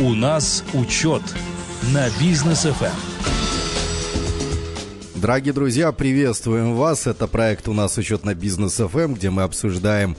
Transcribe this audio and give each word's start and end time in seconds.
У 0.00 0.12
нас 0.12 0.64
учет 0.72 1.22
на 1.92 2.08
бизнес 2.18 2.62
ФМ. 2.62 2.86
Дорогие 5.14 5.52
друзья, 5.52 5.92
приветствуем 5.92 6.74
вас. 6.74 7.06
Это 7.06 7.28
проект 7.28 7.68
у 7.68 7.72
нас 7.72 7.96
учет 7.96 8.24
на 8.24 8.34
бизнес 8.34 8.74
ФМ, 8.74 9.14
где 9.14 9.30
мы 9.30 9.44
обсуждаем 9.44 10.16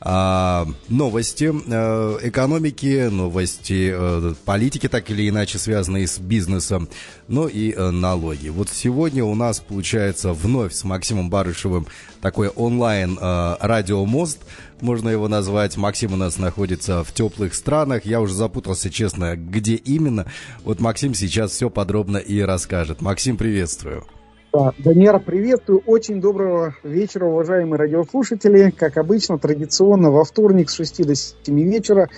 а, 0.00 0.66
новости 0.88 1.50
а, 1.52 2.18
экономики, 2.22 3.08
новости 3.10 3.90
а, 3.92 4.34
политики, 4.44 4.88
так 4.88 5.10
или 5.10 5.28
иначе 5.28 5.58
связанные 5.58 6.06
с 6.06 6.18
бизнесом, 6.18 6.88
ну 7.28 7.48
и 7.48 7.72
а, 7.72 7.90
налоги. 7.90 8.48
Вот 8.48 8.68
сегодня 8.68 9.24
у 9.24 9.34
нас 9.34 9.60
получается 9.60 10.32
вновь 10.32 10.74
с 10.74 10.84
Максимом 10.84 11.30
Барышевым 11.30 11.86
такой 12.20 12.48
онлайн 12.48 13.18
а, 13.20 13.58
радиомост, 13.60 14.38
можно 14.80 15.08
его 15.08 15.28
назвать. 15.28 15.76
Максим 15.76 16.12
у 16.12 16.16
нас 16.16 16.38
находится 16.38 17.02
в 17.02 17.12
теплых 17.12 17.54
странах. 17.54 18.04
Я 18.04 18.20
уже 18.20 18.34
запутался, 18.34 18.90
честно, 18.90 19.36
где 19.36 19.74
именно. 19.74 20.26
Вот 20.64 20.80
Максим 20.80 21.14
сейчас 21.14 21.52
все 21.52 21.70
подробно 21.70 22.18
и 22.18 22.40
расскажет. 22.40 23.00
Максим, 23.00 23.36
приветствую. 23.36 24.06
Да, 24.56 24.72
Даниэра, 24.78 25.18
приветствую. 25.18 25.82
Очень 25.84 26.18
доброго 26.18 26.74
вечера, 26.82 27.26
уважаемые 27.26 27.78
радиослушатели. 27.78 28.70
Как 28.70 28.96
обычно, 28.96 29.38
традиционно 29.38 30.10
во 30.10 30.24
вторник 30.24 30.70
с 30.70 30.76
6 30.76 31.06
до 31.06 31.14
7 31.14 31.34
вечера 31.60 32.08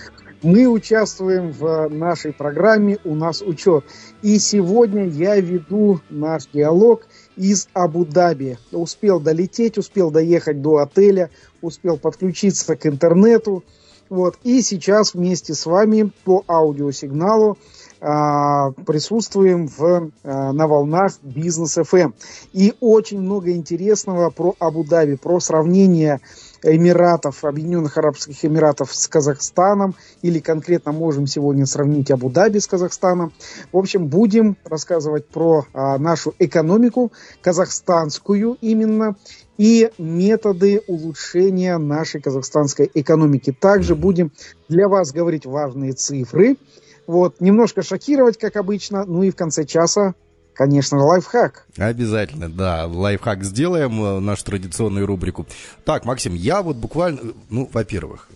мы 0.41 0.65
участвуем 0.67 1.51
в 1.51 1.89
нашей 1.89 2.31
программе 2.31 2.97
«У 3.03 3.13
нас 3.13 3.41
учет». 3.41 3.83
И 4.21 4.39
сегодня 4.39 5.05
я 5.09 5.35
веду 5.35 5.99
наш 6.09 6.45
диалог 6.45 7.07
из 7.35 7.67
Абу-Даби. 7.73 8.57
Успел 8.71 9.19
долететь, 9.19 9.77
успел 9.77 10.09
доехать 10.09 10.61
до 10.61 10.77
отеля, 10.77 11.31
успел 11.59 11.97
подключиться 11.97 12.77
к 12.77 12.85
интернету. 12.85 13.65
Вот. 14.07 14.37
И 14.45 14.61
сейчас 14.61 15.13
вместе 15.13 15.53
с 15.53 15.65
вами 15.65 16.09
по 16.23 16.45
аудиосигналу 16.47 17.57
присутствуем 17.99 19.67
в, 19.67 20.11
а, 20.23 20.53
на 20.53 20.67
волнах 20.67 21.13
Бизнес 21.21 21.77
FM. 21.77 22.13
И 22.53 22.73
очень 22.79 23.19
много 23.19 23.51
интересного 23.51 24.29
про 24.29 24.55
Абу-Даби, 24.59 25.15
про 25.15 25.39
сравнение 25.39 26.21
Эмиратов, 26.63 27.43
Объединенных 27.43 27.97
Арабских 27.97 28.43
Эмиратов 28.43 28.93
с 28.93 29.07
Казахстаном, 29.07 29.95
или 30.21 30.39
конкретно 30.39 30.91
можем 30.91 31.27
сегодня 31.27 31.65
сравнить 31.65 32.11
Абу-Даби 32.11 32.59
с 32.59 32.67
Казахстаном. 32.67 33.33
В 33.71 33.77
общем, 33.77 34.07
будем 34.07 34.57
рассказывать 34.63 35.27
про 35.27 35.65
а, 35.73 35.97
нашу 35.97 36.33
экономику, 36.39 37.11
казахстанскую 37.41 38.57
именно, 38.61 39.15
и 39.59 39.91
методы 39.97 40.81
улучшения 40.87 41.77
нашей 41.77 42.21
казахстанской 42.21 42.89
экономики. 42.93 43.51
Также 43.51 43.93
будем 43.93 44.31
для 44.69 44.87
вас 44.87 45.11
говорить 45.11 45.45
важные 45.45 45.91
цифры, 45.91 46.55
вот, 47.05 47.41
немножко 47.41 47.83
шокировать, 47.83 48.37
как 48.37 48.55
обычно. 48.55 49.03
Ну 49.05 49.21
и 49.21 49.29
в 49.29 49.35
конце 49.35 49.65
часа 49.65 50.15
Конечно, 50.53 51.01
лайфхак. 51.01 51.67
Обязательно, 51.77 52.49
да. 52.49 52.85
Лайфхак 52.85 53.45
сделаем, 53.45 54.03
э, 54.03 54.19
нашу 54.19 54.43
традиционную 54.43 55.05
рубрику. 55.05 55.47
Так, 55.85 56.03
Максим, 56.03 56.33
я 56.33 56.61
вот 56.61 56.75
буквально, 56.75 57.31
ну, 57.49 57.69
во-первых, 57.71 58.27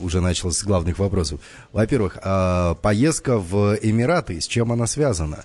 уже 0.00 0.22
начал 0.22 0.50
с 0.50 0.64
главных 0.64 0.98
вопросов. 0.98 1.40
Во-первых, 1.74 2.16
а 2.22 2.74
поездка 2.76 3.36
в 3.36 3.76
Эмираты, 3.82 4.40
с 4.40 4.46
чем 4.46 4.72
она 4.72 4.86
связана? 4.86 5.44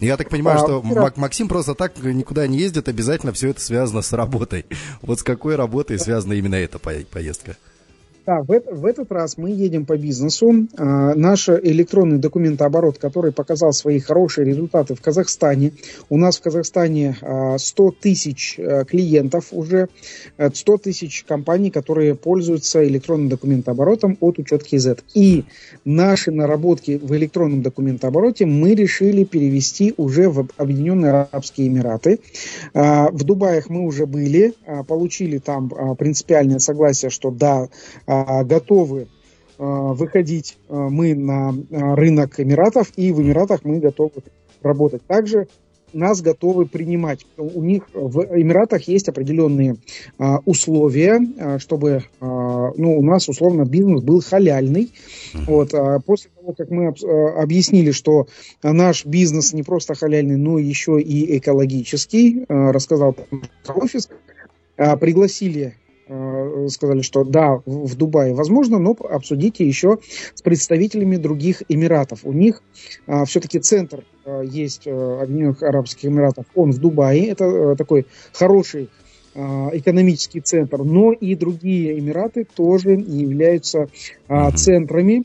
Я 0.00 0.16
так 0.16 0.28
понимаю, 0.28 0.58
а, 0.58 0.64
что 0.64 0.82
Мак 0.82 1.16
Максим 1.16 1.48
просто 1.48 1.74
так 1.74 1.98
никуда 2.02 2.46
не 2.46 2.58
ездит, 2.58 2.88
обязательно 2.88 3.32
все 3.32 3.50
это 3.50 3.60
связано 3.60 4.02
с 4.02 4.12
работой. 4.12 4.66
Вот 5.02 5.20
с 5.20 5.22
какой 5.22 5.56
работой 5.56 5.98
связана 5.98 6.34
именно 6.34 6.54
эта 6.54 6.78
поездка? 6.78 7.56
Да, 8.28 8.42
в, 8.42 8.62
в 8.72 8.84
этот 8.84 9.10
раз 9.10 9.38
мы 9.38 9.48
едем 9.52 9.86
по 9.86 9.96
бизнесу. 9.96 10.52
А, 10.76 11.14
наш 11.14 11.48
электронный 11.48 12.18
документооборот, 12.18 12.98
который 12.98 13.32
показал 13.32 13.72
свои 13.72 14.00
хорошие 14.00 14.44
результаты 14.44 14.94
в 14.94 15.00
Казахстане. 15.00 15.72
У 16.10 16.18
нас 16.18 16.36
в 16.36 16.42
Казахстане 16.42 17.16
а, 17.22 17.56
100 17.56 17.94
тысяч 18.02 18.58
а, 18.58 18.84
клиентов 18.84 19.46
уже, 19.52 19.88
100 20.36 20.76
тысяч 20.76 21.24
компаний, 21.26 21.70
которые 21.70 22.14
пользуются 22.14 22.86
электронным 22.86 23.30
документооборотом 23.30 24.18
от 24.20 24.38
учет 24.38 24.62
KZ. 24.70 25.04
И 25.14 25.44
наши 25.86 26.30
наработки 26.30 27.00
в 27.02 27.16
электронном 27.16 27.62
документообороте 27.62 28.44
мы 28.44 28.74
решили 28.74 29.24
перевести 29.24 29.94
уже 29.96 30.28
в 30.28 30.46
Объединенные 30.58 31.12
Арабские 31.12 31.68
Эмираты. 31.68 32.20
А, 32.74 33.08
в 33.10 33.24
Дубаях 33.24 33.70
мы 33.70 33.86
уже 33.86 34.04
были, 34.04 34.52
а, 34.66 34.82
получили 34.82 35.38
там 35.38 35.72
а, 35.74 35.94
принципиальное 35.94 36.58
согласие, 36.58 37.10
что 37.10 37.30
да, 37.30 37.68
а, 38.06 38.17
готовы 38.44 39.08
а, 39.58 39.92
выходить 39.92 40.58
а, 40.68 40.88
мы 40.88 41.14
на 41.14 41.54
рынок 41.70 42.38
Эмиратов, 42.40 42.92
и 42.96 43.12
в 43.12 43.20
Эмиратах 43.20 43.64
мы 43.64 43.78
готовы 43.78 44.22
работать. 44.62 45.02
Также 45.06 45.48
нас 45.92 46.20
готовы 46.20 46.66
принимать. 46.66 47.26
У 47.36 47.62
них 47.62 47.84
в 47.92 48.20
Эмиратах 48.20 48.82
есть 48.88 49.08
определенные 49.08 49.76
а, 50.18 50.38
условия, 50.44 51.20
а, 51.38 51.58
чтобы 51.58 52.04
а, 52.20 52.72
ну, 52.76 52.98
у 52.98 53.02
нас 53.02 53.28
условно 53.28 53.64
бизнес 53.64 54.02
был 54.02 54.20
халяльный. 54.20 54.92
Вот, 55.46 55.74
а 55.74 56.00
после 56.00 56.30
того, 56.34 56.52
как 56.52 56.70
мы 56.70 56.88
об, 56.88 56.96
объяснили, 57.36 57.90
что 57.90 58.28
наш 58.62 59.06
бизнес 59.06 59.52
не 59.52 59.62
просто 59.62 59.94
халяльный, 59.94 60.36
но 60.36 60.58
еще 60.58 61.00
и 61.00 61.38
экологический, 61.38 62.44
а, 62.48 62.72
рассказал 62.72 63.16
офис, 63.68 64.08
а, 64.76 64.96
пригласили 64.96 65.74
сказали, 66.68 67.02
что 67.02 67.24
да, 67.24 67.60
в 67.66 67.94
Дубае 67.94 68.34
возможно, 68.34 68.78
но 68.78 68.92
обсудите 68.92 69.66
еще 69.66 69.98
с 70.34 70.42
представителями 70.42 71.16
других 71.16 71.62
Эмиратов. 71.68 72.20
У 72.24 72.32
них 72.32 72.62
а, 73.06 73.24
все-таки 73.24 73.58
центр 73.58 74.04
а, 74.24 74.42
есть 74.42 74.86
а, 74.86 75.20
Объединенных 75.22 75.62
Арабских 75.62 76.06
Эмиратов, 76.06 76.46
он 76.54 76.72
в 76.72 76.78
Дубае, 76.78 77.28
это 77.28 77.76
такой 77.76 78.06
хороший 78.32 78.88
а, 79.34 79.70
экономический 79.72 80.40
центр, 80.40 80.82
но 80.82 81.12
и 81.12 81.34
другие 81.34 81.98
Эмираты 81.98 82.44
тоже 82.44 82.92
являются 82.92 83.88
а, 84.26 84.50
центрами 84.50 85.24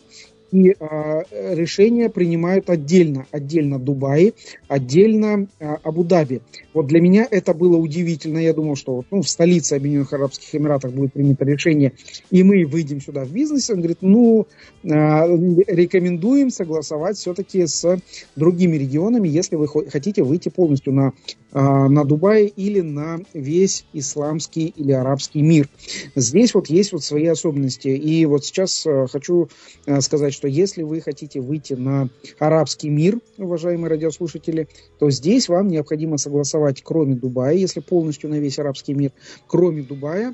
и 0.53 0.75
а, 0.80 1.24
решения 1.31 2.09
принимают 2.09 2.69
отдельно. 2.69 3.25
Отдельно 3.31 3.80
Дубай, 3.80 4.36
отдельно 4.68 5.47
а, 5.59 5.80
Абу-Даби. 5.84 6.41
Вот 6.75 6.86
для 6.86 7.02
меня 7.02 7.28
это 7.30 7.56
было 7.56 7.75
удивительно. 7.75 8.38
Я 8.38 8.53
думал, 8.53 8.75
что 8.75 9.03
ну, 9.09 9.24
в 9.24 9.30
столице 9.30 9.74
Объединенных 9.74 10.14
Арабских 10.14 10.53
Эмиратов 10.53 10.94
будет 10.94 11.14
принято 11.14 11.44
решение, 11.44 11.94
и 12.30 12.44
мы 12.44 12.66
выйдем 12.66 13.02
сюда 13.02 13.25
в 13.25 13.31
бизнес. 13.31 13.72
Он 13.72 13.78
говорит, 13.78 13.97
ну, 14.02 14.46
а, 14.88 15.25
рекомендуем 15.25 16.52
согласовать 16.52 17.18
все-таки 17.18 17.66
с 17.66 18.00
другими 18.35 18.75
регионами, 18.78 19.28
если 19.28 19.56
вы 19.56 19.68
хотите 19.68 20.22
выйти 20.22 20.50
полностью 20.50 20.94
на, 20.94 21.14
на 21.53 22.03
Дубай 22.03 22.46
или 22.46 22.81
на 22.81 23.19
весь 23.34 23.86
исламский 23.94 24.68
или 24.75 24.91
арабский 24.91 25.41
мир. 25.41 25.69
Здесь 26.16 26.53
вот 26.53 26.68
есть 26.68 26.91
вот 26.94 27.03
свои 27.03 27.28
особенности. 27.28 27.90
И 27.90 28.25
вот 28.25 28.46
сейчас 28.46 28.86
а, 28.88 29.08
хочу 29.08 29.50
а, 29.86 30.02
сказать, 30.02 30.34
что 30.34 30.47
если 30.47 30.84
вы 30.84 31.02
хотите 31.02 31.41
выйти 31.41 31.74
на 31.74 32.09
арабский 32.40 32.90
мир, 32.90 33.19
уважаемые 33.38 33.90
радиослушатели, 33.90 34.68
то 35.00 35.09
здесь 35.12 35.50
вам 35.50 35.68
необходимо 35.68 36.18
согласовать, 36.18 36.81
кроме 36.84 37.16
Дубая, 37.16 37.56
если 37.56 37.80
полностью 37.80 38.30
на 38.30 38.40
весь 38.40 38.59
арабский 38.59 38.94
мир, 38.94 39.12
кроме 39.47 39.84
Дубая, 39.84 40.34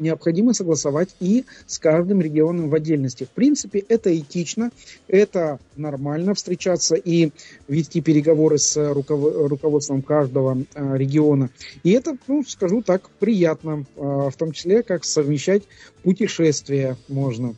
необходимо 0.00 0.54
согласовать 0.54 1.14
и 1.20 1.44
с 1.66 1.78
каждым 1.78 2.20
регионом 2.20 2.70
в 2.70 2.74
отдельности. 2.74 3.24
В 3.24 3.30
принципе, 3.30 3.78
это 3.78 4.16
этично, 4.16 4.70
это 5.06 5.60
нормально 5.76 6.34
встречаться 6.34 6.96
и 6.96 7.30
вести 7.68 8.00
переговоры 8.00 8.58
с 8.58 8.76
руководством 8.92 10.02
каждого 10.02 10.64
а, 10.74 10.94
региона. 10.96 11.50
И 11.82 11.90
это, 11.90 12.16
ну, 12.26 12.42
скажу 12.44 12.82
так, 12.82 13.08
приятно, 13.10 13.84
а, 13.96 14.30
в 14.30 14.36
том 14.36 14.52
числе, 14.52 14.82
как 14.82 15.04
совмещать 15.04 15.62
путешествия 16.02 16.96
можно 17.08 17.54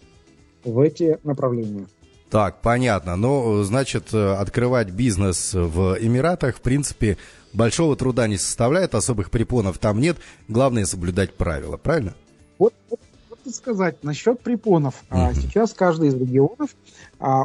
в 0.64 0.80
эти 0.80 1.18
направления. 1.24 1.86
Так, 2.30 2.62
понятно. 2.62 3.16
Ну, 3.16 3.62
значит, 3.62 4.14
открывать 4.14 4.88
бизнес 4.88 5.52
в 5.52 5.98
Эмиратах, 6.00 6.56
в 6.56 6.60
принципе, 6.62 7.18
большого 7.52 7.94
труда 7.94 8.26
не 8.26 8.38
составляет, 8.38 8.94
особых 8.94 9.30
препонов 9.30 9.76
там 9.76 10.00
нет. 10.00 10.16
Главное 10.48 10.86
соблюдать 10.86 11.34
правила, 11.34 11.76
правильно? 11.76 12.14
Вот, 12.58 12.74
вот, 12.88 13.00
вот 13.28 13.54
сказать 13.54 14.02
насчет 14.02 14.40
препонов. 14.40 15.02
Uh-huh. 15.10 15.34
Сейчас 15.34 15.72
каждый 15.72 16.08
из 16.08 16.14
регионов 16.14 16.74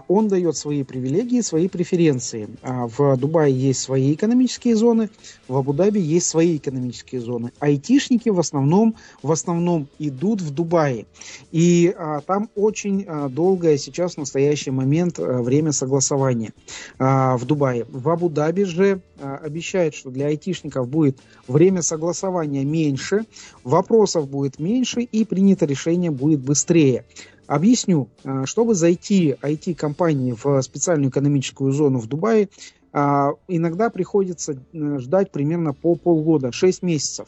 он 0.07 0.27
дает 0.27 0.57
свои 0.57 0.83
привилегии, 0.83 1.41
свои 1.41 1.67
преференции. 1.67 2.49
А, 2.63 2.87
в 2.87 3.15
Дубае 3.17 3.53
есть 3.53 3.79
свои 3.81 4.13
экономические 4.13 4.75
зоны, 4.75 5.09
в 5.47 5.55
Абу-Даби 5.55 5.99
есть 5.99 6.27
свои 6.27 6.57
экономические 6.57 7.21
зоны. 7.21 7.51
Айтишники 7.59 8.29
в 8.29 8.39
основном, 8.39 8.95
в 9.21 9.31
основном 9.31 9.87
идут 9.99 10.41
в 10.41 10.51
Дубае. 10.51 11.05
И 11.51 11.93
а, 11.95 12.21
там 12.21 12.49
очень 12.55 13.05
долгое 13.29 13.77
сейчас, 13.77 14.15
в 14.15 14.17
настоящий 14.17 14.71
момент, 14.71 15.19
время 15.19 15.71
согласования 15.71 16.53
в 16.97 17.41
Дубае. 17.45 17.85
В 17.89 18.09
Абу-Даби 18.09 18.63
же 18.63 19.01
обещают, 19.19 19.95
что 19.95 20.09
для 20.09 20.27
айтишников 20.27 20.87
будет 20.87 21.19
время 21.47 21.81
согласования 21.81 22.65
меньше, 22.65 23.25
вопросов 23.63 24.27
будет 24.27 24.59
меньше 24.59 25.01
и 25.01 25.23
принято 25.25 25.65
решение 25.65 26.11
будет 26.11 26.39
быстрее. 26.39 27.05
Объясню. 27.47 28.09
Чтобы 28.45 28.75
зайти 28.75 29.35
IT-компании 29.41 30.35
в 30.41 30.61
специальную 30.61 31.09
экономическую 31.09 31.71
зону 31.71 31.99
в 31.99 32.07
Дубае, 32.07 32.49
иногда 32.93 33.89
приходится 33.89 34.61
ждать 34.73 35.31
примерно 35.31 35.73
по 35.73 35.95
полгода, 35.95 36.51
6 36.51 36.83
месяцев. 36.83 37.27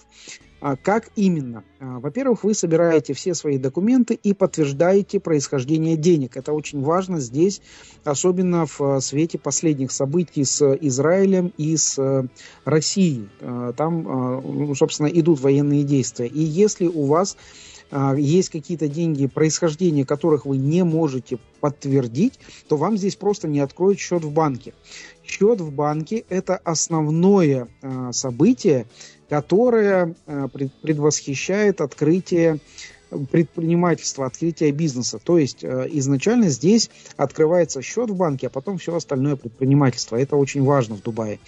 А 0.62 0.76
как 0.76 1.10
именно? 1.16 1.64
А, 1.80 2.00
во-первых, 2.00 2.44
вы 2.44 2.54
собираете 2.54 3.14
все 3.14 3.34
свои 3.34 3.58
документы 3.58 4.14
и 4.14 4.34
подтверждаете 4.34 5.22
происхождение 5.22 5.96
денег. 5.96 6.36
Это 6.36 6.52
очень 6.52 6.82
важно 6.82 7.22
здесь, 7.22 7.62
особенно 8.04 8.66
в 8.66 8.82
а, 8.82 9.00
свете 9.00 9.38
последних 9.38 9.92
событий 9.94 10.44
с 10.44 10.62
Израилем 10.82 11.54
и 11.58 11.78
с 11.78 12.28
Россией. 12.66 13.30
Там, 13.78 14.76
собственно, 14.76 15.08
идут 15.08 15.40
военные 15.40 15.84
действия. 15.84 16.28
И 16.28 16.42
если 16.42 16.88
у 16.88 17.06
вас 17.06 17.38
есть 18.18 18.50
какие-то 18.50 18.88
деньги, 18.88 19.28
происхождение 19.28 20.06
которых 20.06 20.46
вы 20.46 20.58
не 20.58 20.84
можете 20.84 21.40
подтвердить, 21.60 22.40
то 22.68 22.78
вам 22.78 22.98
здесь 22.98 23.16
просто 23.16 23.48
не 23.48 23.60
откроют 23.60 24.00
счет 24.00 24.24
в 24.24 24.32
банке. 24.32 24.74
Счет 25.24 25.62
в 25.62 25.72
банке– 25.72 26.24
это 26.30 26.58
основное 26.58 27.68
событие, 28.12 28.86
которая 29.30 30.16
э, 30.26 30.48
предвосхищает 30.82 31.82
открытие 31.82 32.60
предпринимательства, 33.32 34.26
открытие 34.26 34.72
бизнеса. 34.72 35.20
То 35.24 35.38
есть 35.40 35.64
изначально 35.64 36.50
здесь 36.50 36.92
открывается 37.18 37.82
счет 37.82 38.10
в 38.10 38.16
банке, 38.16 38.48
а 38.48 38.50
потом 38.52 38.78
все 38.78 38.96
остальное 38.96 39.36
предпринимательство. 39.36 40.16
Это 40.16 40.36
очень 40.36 40.64
важно 40.64 40.96
в 40.96 41.02
Дубае. 41.02 41.40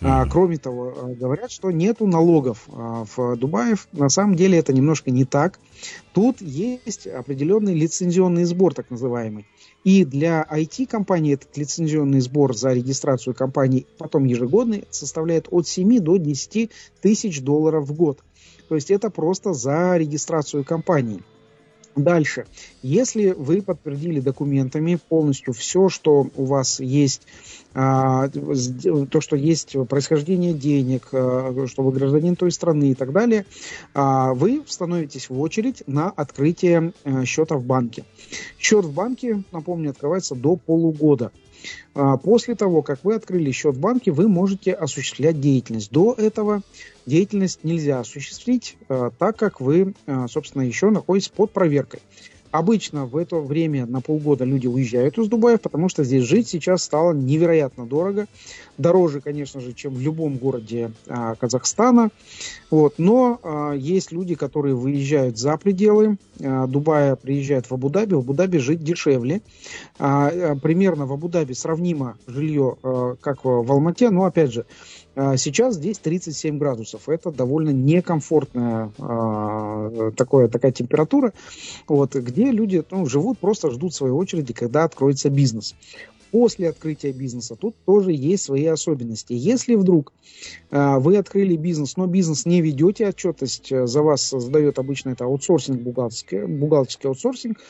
Mm-hmm. 0.00 0.28
Кроме 0.30 0.58
того, 0.58 0.92
э, 0.96 1.14
говорят, 1.14 1.50
что 1.50 1.70
нету 1.70 2.06
налогов 2.06 2.64
в 2.66 3.36
Дубае. 3.36 3.76
На 3.92 4.08
самом 4.08 4.34
деле 4.34 4.58
это 4.58 4.72
немножко 4.72 5.10
не 5.10 5.24
так. 5.24 5.58
Тут 6.12 6.40
есть 6.40 7.06
определенный 7.06 7.74
лицензионный 7.74 8.44
сбор, 8.44 8.74
так 8.74 8.90
называемый. 8.90 9.46
И 9.84 10.04
для 10.04 10.46
IT-компании 10.50 11.34
этот 11.34 11.56
лицензионный 11.56 12.20
сбор 12.20 12.56
за 12.56 12.72
регистрацию 12.72 13.34
компании 13.34 13.86
потом 13.98 14.24
ежегодный 14.24 14.84
составляет 14.90 15.46
от 15.50 15.68
7 15.68 15.98
до 16.00 16.16
10 16.16 16.70
тысяч 17.02 17.42
долларов 17.42 17.86
в 17.86 17.92
год. 17.92 18.20
То 18.68 18.74
есть 18.74 18.90
это 18.90 19.10
просто 19.10 19.52
за 19.52 19.96
регистрацию 19.96 20.64
компании. 20.64 21.22
Дальше. 21.96 22.46
Если 22.82 23.30
вы 23.30 23.62
подтвердили 23.62 24.18
документами 24.18 24.98
полностью 25.08 25.54
все, 25.54 25.88
что 25.88 26.28
у 26.34 26.44
вас 26.44 26.80
есть, 26.80 27.22
а, 27.72 28.28
то, 28.28 29.20
что 29.20 29.36
есть 29.36 29.76
происхождение 29.88 30.54
денег, 30.54 31.08
а, 31.12 31.66
что 31.68 31.82
вы 31.84 31.92
гражданин 31.92 32.34
той 32.34 32.50
страны 32.50 32.90
и 32.90 32.94
так 32.94 33.12
далее, 33.12 33.46
а, 33.94 34.34
вы 34.34 34.64
становитесь 34.66 35.30
в 35.30 35.40
очередь 35.40 35.84
на 35.86 36.10
открытие 36.10 36.92
счета 37.24 37.56
в 37.56 37.62
банке. 37.62 38.04
Счет 38.58 38.84
в 38.84 38.92
банке, 38.92 39.44
напомню, 39.52 39.90
открывается 39.90 40.34
до 40.34 40.56
полугода. 40.56 41.30
После 42.22 42.54
того, 42.54 42.82
как 42.82 43.04
вы 43.04 43.14
открыли 43.14 43.50
счет 43.50 43.76
в 43.76 43.80
банке, 43.80 44.10
вы 44.10 44.28
можете 44.28 44.72
осуществлять 44.72 45.40
деятельность. 45.40 45.90
До 45.90 46.12
этого 46.12 46.62
деятельность 47.06 47.64
нельзя 47.64 48.00
осуществить, 48.00 48.76
так 48.88 49.36
как 49.36 49.60
вы, 49.60 49.94
собственно, 50.28 50.62
еще 50.62 50.90
находитесь 50.90 51.28
под 51.28 51.52
проверкой. 51.52 52.00
Обычно 52.54 53.04
в 53.04 53.16
это 53.16 53.40
время 53.40 53.84
на 53.84 54.00
полгода 54.00 54.44
люди 54.44 54.68
уезжают 54.68 55.18
из 55.18 55.26
Дубая, 55.26 55.58
потому 55.58 55.88
что 55.88 56.04
здесь 56.04 56.22
жить 56.22 56.46
сейчас 56.46 56.84
стало 56.84 57.12
невероятно 57.12 57.84
дорого. 57.84 58.28
Дороже, 58.78 59.20
конечно 59.20 59.60
же, 59.60 59.72
чем 59.72 59.92
в 59.92 60.00
любом 60.00 60.36
городе 60.36 60.92
а, 61.08 61.34
Казахстана. 61.34 62.10
Вот. 62.70 62.94
Но 62.98 63.40
а, 63.42 63.72
есть 63.72 64.12
люди, 64.12 64.36
которые 64.36 64.76
выезжают 64.76 65.36
за 65.36 65.56
пределы 65.56 66.16
а, 66.40 66.68
Дубая, 66.68 67.16
приезжают 67.16 67.68
в 67.68 67.74
Абу-Даби. 67.74 68.14
В 68.14 68.18
Абу-Даби 68.20 68.58
жить 68.58 68.84
дешевле. 68.84 69.42
А, 69.98 70.28
а, 70.28 70.54
примерно 70.54 71.06
в 71.06 71.12
Абу-Даби 71.12 71.54
сравнимо 71.54 72.16
жилье, 72.28 72.76
а, 72.84 73.16
как 73.20 73.44
в 73.44 73.72
Алмате. 73.72 74.10
Но, 74.10 74.26
опять 74.26 74.52
же, 74.52 74.64
Сейчас 75.14 75.76
здесь 75.76 75.98
37 75.98 76.58
градусов. 76.58 77.08
Это 77.08 77.30
довольно 77.30 77.70
некомфортная 77.70 78.90
э, 78.98 80.10
такое, 80.16 80.48
такая 80.48 80.72
температура, 80.72 81.32
вот, 81.86 82.16
где 82.16 82.50
люди 82.50 82.82
ну, 82.90 83.06
живут, 83.06 83.38
просто 83.38 83.70
ждут 83.70 83.94
своей 83.94 84.12
очереди, 84.12 84.52
когда 84.52 84.84
откроется 84.84 85.30
бизнес 85.30 85.76
после 86.34 86.68
открытия 86.68 87.12
бизнеса. 87.12 87.54
Тут 87.54 87.76
тоже 87.86 88.10
есть 88.10 88.42
свои 88.42 88.66
особенности. 88.66 89.34
Если 89.34 89.76
вдруг 89.76 90.12
э, 90.72 90.98
вы 90.98 91.16
открыли 91.16 91.54
бизнес, 91.54 91.96
но 91.96 92.08
бизнес 92.08 92.44
не 92.44 92.60
ведете 92.60 93.06
отчетность, 93.06 93.70
э, 93.70 93.86
за 93.86 94.02
вас 94.02 94.22
создает 94.22 94.80
обычно 94.80 95.10
это 95.10 95.26
аутсорсинг, 95.26 95.80
бухгалтерский, 95.80 96.46
бухгалтерский 96.46 97.08
аутсорсинг, 97.08 97.60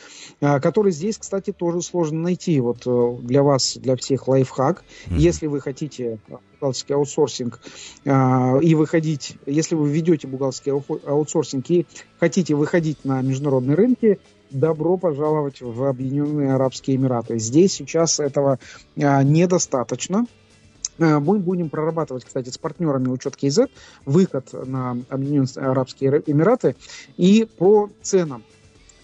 э, 0.40 0.60
который 0.60 0.92
здесь, 0.92 1.18
кстати, 1.18 1.52
тоже 1.52 1.82
сложно 1.82 2.20
найти. 2.20 2.58
Вот 2.58 2.86
э, 2.86 3.16
для 3.20 3.42
вас, 3.42 3.76
для 3.76 3.96
всех 3.96 4.28
лайфхак. 4.28 4.82
Mm-hmm. 5.08 5.18
Если 5.18 5.46
вы 5.46 5.60
хотите 5.60 6.18
бухгалтерский 6.54 6.94
аутсорсинг 6.94 7.60
э, 8.06 8.60
и 8.62 8.74
выходить, 8.74 9.36
если 9.44 9.74
вы 9.74 9.90
ведете 9.90 10.26
бухгалтерский 10.26 10.72
аутсорсинг 10.72 11.70
и 11.70 11.84
хотите 12.18 12.54
выходить 12.54 13.04
на 13.04 13.20
международные 13.20 13.76
рынки, 13.76 14.20
добро 14.54 14.96
пожаловать 14.96 15.60
в 15.60 15.84
Объединенные 15.84 16.54
Арабские 16.54 16.96
Эмираты. 16.96 17.38
Здесь 17.38 17.72
сейчас 17.72 18.20
этого 18.20 18.58
а, 18.96 19.22
недостаточно. 19.22 20.26
А, 20.98 21.20
мы 21.20 21.38
будем 21.38 21.68
прорабатывать, 21.68 22.24
кстати, 22.24 22.48
с 22.48 22.58
партнерами 22.58 23.08
учет 23.08 23.34
KZ 23.34 23.68
выход 24.06 24.48
на 24.52 24.96
Объединенные 25.10 25.70
Арабские 25.70 26.22
Эмираты 26.26 26.76
и 27.16 27.46
по 27.58 27.90
ценам. 28.00 28.42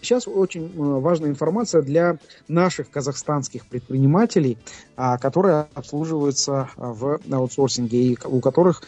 Сейчас 0.02 0.26
очень 0.26 0.64
э, 0.64 0.70
важная 0.76 1.29
информация 1.29 1.82
для 1.82 2.17
наших 2.49 2.88
казахстанских 2.88 3.67
предпринимателей, 3.67 4.56
а, 4.97 5.19
которые 5.19 5.67
обслуживаются 5.75 6.70
в 6.76 7.20
аутсорсинге 7.31 7.99
и 7.99 8.19
у 8.25 8.41
которых 8.41 8.82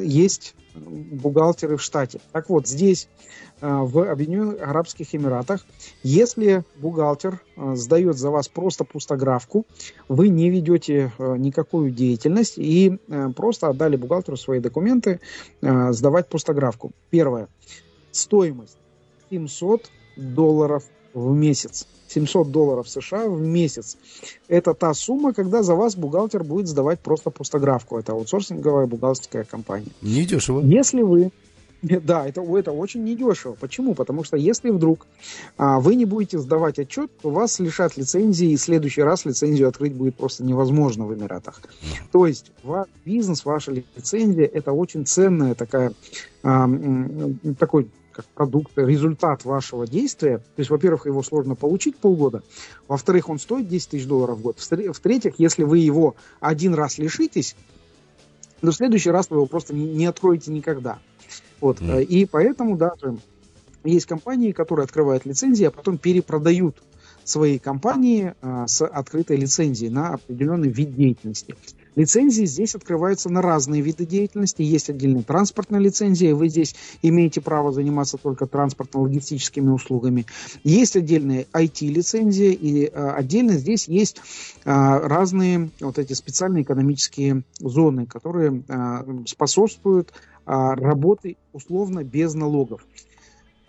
есть 0.00 0.54
бухгалтеры 0.74 1.76
в 1.76 1.82
штате. 1.82 2.20
Так 2.32 2.48
вот, 2.48 2.66
здесь 2.66 3.08
Э, 3.60 3.80
в 3.82 4.08
Объединенных 4.08 4.62
Арабских 4.62 5.14
Эмиратах. 5.14 5.66
Если 6.04 6.62
бухгалтер 6.76 7.40
э, 7.56 7.74
сдает 7.74 8.16
за 8.16 8.30
вас 8.30 8.48
просто 8.48 8.84
пустографку, 8.84 9.66
вы 10.08 10.28
не 10.28 10.48
ведете 10.48 11.12
э, 11.18 11.36
никакую 11.36 11.90
деятельность 11.90 12.54
и 12.56 12.98
просто 13.34 13.68
отдали 13.68 13.96
бухгалтеру 13.96 14.36
свои 14.36 14.60
документы 14.60 15.20
сдавать 15.60 16.28
пустографку. 16.28 16.92
Первое. 17.10 17.48
Стоимость 18.12 18.78
700 19.30 19.90
долларов 20.16 20.84
в 21.18 21.34
месяц. 21.34 21.86
700 22.08 22.50
долларов 22.50 22.88
США 22.88 23.28
в 23.28 23.40
месяц. 23.40 23.98
Это 24.48 24.72
та 24.74 24.94
сумма, 24.94 25.34
когда 25.34 25.62
за 25.62 25.74
вас 25.74 25.94
бухгалтер 25.94 26.42
будет 26.42 26.68
сдавать 26.68 27.00
просто 27.00 27.30
пустографку. 27.30 27.98
Это 27.98 28.12
аутсорсинговая 28.12 28.86
бухгалтерская 28.86 29.44
компания. 29.44 29.92
Не 30.00 30.24
дешево. 30.24 30.60
Если 30.60 31.02
вы 31.02 31.30
Да, 31.82 32.26
это, 32.26 32.42
это 32.42 32.72
очень 32.72 33.04
недешево. 33.04 33.56
Почему? 33.58 33.94
Потому 33.94 34.24
что 34.24 34.36
если 34.36 34.70
вдруг 34.70 35.06
а, 35.56 35.80
вы 35.80 35.94
не 35.94 36.04
будете 36.04 36.38
сдавать 36.38 36.78
отчет, 36.78 37.10
то 37.20 37.30
вас 37.30 37.58
лишат 37.58 37.96
лицензии, 37.96 38.50
и 38.50 38.56
в 38.56 38.60
следующий 38.60 39.02
раз 39.02 39.24
лицензию 39.24 39.68
открыть 39.68 39.94
будет 39.94 40.16
просто 40.16 40.44
невозможно 40.44 41.06
в 41.06 41.14
Эмиратах. 41.14 41.62
То 42.12 42.26
есть 42.26 42.50
ваш 42.62 42.88
бизнес, 43.04 43.44
ваша 43.44 43.72
лицензия– 43.72 44.46
это 44.52 44.72
очень 44.72 45.06
ценная 45.06 45.54
такая, 45.54 45.92
а, 46.42 46.68
такой 47.58 47.88
как 48.18 48.26
продукт, 48.34 48.72
результат 48.74 49.44
вашего 49.44 49.86
действия. 49.86 50.38
То 50.38 50.58
есть, 50.58 50.70
во-первых, 50.70 51.06
его 51.06 51.22
сложно 51.22 51.54
получить 51.54 51.96
полгода. 51.96 52.42
Во-вторых, 52.88 53.28
он 53.28 53.38
стоит 53.38 53.68
10 53.68 53.90
тысяч 53.90 54.06
долларов 54.06 54.38
в 54.38 54.42
год. 54.42 54.58
В-третьих, 54.58 55.34
если 55.38 55.62
вы 55.62 55.78
его 55.78 56.16
один 56.40 56.74
раз 56.74 56.98
лишитесь, 56.98 57.54
то 58.60 58.72
в 58.72 58.74
следующий 58.74 59.10
раз 59.10 59.30
вы 59.30 59.36
его 59.36 59.46
просто 59.46 59.72
не, 59.72 59.84
не 59.84 60.06
откроете 60.06 60.50
никогда. 60.50 60.98
Вот. 61.60 61.80
Mm. 61.80 62.02
И 62.02 62.26
поэтому, 62.26 62.76
да, 62.76 62.94
есть 63.84 64.06
компании, 64.06 64.50
которые 64.50 64.82
открывают 64.82 65.24
лицензии, 65.24 65.66
а 65.66 65.70
потом 65.70 65.96
перепродают 65.96 66.82
свои 67.22 67.60
компании 67.60 68.34
а, 68.42 68.66
с 68.66 68.84
открытой 68.84 69.36
лицензией 69.36 69.92
на 69.92 70.14
определенный 70.14 70.70
вид 70.70 70.96
деятельности. 70.96 71.54
Лицензии 71.96 72.44
здесь 72.44 72.74
открываются 72.74 73.28
на 73.28 73.42
разные 73.42 73.82
виды 73.82 74.06
деятельности. 74.06 74.62
Есть 74.62 74.90
отдельная 74.90 75.22
транспортная 75.22 75.80
лицензия, 75.80 76.34
вы 76.34 76.48
здесь 76.48 76.74
имеете 77.02 77.40
право 77.40 77.72
заниматься 77.72 78.16
только 78.18 78.46
транспортно-логистическими 78.46 79.70
услугами. 79.70 80.26
Есть 80.64 80.96
отдельная 80.96 81.46
IT-лицензия, 81.52 82.52
и 82.52 82.86
а, 82.86 83.14
отдельно 83.14 83.52
здесь 83.52 83.88
есть 83.88 84.20
а, 84.64 85.00
разные 85.00 85.70
вот 85.80 85.98
эти 85.98 86.12
специальные 86.12 86.62
экономические 86.62 87.42
зоны, 87.58 88.06
которые 88.06 88.62
а, 88.68 89.04
способствуют 89.26 90.12
работы 90.46 91.36
условно 91.52 92.04
без 92.04 92.32
налогов. 92.32 92.80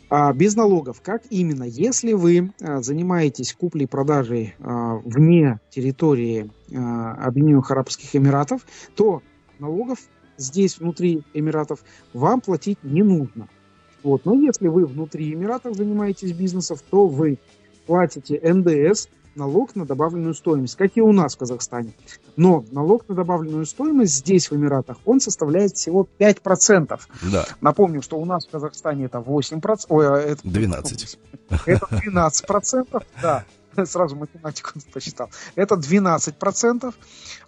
А, 0.10 0.34
без 0.34 0.56
налогов. 0.56 1.02
Как 1.02 1.24
именно? 1.30 1.64
Если 1.64 2.14
вы 2.14 2.52
а, 2.62 2.82
занимаетесь 2.82 3.54
куплей-продажей 3.54 4.56
а, 4.60 4.96
вне 4.98 5.60
территории 5.70 6.52
Объединенных 6.72 7.72
Арабских 7.72 8.16
Эмиратов, 8.16 8.62
то 8.96 9.22
налогов 9.58 10.00
здесь, 10.38 10.78
внутри 10.78 11.24
Эмиратов, 11.34 11.84
вам 12.14 12.42
платить 12.42 12.78
не 12.84 13.04
нужно. 13.04 13.50
Вот. 14.04 14.26
Но 14.26 14.36
если 14.36 14.68
вы 14.68 14.86
внутри 14.86 15.34
Эмиратов 15.34 15.76
занимаетесь 15.76 16.32
бизнесом, 16.32 16.78
то 16.90 17.08
вы 17.08 17.40
платите 17.86 18.40
НДС, 18.42 19.10
налог 19.36 19.76
на 19.76 19.86
добавленную 19.86 20.34
стоимость, 20.34 20.76
как 20.76 20.92
и 20.96 21.02
у 21.02 21.12
нас 21.12 21.36
в 21.36 21.40
Казахстане. 21.40 21.94
Но 22.36 22.66
налог 22.72 23.08
на 23.08 23.16
добавленную 23.16 23.66
стоимость 23.66 24.16
здесь, 24.16 24.50
в 24.52 24.56
Эмиратах, 24.56 24.98
он 25.06 25.20
составляет 25.20 25.76
всего 25.76 26.08
5%. 26.20 27.00
Да. 27.32 27.46
Напомню, 27.62 28.02
что 28.02 28.18
у 28.18 28.26
нас 28.26 28.48
в 28.48 28.52
Казахстане 28.52 29.06
это 29.06 29.20
8%. 29.20 29.86
Ой, 29.90 30.08
а 30.08 30.18
это, 30.18 30.42
12. 30.44 31.20
Это 31.66 31.86
12%, 31.88 33.04
да. 33.22 33.46
Сразу 33.86 34.16
математику 34.16 34.72
посчитал. 34.94 35.30
Это 35.56 35.76
12%. 35.76 36.94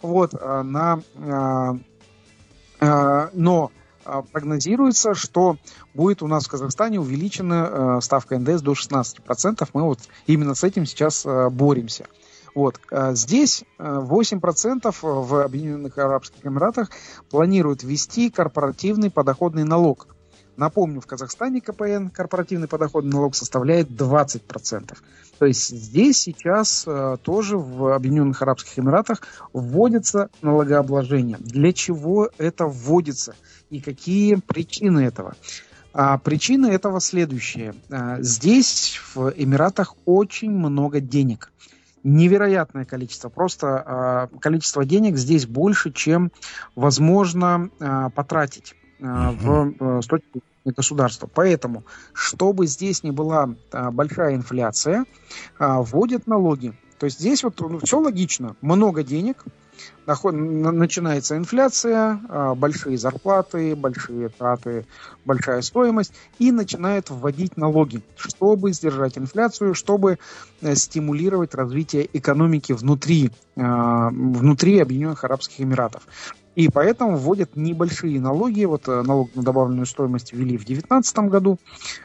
Вот, 0.01 0.33
а, 0.33 0.63
на, 0.63 1.01
а, 2.79 3.29
но 3.33 3.71
прогнозируется, 4.31 5.13
что 5.13 5.57
будет 5.93 6.21
у 6.21 6.27
нас 6.27 6.45
в 6.45 6.49
Казахстане 6.49 6.99
увеличена 6.99 7.99
ставка 8.01 8.37
НДС 8.37 8.61
до 8.61 8.73
16%. 8.73 9.67
Мы 9.73 9.83
вот 9.83 9.99
именно 10.27 10.55
с 10.55 10.63
этим 10.63 10.85
сейчас 10.85 11.25
боремся. 11.51 12.05
Вот. 12.53 12.79
Здесь 13.11 13.63
8% 13.79 14.95
в 15.01 15.43
Объединенных 15.43 15.97
Арабских 15.97 16.45
Эмиратах 16.45 16.89
планируют 17.29 17.83
ввести 17.83 18.29
корпоративный 18.29 19.09
подоходный 19.09 19.63
налог. 19.63 20.07
Напомню, 20.61 21.01
в 21.01 21.07
Казахстане 21.07 21.59
КПН, 21.59 22.09
корпоративный 22.09 22.67
подоходный 22.67 23.11
налог, 23.11 23.33
составляет 23.33 23.89
20%. 23.89 24.95
То 25.39 25.45
есть 25.47 25.69
здесь 25.69 26.21
сейчас 26.21 26.87
тоже 27.23 27.57
в 27.57 27.95
Объединенных 27.95 28.39
Арабских 28.43 28.77
Эмиратах 28.77 29.23
вводится 29.53 30.29
налогообложение. 30.43 31.37
Для 31.39 31.73
чего 31.73 32.29
это 32.37 32.67
вводится 32.67 33.33
и 33.71 33.81
какие 33.81 34.35
причины 34.35 34.99
этого? 34.99 35.33
А 35.93 36.19
причины 36.19 36.67
этого 36.67 37.01
следующие. 37.01 37.73
Здесь 38.19 39.01
в 39.15 39.33
Эмиратах 39.35 39.95
очень 40.05 40.51
много 40.51 40.99
денег 40.99 41.51
невероятное 42.03 42.85
количество. 42.85 43.29
Просто 43.29 44.29
э, 44.33 44.39
количество 44.39 44.85
денег 44.85 45.17
здесь 45.17 45.45
больше, 45.45 45.91
чем 45.91 46.31
возможно 46.75 47.69
э, 47.79 48.09
потратить 48.15 48.75
э, 48.99 49.03
в 49.03 49.73
э, 49.79 50.01
с 50.01 50.07
точки 50.07 50.41
государства. 50.65 51.29
Поэтому, 51.33 51.83
чтобы 52.13 52.67
здесь 52.67 53.03
не 53.03 53.11
была 53.11 53.55
э, 53.71 53.89
большая 53.91 54.35
инфляция, 54.35 55.05
э, 55.59 55.65
вводят 55.79 56.27
налоги. 56.27 56.73
То 56.99 57.05
есть 57.05 57.19
здесь 57.19 57.43
вот 57.43 57.59
ну, 57.59 57.79
все 57.79 57.99
логично. 57.99 58.55
Много 58.61 59.03
денег, 59.03 59.43
начинается 60.05 61.37
инфляция, 61.37 62.19
а, 62.29 62.55
большие 62.55 62.97
зарплаты, 62.97 63.75
большие 63.75 64.29
траты, 64.29 64.85
большая 65.25 65.61
стоимость, 65.61 66.13
и 66.39 66.51
начинают 66.51 67.09
вводить 67.09 67.57
налоги, 67.57 68.01
чтобы 68.15 68.73
сдержать 68.73 69.17
инфляцию, 69.17 69.73
чтобы 69.73 70.17
э, 70.61 70.75
стимулировать 70.75 71.55
развитие 71.55 72.09
экономики 72.13 72.73
внутри, 72.73 73.31
а, 73.55 74.09
внутри 74.09 74.79
Объединенных 74.79 75.23
Арабских 75.23 75.61
Эмиратов. 75.61 76.03
И 76.55 76.69
поэтому 76.69 77.15
вводят 77.17 77.55
небольшие 77.55 78.19
налоги. 78.19 78.65
Вот 78.65 78.87
э, 78.87 79.01
налог 79.03 79.33
на 79.35 79.43
добавленную 79.43 79.85
стоимость 79.85 80.33
ввели 80.33 80.57
в 80.57 80.65
2019 80.65 81.17
году. 81.29 81.57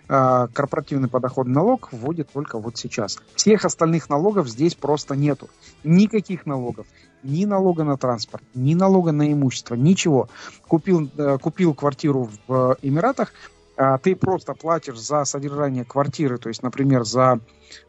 А 0.08 0.48
корпоративный 0.48 1.08
подоходный 1.08 1.54
налог 1.54 1.88
вводят 1.92 2.30
только 2.32 2.58
вот 2.58 2.76
сейчас. 2.76 3.18
Всех 3.34 3.64
остальных 3.64 4.08
налогов 4.08 4.48
здесь 4.48 4.74
просто 4.74 5.16
нету. 5.16 5.48
Никаких 5.84 6.46
налогов 6.46 6.86
ни 7.22 7.44
налога 7.44 7.82
на 7.82 7.96
транспорт, 7.96 8.44
ни 8.54 8.74
налога 8.74 9.10
на 9.10 9.32
имущество, 9.32 9.74
ничего. 9.74 10.28
Купил, 10.68 11.10
э, 11.16 11.38
купил 11.38 11.74
квартиру 11.74 12.30
в 12.46 12.76
Эмиратах, 12.82 13.32
а 13.76 13.98
ты 13.98 14.16
просто 14.16 14.54
платишь 14.54 14.98
за 14.98 15.24
содержание 15.24 15.84
квартиры, 15.84 16.38
то 16.38 16.48
есть, 16.48 16.62
например, 16.62 17.04
за 17.04 17.40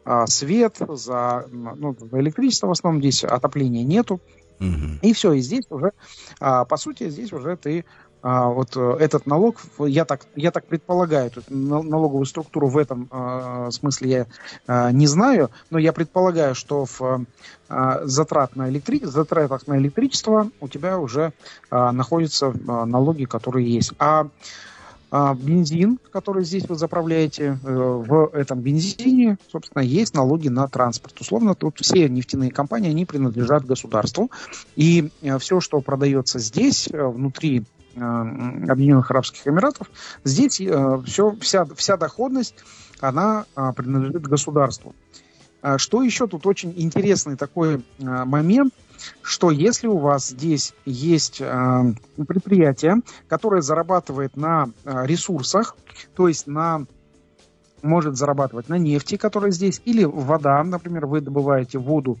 а, 0.04 0.26
свет, 0.26 0.76
за, 0.86 1.46
ну, 1.50 1.96
электричество 2.12 2.66
в 2.66 2.72
основном 2.72 3.00
здесь 3.00 3.24
отопления 3.24 3.84
нету. 3.84 4.20
Угу. 4.60 4.98
И 5.02 5.12
все, 5.12 5.32
и 5.32 5.40
здесь 5.40 5.64
уже, 5.70 5.92
а, 6.40 6.64
по 6.64 6.76
сути, 6.76 7.08
здесь 7.08 7.32
уже 7.32 7.56
ты 7.56 7.84
а, 8.20 8.48
вот 8.48 8.76
э, 8.76 8.96
этот 8.98 9.26
налог, 9.26 9.58
я 9.78 10.04
так, 10.04 10.26
я 10.34 10.50
так 10.50 10.66
предполагаю, 10.66 11.30
тут 11.30 11.44
налоговую 11.48 12.24
структуру 12.24 12.66
в 12.66 12.76
этом 12.76 13.08
а, 13.12 13.70
смысле 13.70 14.10
я 14.10 14.26
а, 14.66 14.90
не 14.90 15.06
знаю, 15.06 15.50
но 15.70 15.78
я 15.78 15.92
предполагаю, 15.92 16.56
что 16.56 16.84
в 16.84 17.24
а, 17.68 18.00
затрат 18.04 18.56
на 18.56 18.68
электри... 18.70 19.00
затратах 19.04 19.68
на 19.68 19.78
электричество 19.78 20.50
у 20.60 20.68
тебя 20.68 20.98
уже 20.98 21.32
а, 21.70 21.92
находятся 21.92 22.52
а, 22.66 22.86
налоги, 22.86 23.24
которые 23.24 23.72
есть. 23.72 23.92
А 24.00 24.08
а 24.08 24.28
бензин, 25.10 25.98
который 26.12 26.44
здесь 26.44 26.68
вы 26.68 26.74
заправляете, 26.74 27.58
э, 27.62 27.72
в 27.72 28.30
этом 28.34 28.60
бензине, 28.60 29.38
собственно, 29.50 29.82
есть 29.82 30.14
налоги 30.14 30.48
на 30.48 30.68
транспорт. 30.68 31.18
Условно, 31.20 31.54
тут 31.54 31.78
все 31.80 32.08
нефтяные 32.08 32.50
компании, 32.50 32.90
они 32.90 33.06
принадлежат 33.06 33.64
государству. 33.64 34.30
И 34.76 35.10
э, 35.22 35.38
все, 35.38 35.60
что 35.60 35.80
продается 35.80 36.38
здесь, 36.38 36.88
э, 36.92 37.06
внутри 37.06 37.64
Объединенных 37.96 39.10
Арабских 39.10 39.48
Эмиратов, 39.48 39.90
здесь 40.22 40.62
все, 41.04 41.36
вся, 41.40 41.64
вся 41.74 41.96
доходность, 41.96 42.54
она 43.00 43.44
принадлежит 43.74 44.22
государству. 44.22 44.94
Что 45.78 46.04
еще 46.04 46.28
тут 46.28 46.46
очень 46.46 46.72
интересный 46.76 47.34
такой 47.34 47.82
момент– 47.98 48.72
что 49.22 49.50
если 49.50 49.86
у 49.86 49.98
вас 49.98 50.28
здесь 50.28 50.74
есть 50.84 51.40
э, 51.40 51.94
предприятие, 52.26 53.02
которое 53.28 53.62
зарабатывает 53.62 54.36
на 54.36 54.70
э, 54.84 55.06
ресурсах, 55.06 55.76
то 56.14 56.28
есть 56.28 56.46
на 56.46 56.86
может 57.82 58.16
зарабатывать 58.16 58.68
на 58.68 58.76
нефти, 58.76 59.16
которая 59.16 59.50
здесь, 59.50 59.80
или 59.84 60.04
вода, 60.04 60.62
например, 60.64 61.06
вы 61.06 61.20
добываете 61.20 61.78
воду 61.78 62.18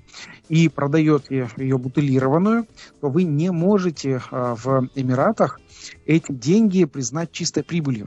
и 0.48 0.68
продаете 0.68 1.48
ее 1.56 1.78
бутылированную, 1.78 2.66
то 3.00 3.08
вы 3.08 3.24
не 3.24 3.50
можете 3.50 4.20
э, 4.30 4.54
в 4.56 4.88
Эмиратах 4.94 5.60
эти 6.06 6.32
деньги 6.32 6.84
признать 6.84 7.32
чистой 7.32 7.62
прибылью. 7.62 8.06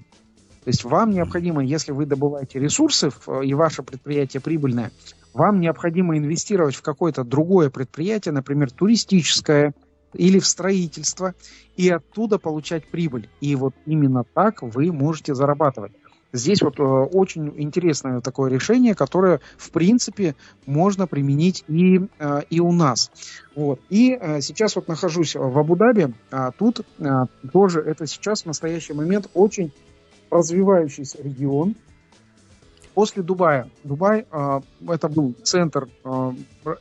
То 0.63 0.67
есть 0.67 0.83
вам 0.83 1.09
необходимо, 1.09 1.63
если 1.63 1.91
вы 1.91 2.05
добываете 2.05 2.59
ресурсы 2.59 3.09
и 3.43 3.53
ваше 3.55 3.81
предприятие 3.81 4.41
прибыльное, 4.41 4.91
вам 5.33 5.59
необходимо 5.59 6.17
инвестировать 6.17 6.75
в 6.75 6.81
какое-то 6.81 7.23
другое 7.23 7.69
предприятие, 7.69 8.33
например, 8.33 8.71
туристическое 8.71 9.73
или 10.13 10.39
в 10.39 10.45
строительство, 10.45 11.33
и 11.77 11.89
оттуда 11.89 12.37
получать 12.37 12.85
прибыль. 12.87 13.29
И 13.39 13.55
вот 13.55 13.73
именно 13.85 14.23
так 14.23 14.61
вы 14.61 14.91
можете 14.91 15.33
зарабатывать. 15.33 15.93
Здесь 16.33 16.61
вот 16.61 16.79
э, 16.79 16.83
очень 16.83 17.53
интересное 17.57 18.21
такое 18.21 18.49
решение, 18.49 18.95
которое, 18.95 19.41
в 19.57 19.71
принципе, 19.71 20.35
можно 20.65 21.07
применить 21.07 21.65
и, 21.67 22.01
э, 22.19 22.41
и 22.49 22.59
у 22.59 22.71
нас. 22.71 23.11
Вот. 23.55 23.81
И 23.89 24.17
э, 24.19 24.39
сейчас 24.41 24.75
вот 24.75 24.87
нахожусь 24.87 25.35
в 25.35 25.57
Абу-Даби, 25.57 26.13
а 26.31 26.51
тут 26.51 26.85
тоже 27.51 27.81
это 27.81 28.07
сейчас 28.07 28.43
в 28.43 28.45
настоящий 28.45 28.93
момент 28.93 29.29
очень 29.33 29.73
развивающийся 30.29 31.21
регион, 31.21 31.75
После 32.93 33.23
Дубая. 33.23 33.69
Дубай 33.83 34.25
э, 34.29 34.61
это 34.89 35.07
был 35.07 35.33
центр 35.43 35.87
э, 36.03 36.31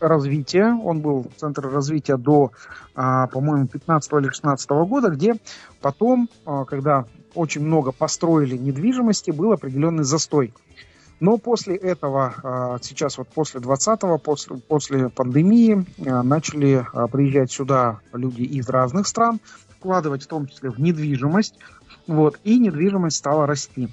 развития. 0.00 0.72
Он 0.72 1.00
был 1.00 1.30
центр 1.36 1.68
развития 1.68 2.16
до, 2.16 2.50
э, 2.96 3.26
по-моему, 3.30 3.68
15 3.68 4.12
или 4.14 4.28
16 4.28 4.70
года, 4.70 5.10
где 5.10 5.36
потом, 5.80 6.28
э, 6.46 6.64
когда 6.66 7.04
очень 7.34 7.62
много 7.62 7.92
построили 7.92 8.56
недвижимости, 8.56 9.30
был 9.30 9.52
определенный 9.52 10.02
застой. 10.02 10.52
Но 11.20 11.36
после 11.36 11.76
этого, 11.76 12.78
сейчас 12.80 13.18
вот 13.18 13.28
после 13.28 13.60
20-го, 13.60 14.16
после, 14.16 14.56
после 14.56 15.10
пандемии, 15.10 15.84
начали 15.98 16.86
приезжать 17.12 17.52
сюда 17.52 18.00
люди 18.14 18.40
из 18.40 18.66
разных 18.70 19.06
стран, 19.06 19.38
вкладывать 19.68 20.22
в 20.22 20.28
том 20.28 20.46
числе 20.46 20.70
в 20.70 20.78
недвижимость, 20.80 21.56
вот, 22.10 22.38
и 22.44 22.58
недвижимость 22.58 23.16
стала 23.16 23.46
расти. 23.46 23.88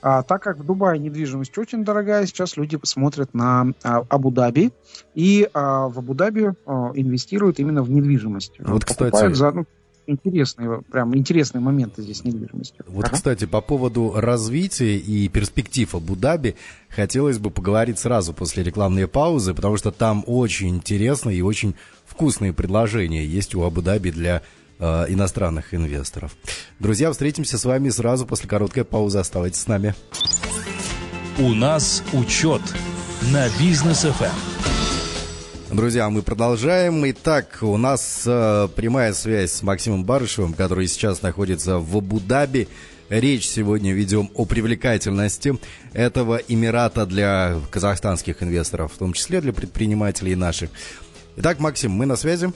А, 0.00 0.22
так 0.22 0.42
как 0.42 0.58
в 0.58 0.64
Дубае 0.64 0.98
недвижимость 0.98 1.56
очень 1.58 1.84
дорогая, 1.84 2.26
сейчас 2.26 2.56
люди 2.56 2.76
посмотрят 2.76 3.34
на 3.34 3.72
а, 3.82 4.04
Абу-Даби 4.08 4.72
и 5.14 5.48
а, 5.54 5.88
в 5.88 5.98
Абу-Даби 5.98 6.52
а, 6.66 6.92
инвестируют 6.94 7.58
именно 7.58 7.82
в 7.82 7.90
недвижимость. 7.90 8.54
Вот, 8.58 8.84
кстати, 8.84 9.32
за, 9.32 9.52
ну, 9.52 9.64
интересные, 10.06 10.82
прям 10.82 11.16
интересные 11.16 11.62
моменты 11.62 12.02
здесь 12.02 12.24
недвижимостью. 12.24 12.84
Вот, 12.88 13.06
ага. 13.06 13.14
кстати, 13.14 13.46
по 13.46 13.60
поводу 13.60 14.12
развития 14.14 14.96
и 14.96 15.28
перспектив 15.28 15.94
Абу-Даби 15.94 16.56
хотелось 16.88 17.38
бы 17.38 17.50
поговорить 17.50 17.98
сразу 17.98 18.32
после 18.32 18.62
рекламной 18.62 19.08
паузы, 19.08 19.54
потому 19.54 19.76
что 19.76 19.90
там 19.92 20.24
очень 20.26 20.68
интересные 20.68 21.38
и 21.38 21.42
очень 21.42 21.74
вкусные 22.04 22.52
предложения 22.52 23.24
есть 23.24 23.54
у 23.54 23.62
Абу-Даби 23.62 24.10
для 24.10 24.42
э, 24.82 25.06
иностранных 25.08 25.72
инвесторов. 25.72 26.36
Друзья, 26.80 27.10
встретимся 27.10 27.56
с 27.56 27.64
вами 27.64 27.88
сразу 27.88 28.26
после 28.26 28.48
короткой 28.48 28.84
паузы. 28.84 29.18
Оставайтесь 29.18 29.60
с 29.60 29.68
нами. 29.68 29.94
У 31.38 31.54
нас 31.54 32.02
учет 32.12 32.62
на 33.32 33.48
бизнес 33.58 34.04
FM. 34.04 34.30
Эм. 35.70 35.76
Друзья, 35.76 36.10
мы 36.10 36.22
продолжаем. 36.22 37.08
Итак, 37.10 37.58
у 37.62 37.76
нас 37.76 38.24
э, 38.26 38.68
прямая 38.74 39.14
связь 39.14 39.52
с 39.52 39.62
Максимом 39.62 40.04
Барышевым, 40.04 40.52
который 40.52 40.88
сейчас 40.88 41.22
находится 41.22 41.78
в 41.78 41.96
Абу-Даби 41.96 42.68
речь 43.08 43.48
сегодня 43.48 43.92
ведем 43.92 44.30
о 44.34 44.46
привлекательности 44.46 45.58
этого 45.92 46.36
Эмирата 46.48 47.06
для 47.06 47.56
казахстанских 47.70 48.42
инвесторов, 48.42 48.92
в 48.92 48.98
том 48.98 49.12
числе 49.12 49.40
для 49.40 49.52
предпринимателей 49.52 50.34
наших. 50.34 50.70
Итак, 51.36 51.60
Максим, 51.60 51.92
мы 51.92 52.06
на 52.06 52.16
связи? 52.16 52.52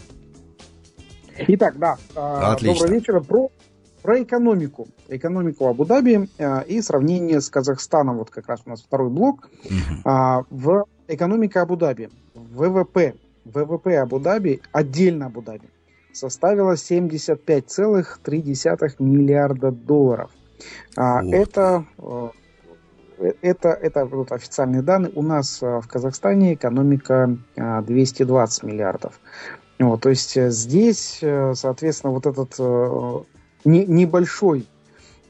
Итак, 1.38 1.78
да. 1.78 1.96
А, 2.14 2.52
Отлично. 2.52 2.80
Добрый 2.80 2.98
вечер. 2.98 3.20
Про, 3.20 3.50
про 4.02 4.22
экономику. 4.22 4.88
Экономику 5.08 5.66
Абу-Даби 5.66 6.28
а, 6.38 6.60
и 6.60 6.80
сравнение 6.80 7.40
с 7.40 7.50
Казахстаном. 7.50 8.18
Вот 8.18 8.30
как 8.30 8.48
раз 8.48 8.60
у 8.66 8.70
нас 8.70 8.82
второй 8.82 9.10
блок. 9.10 9.48
Угу. 9.64 10.46
В 10.50 10.84
экономика 11.08 11.62
Абу-Даби. 11.62 12.10
ВВП. 12.34 13.14
ВВП 13.46 13.98
Абу-Даби, 13.98 14.60
отдельно 14.72 15.26
Абу-Даби, 15.26 15.68
составила 16.12 16.72
75,3 16.72 18.94
миллиарда 18.98 19.70
долларов. 19.70 20.32
А, 20.96 21.24
это, 21.24 21.84
э, 21.98 22.30
это, 23.42 23.68
это 23.68 24.06
вот 24.06 24.32
официальные 24.32 24.82
данные. 24.82 25.12
У 25.14 25.22
нас 25.22 25.62
э, 25.62 25.80
в 25.80 25.86
Казахстане 25.86 26.54
экономика 26.54 27.38
220 27.56 28.64
а, 28.64 28.66
миллиардов. 28.66 29.20
Вот, 29.78 30.00
то 30.00 30.08
есть 30.08 30.36
э, 30.36 30.50
здесь, 30.50 31.20
соответственно, 31.54 32.12
вот 32.12 32.26
этот 32.26 33.26
небольшой 33.64 34.66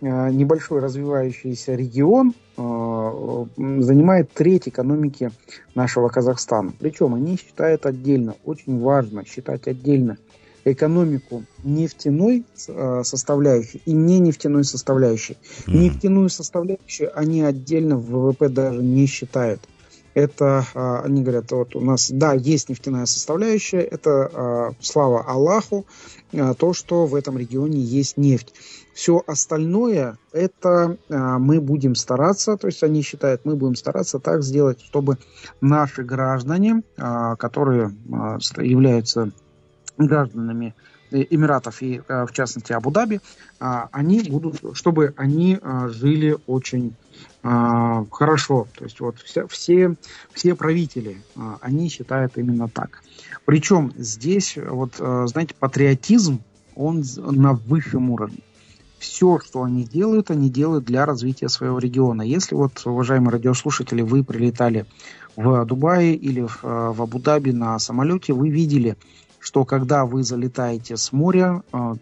небольшой 0.02 0.80
развивающийся 0.80 1.74
регион 1.74 2.34
занимает 2.56 4.30
треть 4.30 4.68
экономики 4.68 5.30
нашего 5.74 6.08
Казахстана. 6.08 6.74
Причем 6.78 7.14
они 7.14 7.38
считают 7.38 7.86
отдельно, 7.86 8.36
очень 8.44 8.78
важно 8.78 9.24
считать 9.24 9.66
отдельно 9.66 10.18
экономику 10.66 11.44
нефтяной 11.62 12.44
э, 12.68 13.02
составляющей 13.04 13.80
и 13.86 13.92
не 13.92 14.18
нефтяной 14.18 14.64
составляющей. 14.64 15.38
Mm. 15.66 15.76
Нефтяную 15.76 16.28
составляющую 16.28 17.16
они 17.16 17.42
отдельно 17.42 17.96
в 17.96 18.06
ВВП 18.10 18.48
даже 18.48 18.82
не 18.82 19.06
считают. 19.06 19.60
Это, 20.16 20.64
э, 20.75 21.00
они 21.04 21.23
говорят, 21.23 21.52
вот 21.52 21.76
у 21.76 21.80
нас, 21.80 22.11
да, 22.11 22.32
есть 22.32 22.70
нефтяная 22.70 23.04
составляющая, 23.04 23.82
это, 23.82 24.30
э, 24.32 24.70
слава 24.80 25.23
Аллаху, 25.23 25.85
то, 26.58 26.73
что 26.73 27.04
в 27.04 27.14
этом 27.14 27.37
регионе 27.37 27.78
есть 27.78 28.16
нефть. 28.16 28.52
Все 28.94 29.23
остальное, 29.26 30.18
это 30.32 30.96
мы 31.08 31.61
будем 31.61 31.94
стараться, 31.94 32.56
то 32.56 32.66
есть 32.66 32.82
они 32.82 33.02
считают, 33.02 33.42
мы 33.44 33.54
будем 33.54 33.76
стараться 33.76 34.18
так 34.18 34.42
сделать, 34.42 34.80
чтобы 34.82 35.18
наши 35.61 36.02
граждане, 36.02 36.82
которые 37.38 37.94
являются 38.56 39.30
гражданами 39.96 40.75
Эмиратов 41.10 41.82
и, 41.82 42.02
э, 42.06 42.26
в 42.26 42.32
частности, 42.32 42.72
Абу-Даби, 42.72 43.20
а, 43.58 43.88
они 43.92 44.22
будут, 44.22 44.76
чтобы 44.76 45.14
они 45.16 45.58
а, 45.60 45.88
жили 45.88 46.36
очень 46.46 46.94
а, 47.42 48.04
хорошо. 48.10 48.66
То 48.76 48.84
есть 48.84 49.00
вот 49.00 49.18
все, 49.20 49.46
все, 49.46 49.94
все 50.32 50.54
правители, 50.54 51.22
они 51.60 51.88
считают 51.88 52.36
именно 52.36 52.68
так. 52.68 53.02
Причем 53.44 53.92
здесь, 53.96 54.56
вот, 54.56 54.96
знаете, 54.96 55.54
патриотизм, 55.58 56.42
он 56.75 57.04
на 57.16 57.52
высшем 57.52 58.10
уровне. 58.10 58.40
Все, 58.98 59.38
что 59.38 59.62
они 59.62 59.84
делают, 59.84 60.30
они 60.30 60.50
делают 60.50 60.84
для 60.84 61.06
развития 61.06 61.48
своего 61.48 61.78
региона. 61.78 62.22
Если 62.22 62.54
вот, 62.54 62.82
уважаемые 62.84 63.32
радиослушатели, 63.32 64.02
вы 64.02 64.25
прилетали 64.25 64.86
в 65.36 65.64
Дубае 65.64 66.14
или 66.14 66.42
в, 66.42 66.62
в 66.62 67.02
Абу-Даби 67.02 67.52
на 67.52 67.78
самолете, 67.78 68.32
вы 68.32 68.48
видели, 68.48 68.96
что 69.46 69.64
когда 69.64 70.06
вы 70.06 70.24
залетаете 70.24 70.96
с 70.96 71.12
моря, 71.12 71.62
а, 71.70 71.94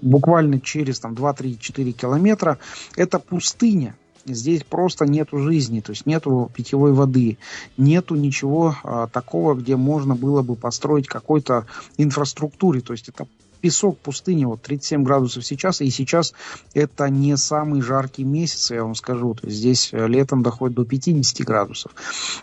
буквально 0.00 0.60
через 0.60 0.98
там, 0.98 1.12
2-3-4 1.12 1.92
километра, 1.92 2.58
это 2.96 3.18
пустыня. 3.18 3.94
Здесь 4.24 4.62
просто 4.62 5.04
нету 5.04 5.36
жизни, 5.40 5.80
то 5.80 5.90
есть 5.90 6.06
нету 6.06 6.50
питьевой 6.54 6.94
воды, 6.94 7.36
нету 7.76 8.14
ничего 8.14 8.74
а, 8.82 9.08
такого, 9.08 9.52
где 9.54 9.76
можно 9.76 10.14
было 10.14 10.40
бы 10.40 10.54
построить 10.54 11.06
какой-то 11.06 11.66
инфраструктуре. 11.98 12.80
То 12.80 12.94
есть 12.94 13.10
это 13.10 13.26
песок 13.62 13.96
пустыни, 13.98 14.44
вот 14.44 14.60
37 14.60 15.04
градусов 15.04 15.46
сейчас, 15.46 15.80
и 15.80 15.88
сейчас 15.88 16.34
это 16.74 17.08
не 17.08 17.34
самый 17.36 17.80
жаркий 17.80 18.24
месяц, 18.24 18.72
я 18.72 18.82
вам 18.82 18.96
скажу, 18.96 19.34
то 19.34 19.46
есть 19.46 19.58
здесь 19.58 19.90
э, 19.92 20.08
летом 20.08 20.42
доходит 20.42 20.74
до 20.76 20.84
50 20.84 21.46
градусов. 21.46 21.92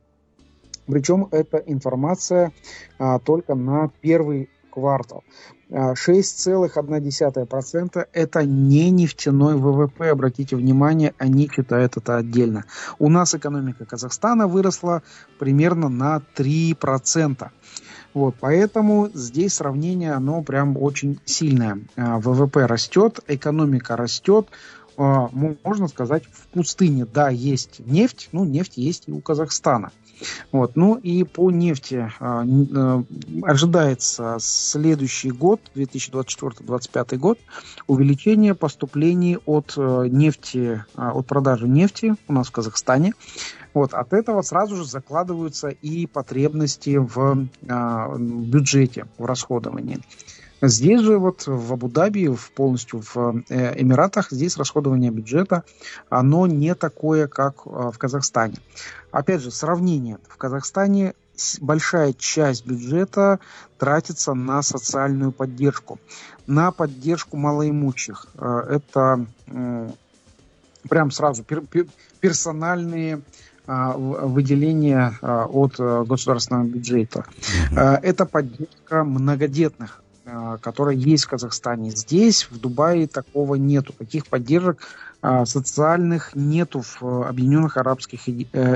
Причем 0.87 1.29
эта 1.31 1.59
информация 1.59 2.53
а, 2.99 3.19
только 3.19 3.55
на 3.55 3.91
первый 4.01 4.49
квартал. 4.71 5.25
6,1% 5.71 7.97
а, 7.97 8.07
это 8.13 8.45
не 8.45 8.91
нефтяной 8.91 9.57
ВВП, 9.57 10.11
обратите 10.11 10.55
внимание, 10.55 11.13
они 11.19 11.51
считают 11.51 11.97
это 11.97 12.19
отдельно. 12.19 12.67
У 12.99 13.09
нас 13.09 13.35
экономика 13.35 13.85
Казахстана 13.85 14.47
выросла 14.47 15.03
примерно 15.39 15.89
на 15.89 16.23
3%. 16.37 17.49
Вот, 18.15 18.37
поэтому 18.39 19.11
здесь 19.13 19.55
сравнение, 19.55 20.13
оно 20.13 20.43
прям 20.43 20.77
очень 20.77 21.19
сильное. 21.25 21.81
А, 21.97 22.19
ВВП 22.19 22.67
растет, 22.67 23.19
экономика 23.27 23.97
растет, 23.97 24.49
можно 24.99 25.89
сказать, 25.89 26.25
в 26.25 26.47
пустыне, 26.49 27.05
да, 27.05 27.29
есть 27.29 27.81
нефть, 27.85 28.31
ну, 28.33 28.47
нефть 28.47 28.79
есть 28.79 29.09
и 29.09 29.13
у 29.13 29.21
Казахстана. 29.21 29.93
Вот. 30.53 30.77
Ну 30.77 30.97
и 30.97 31.25
по 31.25 31.51
нефти 31.51 32.11
а, 32.21 32.45
а, 32.45 33.05
ожидается 33.43 34.37
следующий 34.41 35.31
год, 35.31 35.61
2024-2025 35.75 37.17
год, 37.17 37.39
увеличение 37.87 38.55
поступлений 38.55 39.39
от 39.47 39.75
а, 39.77 40.05
нефти, 40.05 40.85
а, 40.95 41.13
от 41.13 41.27
продажи 41.27 41.69
нефти 41.69 42.15
у 42.29 42.33
нас 42.33 42.49
в 42.49 42.53
Казахстане. 42.53 43.13
Вот, 43.75 43.93
от 43.93 44.15
этого 44.15 44.41
сразу 44.41 44.77
же 44.77 44.85
закладываются 44.87 45.69
и 45.69 46.07
потребности 46.07 46.97
в 46.97 47.47
бюджете, 47.61 49.07
в 49.19 49.27
расходовании. 49.27 50.01
Здесь 50.69 51.01
же 51.01 51.19
вот 51.19 51.47
в 51.47 51.73
Абу-Даби, 51.73 52.29
в, 52.29 52.51
полностью 52.53 53.01
в 53.01 53.43
э, 53.49 53.81
Эмиратах, 53.81 54.31
здесь 54.31 54.57
расходование 54.57 55.11
бюджета, 55.11 55.65
оно 56.09 56.47
не 56.47 56.75
такое, 56.75 57.29
как 57.29 57.63
э, 57.67 57.91
в 57.93 57.99
Казахстане. 57.99 58.57
Опять 59.13 59.43
же, 59.43 59.51
сравнение. 59.51 60.19
В 60.29 60.37
Казахстане 60.37 61.15
большая 61.61 62.15
часть 62.15 62.67
бюджета 62.67 63.39
тратится 63.79 64.35
на 64.35 64.63
социальную 64.63 65.33
поддержку, 65.33 66.01
на 66.47 66.73
поддержку 66.73 67.37
малоимущих. 67.37 68.27
Э, 68.35 68.63
это 68.69 69.27
прям 70.89 71.11
сразу 71.11 71.45
персональные 72.21 73.23
выделения 73.67 75.19
от 75.21 75.77
государственного 76.07 76.63
бюджета. 76.63 77.25
Это 77.73 78.25
поддержка 78.25 79.03
многодетных 79.03 80.05
которая 80.61 80.97
есть 80.97 81.25
в 81.25 81.29
Казахстане. 81.29 81.91
Здесь, 81.91 82.49
в 82.51 82.59
Дубае, 82.59 83.07
такого 83.07 83.55
нету. 83.55 83.93
Таких 83.93 84.27
поддержек 84.27 84.81
а, 85.23 85.47
социальных 85.47 86.35
нету 86.35 86.83
в 86.83 87.29
Объединенных 87.29 87.77
Арабских 87.77 88.29
э, 88.29 88.33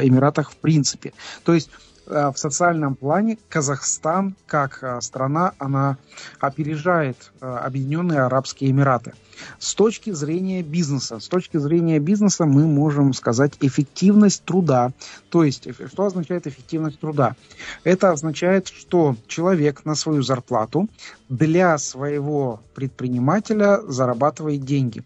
Эмиратах 0.07 0.53
в 0.53 0.57
принципе. 0.57 1.13
То 1.45 1.55
есть 1.55 1.71
в 2.07 2.35
социальном 2.35 2.97
плане 2.97 3.39
Казахстан 3.49 4.35
как 4.47 4.99
страна, 5.01 5.53
она 5.59 5.97
опережает 6.41 7.33
Объединенные 7.41 8.21
Арабские 8.21 8.71
Эмираты. 8.71 9.13
С 9.59 9.75
точки 9.75 10.11
зрения 10.11 10.63
бизнеса, 10.63 11.19
с 11.19 11.29
точки 11.29 11.57
зрения 11.57 11.99
бизнеса 11.99 12.45
мы 12.47 12.67
можем 12.67 13.13
сказать 13.13 13.53
эффективность 13.61 14.45
труда. 14.45 14.93
То 15.31 15.45
есть, 15.45 15.69
что 15.91 16.07
означает 16.07 16.47
эффективность 16.47 17.01
труда? 17.01 17.37
Это 17.85 18.11
означает, 18.11 18.69
что 18.69 19.17
человек 19.27 19.85
на 19.85 19.95
свою 19.95 20.23
зарплату 20.23 20.89
для 21.29 21.79
своего 21.79 22.61
предпринимателя 22.75 23.81
зарабатывает 23.87 24.65
деньги. 24.65 25.03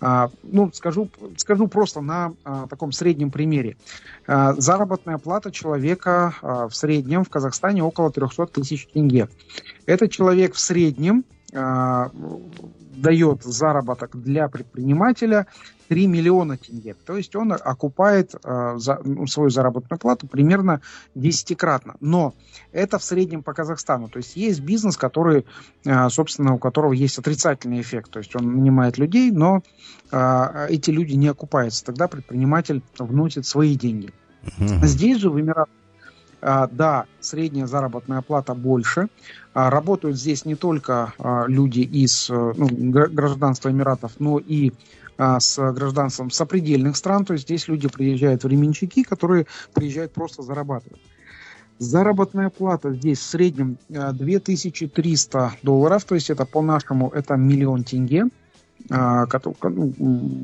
А, 0.00 0.30
ну, 0.42 0.70
скажу, 0.72 1.08
скажу 1.36 1.68
просто 1.68 2.00
на 2.00 2.34
а, 2.44 2.66
таком 2.66 2.92
среднем 2.92 3.30
примере. 3.30 3.76
А, 4.26 4.54
заработная 4.54 5.18
плата 5.18 5.50
человека 5.50 6.34
в 6.42 6.72
среднем 6.72 7.24
в 7.24 7.30
Казахстане 7.30 7.82
около 7.82 8.10
300 8.10 8.46
тысяч 8.46 8.86
тенге. 8.92 9.28
Этот 9.86 10.10
человек 10.10 10.54
в 10.54 10.58
среднем 10.58 11.24
а, 11.54 12.10
дает 12.96 13.42
заработок 13.42 14.16
для 14.20 14.48
предпринимателя 14.48 15.46
3 15.88 16.06
миллиона 16.06 16.56
тенге. 16.56 16.94
То 17.04 17.16
есть 17.16 17.34
он 17.36 17.52
окупает 17.52 18.34
э, 18.34 18.74
за, 18.76 19.00
ну, 19.04 19.26
свою 19.26 19.50
заработную 19.50 19.98
плату 19.98 20.26
примерно 20.26 20.80
десятикратно. 21.14 21.96
Но 22.00 22.34
это 22.70 22.98
в 22.98 23.04
среднем 23.04 23.42
по 23.42 23.52
Казахстану. 23.52 24.08
То 24.08 24.18
есть 24.18 24.36
есть 24.36 24.60
бизнес, 24.60 24.96
который, 24.96 25.44
э, 25.84 26.08
собственно, 26.08 26.54
у 26.54 26.58
которого 26.58 26.92
есть 26.92 27.18
отрицательный 27.18 27.80
эффект. 27.80 28.10
То 28.10 28.20
есть 28.20 28.34
он 28.34 28.54
нанимает 28.54 28.96
людей, 28.96 29.30
но 29.30 29.62
э, 30.10 30.66
эти 30.70 30.90
люди 30.90 31.14
не 31.14 31.28
окупаются. 31.28 31.84
Тогда 31.84 32.08
предприниматель 32.08 32.82
вносит 32.98 33.44
свои 33.44 33.74
деньги. 33.74 34.12
Здесь 34.58 35.18
же 35.18 35.28
в 35.30 35.38
Эмиратах 35.38 35.74
да, 36.42 37.06
средняя 37.20 37.66
заработная 37.66 38.20
плата 38.20 38.54
больше. 38.54 39.08
А, 39.54 39.70
работают 39.70 40.18
здесь 40.18 40.44
не 40.44 40.56
только 40.56 41.14
а, 41.18 41.44
люди 41.46 41.80
из 41.80 42.28
э, 42.30 42.52
ну, 42.56 42.66
гражданства 42.68 43.70
Эмиратов, 43.70 44.12
но 44.18 44.38
и 44.38 44.72
с 45.18 45.72
гражданством 45.72 46.30
сопредельных 46.30 46.96
стран. 46.96 47.24
То 47.24 47.34
есть 47.34 47.44
здесь 47.44 47.68
люди 47.68 47.86
приезжают 47.86 48.42
временщики, 48.42 49.04
которые 49.04 49.46
приезжают 49.72 50.12
просто 50.12 50.42
зарабатывать. 50.42 51.00
Заработная 51.78 52.48
плата 52.48 52.92
здесь 52.94 53.18
в 53.18 53.22
среднем 53.22 53.76
2300 53.88 55.52
долларов, 55.62 56.04
то 56.04 56.14
есть 56.14 56.30
это 56.30 56.46
по-нашему 56.46 57.10
это 57.10 57.36
миллион 57.36 57.84
тенге. 57.84 58.24
А, 58.90 59.26
ну, 59.62 59.92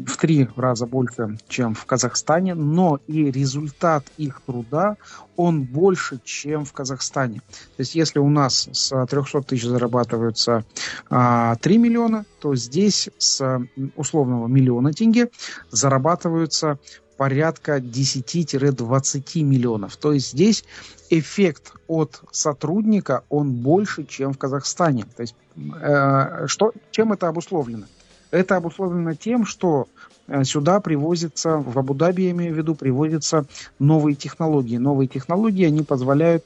в 0.06 0.16
три 0.16 0.48
раза 0.56 0.86
больше, 0.86 1.38
чем 1.48 1.74
в 1.74 1.84
Казахстане, 1.84 2.54
но 2.54 3.00
и 3.06 3.30
результат 3.30 4.04
их 4.16 4.40
труда, 4.46 4.96
он 5.36 5.62
больше, 5.62 6.20
чем 6.24 6.64
в 6.64 6.72
Казахстане. 6.72 7.40
То 7.76 7.80
есть 7.80 7.94
если 7.94 8.18
у 8.18 8.28
нас 8.28 8.68
с 8.72 9.06
300 9.06 9.42
тысяч 9.42 9.64
зарабатываются 9.64 10.64
3 11.08 11.16
а, 11.16 11.56
миллиона, 11.66 12.24
то 12.40 12.54
здесь 12.54 13.08
с 13.18 13.60
условного 13.96 14.46
миллиона 14.46 14.92
тенге 14.92 15.30
зарабатываются 15.70 16.78
порядка 17.16 17.78
10-20 17.78 19.42
миллионов. 19.42 19.96
То 19.96 20.12
есть 20.12 20.30
здесь 20.30 20.64
эффект 21.10 21.72
от 21.88 22.22
сотрудника, 22.30 23.24
он 23.28 23.52
больше, 23.52 24.04
чем 24.04 24.32
в 24.32 24.38
Казахстане. 24.38 25.04
То 25.16 25.22
есть 25.22 25.34
э, 25.82 26.46
что, 26.46 26.72
чем 26.92 27.12
это 27.12 27.28
обусловлено? 27.28 27.86
Это 28.30 28.56
обусловлено 28.56 29.14
тем, 29.14 29.46
что 29.46 29.88
э, 30.26 30.44
сюда 30.44 30.80
привозятся, 30.80 31.56
в 31.56 31.78
Абу-Даби, 31.78 32.24
я 32.24 32.30
имею 32.32 32.54
в 32.54 32.58
виду, 32.58 32.74
привозятся 32.74 33.46
новые 33.78 34.14
технологии. 34.14 34.76
Новые 34.76 35.08
технологии, 35.08 35.64
они 35.64 35.82
позволяют 35.82 36.44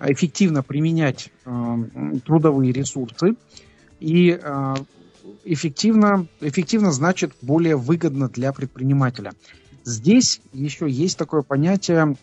эффективно 0.00 0.62
применять 0.62 1.30
э, 1.44 1.50
трудовые 2.24 2.72
ресурсы 2.72 3.36
и 4.00 4.38
э, 4.40 4.74
эффективно, 5.44 6.26
эффективно 6.40 6.92
значит 6.92 7.32
более 7.40 7.76
выгодно 7.76 8.28
для 8.28 8.52
предпринимателя. 8.52 9.32
Здесь 9.84 10.40
еще 10.52 10.88
есть 10.88 11.16
такое 11.18 11.42
понятие 11.42 12.16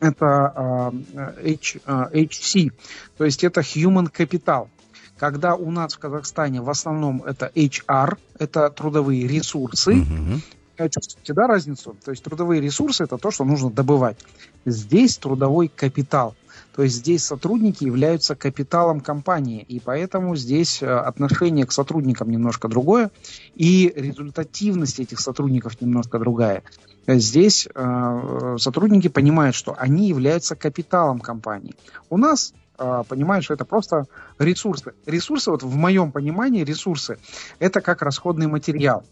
это 0.00 0.92
э, 1.14 1.54
H, 1.54 1.76
э, 1.86 2.08
HC, 2.12 2.72
то 3.16 3.24
есть 3.24 3.44
это 3.44 3.60
human 3.60 4.12
capital 4.12 4.68
когда 5.18 5.54
у 5.54 5.70
нас 5.70 5.94
в 5.94 5.98
Казахстане 5.98 6.60
в 6.60 6.70
основном 6.70 7.22
это 7.22 7.50
HR, 7.54 8.18
это 8.38 8.70
трудовые 8.70 9.26
ресурсы. 9.26 9.94
Mm-hmm. 9.94 10.90
Чувствуете, 10.90 11.32
да, 11.32 11.46
разницу? 11.46 11.96
То 12.04 12.10
есть 12.10 12.22
трудовые 12.22 12.60
ресурсы 12.60 13.04
это 13.04 13.16
то, 13.16 13.30
что 13.30 13.44
нужно 13.44 13.70
добывать. 13.70 14.18
Здесь 14.66 15.16
трудовой 15.16 15.68
капитал. 15.68 16.34
То 16.74 16.82
есть 16.82 16.96
здесь 16.96 17.24
сотрудники 17.24 17.84
являются 17.84 18.36
капиталом 18.36 19.00
компании, 19.00 19.62
и 19.62 19.80
поэтому 19.80 20.36
здесь 20.36 20.82
э, 20.82 20.86
отношение 20.86 21.64
к 21.64 21.72
сотрудникам 21.72 22.30
немножко 22.30 22.68
другое, 22.68 23.10
и 23.54 23.90
результативность 23.96 25.00
этих 25.00 25.20
сотрудников 25.20 25.80
немножко 25.80 26.18
другая. 26.18 26.62
Здесь 27.06 27.66
э, 27.74 28.56
сотрудники 28.58 29.08
понимают, 29.08 29.56
что 29.56 29.74
они 29.78 30.08
являются 30.08 30.54
капиталом 30.54 31.20
компании. 31.20 31.74
У 32.10 32.18
нас 32.18 32.52
понимают, 32.76 33.44
что 33.44 33.54
это 33.54 33.64
просто 33.64 34.06
ресурсы. 34.38 34.92
Ресурсы, 35.06 35.50
вот 35.50 35.62
в 35.62 35.74
моем 35.74 36.12
понимании, 36.12 36.64
ресурсы– 36.64 37.18
это 37.58 37.80
как 37.80 38.02
расходный 38.02 38.46
материал. 38.46 39.04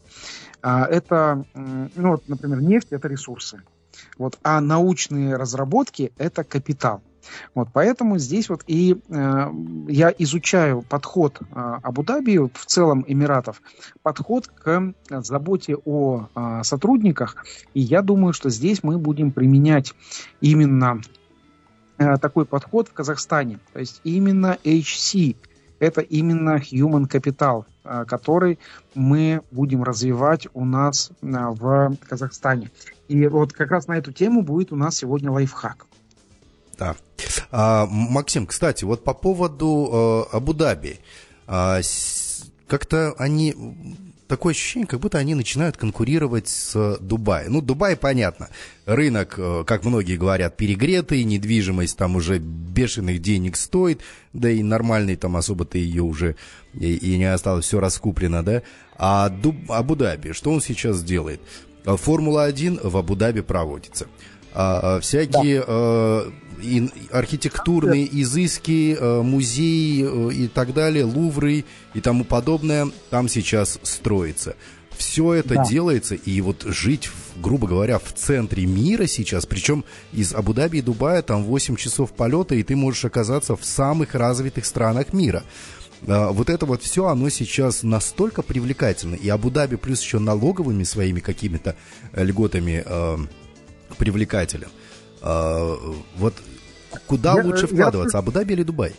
А, 0.62 0.86
это, 0.86 1.44
ну, 1.54 2.10
вот, 2.10 2.28
например, 2.28 2.60
нефть– 2.60 2.88
это 2.90 3.08
ресурсы. 3.08 3.62
Вот, 4.18 4.38
а 4.42 4.60
научные 4.60 5.36
разработки– 5.36 6.12
это 6.18 6.44
капитал. 6.44 7.02
Вот, 7.54 7.68
поэтому 7.72 8.18
здесь 8.18 8.48
вот 8.48 8.62
и 8.66 8.96
э, 9.08 9.50
я 9.88 10.14
изучаю 10.18 10.82
подход 10.82 11.40
э, 11.40 11.44
Абу-Даби, 11.54 12.38
в 12.38 12.66
целом 12.66 13.04
Эмиратов, 13.06 13.62
подход 14.02 14.48
к 14.48 14.94
заботе 15.08 15.76
о 15.84 16.26
э, 16.34 16.60
сотрудниках. 16.64 17.44
И 17.72 17.80
я 17.80 18.02
думаю, 18.02 18.32
что 18.32 18.50
здесь 18.50 18.82
мы 18.82 18.98
будем 18.98 19.32
применять 19.32 19.94
именно 20.40 21.00
такой 21.96 22.44
подход 22.44 22.88
в 22.88 22.92
Казахстане. 22.92 23.58
То 23.72 23.80
есть 23.80 24.00
именно 24.04 24.58
HC, 24.64 25.36
это 25.78 26.00
именно 26.00 26.56
human 26.56 27.08
capital, 27.08 27.64
э, 27.84 28.04
который 28.06 28.58
мы 28.94 29.42
будем 29.50 29.82
развивать 29.82 30.48
у 30.54 30.64
нас 30.64 31.10
э, 31.10 31.26
в 31.26 31.96
Казахстане. 32.08 32.70
И 33.08 33.26
вот 33.26 33.52
как 33.52 33.70
раз 33.70 33.86
на 33.86 33.98
эту 33.98 34.12
тему 34.12 34.42
будет 34.42 34.72
у 34.72 34.76
нас 34.76 34.96
сегодня 34.96 35.30
лайфхак. 35.30 35.86
Да. 36.78 36.96
А, 37.50 37.86
Максим, 37.86 38.46
кстати, 38.46 38.84
вот 38.84 39.04
по 39.04 39.14
поводу 39.14 40.26
э, 40.32 40.36
Абу-Даби. 40.36 41.00
А, 41.46 41.80
как-то 42.66 43.14
они 43.18 43.54
такое 44.28 44.52
ощущение, 44.52 44.86
как 44.86 45.00
будто 45.00 45.18
они 45.18 45.34
начинают 45.34 45.76
конкурировать 45.76 46.48
с 46.48 46.98
Дубаем. 47.00 47.52
Ну, 47.52 47.60
Дубай, 47.60 47.96
понятно. 47.96 48.48
Рынок, 48.86 49.34
э, 49.38 49.64
как 49.66 49.84
многие 49.84 50.16
говорят, 50.16 50.56
перегретый, 50.56 51.24
недвижимость 51.24 51.96
там 51.96 52.16
уже 52.16 52.38
бешеных 52.38 53.20
денег 53.20 53.56
стоит, 53.56 54.00
да 54.32 54.50
и 54.50 54.62
нормальный 54.62 55.16
там 55.16 55.36
особо-то 55.36 55.78
ее 55.78 56.02
уже 56.02 56.36
и, 56.74 56.94
и 56.94 57.18
не 57.18 57.32
осталось, 57.32 57.66
все 57.66 57.80
раскуплено, 57.80 58.42
да. 58.42 58.62
А 58.96 59.28
Дуб, 59.28 59.56
Абу-Даби, 59.70 60.32
что 60.32 60.50
он 60.50 60.60
сейчас 60.60 61.02
делает? 61.02 61.40
Формула-1 61.84 62.88
в 62.88 62.96
Абу-Даби 62.96 63.42
проводится. 63.42 64.06
А, 64.54 64.96
а 64.96 65.00
всякие 65.00 65.60
да. 65.60 65.66
э, 65.66 66.30
и 66.60 66.88
архитектурные 67.10 68.08
изыски, 68.22 68.96
э, 68.98 69.22
музеи 69.22 70.04
э, 70.04 70.32
и 70.34 70.48
так 70.48 70.74
далее, 70.74 71.04
лувры 71.04 71.64
и 71.94 72.00
тому 72.00 72.24
подобное 72.24 72.88
там 73.10 73.28
сейчас 73.28 73.78
строится. 73.82 74.56
Все 74.96 75.34
это 75.34 75.54
да. 75.54 75.64
делается, 75.64 76.14
и 76.14 76.40
вот 76.40 76.62
жить, 76.64 77.10
грубо 77.36 77.66
говоря, 77.66 77.98
в 77.98 78.12
центре 78.12 78.64
мира 78.64 79.06
сейчас, 79.06 79.44
причем 79.44 79.84
из 80.12 80.34
Абу-Даби 80.34 80.78
и 80.78 80.82
Дубая 80.82 81.22
там 81.22 81.44
8 81.44 81.76
часов 81.76 82.12
полета, 82.12 82.54
и 82.54 82.62
ты 82.62 82.76
можешь 82.76 83.04
оказаться 83.04 83.56
в 83.56 83.64
самых 83.64 84.14
развитых 84.14 84.64
странах 84.64 85.12
мира. 85.12 85.42
А, 86.06 86.30
вот 86.30 86.48
это 86.48 86.66
вот 86.66 86.82
все, 86.82 87.06
оно 87.06 87.28
сейчас 87.28 87.82
настолько 87.82 88.42
привлекательно. 88.42 89.16
И 89.16 89.28
Абу-Даби 89.28 89.76
плюс 89.76 90.00
еще 90.00 90.18
налоговыми 90.18 90.84
своими 90.84 91.20
какими-то 91.20 91.76
льготами 92.12 92.82
э, 92.84 93.16
привлекателен. 93.98 94.68
Э, 95.22 95.76
вот 96.16 96.34
Куда 97.06 97.34
я, 97.34 97.44
лучше 97.44 97.66
вкладываться, 97.66 98.18
я... 98.18 98.22
Абу-Даби 98.22 98.52
или 98.52 98.62
Дубай? 98.62 98.94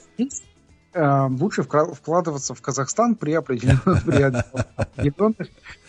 Э, 0.94 1.28
лучше 1.28 1.64
вкладываться 1.64 2.54
в 2.54 2.62
Казахстан 2.62 3.16
при 3.16 3.34
определенных, 3.34 4.06
при 4.06 4.22
определенных, 4.22 5.48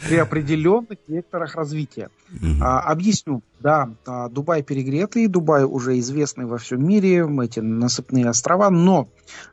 при 0.09 0.17
определенных 0.17 0.99
векторах 1.07 1.55
развития. 1.55 2.11
Угу. 2.33 2.61
А, 2.61 2.81
объясню. 2.81 3.43
Да, 3.61 3.89
а, 4.05 4.29
Дубай 4.29 4.63
перегретый, 4.63 5.29
Дубай 5.29 5.65
уже 5.65 5.99
известный 6.01 6.45
во 6.45 6.59
всем 6.59 6.85
мире, 6.87 7.27
эти 7.43 7.61
насыпные 7.61 8.29
острова, 8.29 8.69
но 8.69 9.09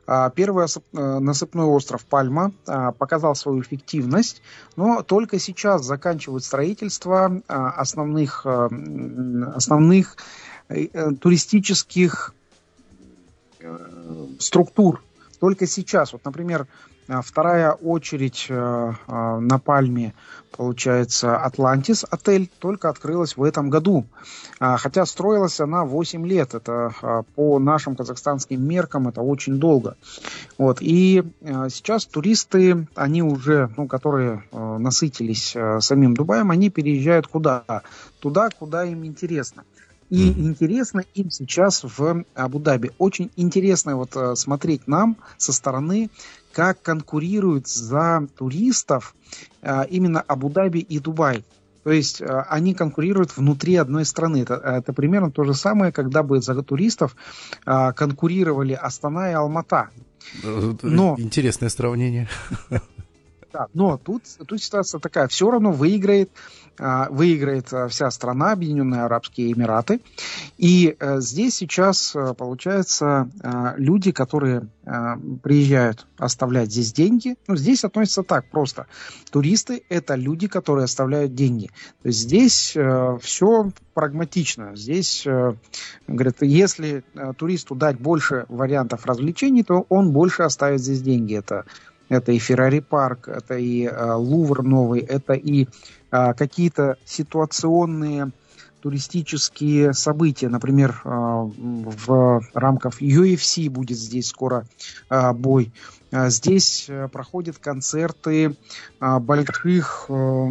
а, 0.06 0.30
первый 0.30 0.66
э, 0.66 1.18
насыпной 1.20 1.66
остров 1.66 2.04
Пальма 2.04 2.52
а, 2.66 2.90
показал 2.90 3.36
свою 3.36 3.62
эффективность, 3.62 4.42
но 4.76 5.02
только 5.02 5.38
сейчас 5.38 5.84
заканчивают 5.84 6.44
строительство 6.44 7.40
а, 7.46 7.70
основных, 7.70 8.42
а, 8.44 8.68
основных 9.54 10.16
а, 10.16 10.22
туристических 10.68 12.34
Э, 13.64 14.26
структур 14.38 15.02
только 15.40 15.66
сейчас. 15.66 16.12
Вот, 16.12 16.24
например, 16.24 16.66
э, 17.08 17.20
вторая 17.24 17.72
очередь 17.72 18.46
э, 18.50 18.92
на 19.06 19.58
Пальме, 19.58 20.12
получается, 20.54 21.38
Атлантис 21.38 22.04
отель, 22.10 22.50
только 22.58 22.90
открылась 22.90 23.38
в 23.38 23.42
этом 23.42 23.70
году. 23.70 24.04
А, 24.60 24.76
хотя 24.76 25.06
строилась 25.06 25.60
она 25.60 25.84
8 25.84 26.26
лет. 26.26 26.54
Это 26.54 27.24
по 27.34 27.58
нашим 27.58 27.96
казахстанским 27.96 28.62
меркам 28.62 29.08
это 29.08 29.22
очень 29.22 29.58
долго. 29.58 29.96
Вот. 30.58 30.78
И 30.80 31.24
сейчас 31.42 32.06
туристы, 32.06 32.86
они 32.94 33.22
уже, 33.22 33.68
ну, 33.76 33.88
которые 33.88 34.44
насытились 34.52 35.56
самим 35.80 36.14
Дубаем, 36.14 36.52
они 36.52 36.70
переезжают 36.70 37.26
куда? 37.26 37.82
Туда, 38.20 38.48
куда 38.50 38.84
им 38.84 39.04
интересно. 39.04 39.64
И 40.10 40.28
mm-hmm. 40.28 40.40
интересно 40.40 41.04
им 41.14 41.30
сейчас 41.30 41.82
в 41.82 42.24
Абу-Даби. 42.34 42.92
Очень 42.98 43.30
интересно 43.36 43.96
вот 43.96 44.14
э, 44.16 44.36
смотреть 44.36 44.86
нам 44.86 45.16
со 45.38 45.52
стороны, 45.52 46.10
как 46.52 46.82
конкурируют 46.82 47.66
за 47.68 48.26
туристов 48.36 49.14
э, 49.62 49.86
именно 49.88 50.20
Абу-Даби 50.20 50.80
и 50.80 50.98
Дубай. 50.98 51.44
То 51.82 51.90
есть 51.90 52.20
э, 52.20 52.26
они 52.48 52.74
конкурируют 52.74 53.36
внутри 53.36 53.76
одной 53.76 54.04
страны. 54.04 54.42
Это, 54.42 54.54
это 54.54 54.92
примерно 54.92 55.30
то 55.30 55.44
же 55.44 55.54
самое, 55.54 55.90
когда 55.90 56.22
бы 56.22 56.40
за 56.40 56.62
туристов 56.62 57.16
конкурировали 57.64 58.74
Астана 58.74 59.30
и 59.30 59.34
Алмата. 59.34 59.90
Но... 60.82 61.16
Интересное 61.18 61.68
сравнение. 61.68 62.28
Да, 63.54 63.68
но 63.72 63.96
тут, 63.98 64.24
тут 64.48 64.60
ситуация 64.60 64.98
такая. 64.98 65.28
Все 65.28 65.48
равно 65.48 65.70
выиграет 65.70 66.28
выиграет 66.78 67.72
а, 67.72 67.88
вся 67.88 68.10
страна, 68.10 68.52
Объединенные 68.52 69.02
Арабские 69.02 69.52
Эмираты. 69.52 70.00
И 70.58 70.96
э, 70.98 71.20
здесь 71.20 71.56
сейчас, 71.56 72.14
э, 72.16 72.34
получается, 72.34 73.30
э, 73.42 73.74
люди, 73.76 74.12
которые 74.12 74.68
приезжают 75.42 76.06
оставлять 76.18 76.70
здесь 76.70 76.92
деньги, 76.92 77.36
ну, 77.48 77.56
здесь 77.56 77.84
относится 77.84 78.22
так 78.22 78.50
просто. 78.50 78.86
Туристы– 79.30 79.82
это 79.88 80.14
люди, 80.14 80.46
которые 80.46 80.84
оставляют 80.84 81.34
деньги. 81.34 81.68
То 82.02 82.08
есть 82.08 82.20
здесь 82.20 82.76
все 83.22 83.70
прагматично. 83.94 84.76
Здесь, 84.76 85.26
говорят, 86.06 86.36
если 86.42 87.02
туристу 87.38 87.74
дать 87.74 87.98
больше 87.98 88.44
вариантов 88.50 89.06
развлечений, 89.06 89.62
то 89.62 89.86
он 89.88 90.12
больше 90.12 90.42
оставит 90.42 90.82
здесь 90.82 91.00
деньги. 91.00 91.34
Это 91.34 91.64
это 92.08 92.32
и 92.32 92.38
Феррари 92.38 92.80
парк, 92.80 93.28
это 93.28 93.56
и 93.56 93.84
э, 93.84 94.12
Лувр 94.14 94.62
новый, 94.62 95.00
это 95.00 95.32
и 95.32 95.64
э, 95.64 95.66
какие-то 96.36 96.96
ситуационные 97.04 98.30
туристические 98.84 99.94
события. 99.94 100.50
Например, 100.50 101.00
э, 101.04 101.08
в 101.08 102.42
рамках 102.52 103.00
UFC 103.00 103.70
будет 103.70 103.96
здесь 103.96 104.28
скоро 104.28 104.66
э, 105.08 105.32
бой. 105.32 105.72
Здесь 106.12 106.84
э, 106.88 107.08
проходят 107.08 107.56
концерты 107.56 108.56
больших, 109.00 110.04
э, 110.10 110.48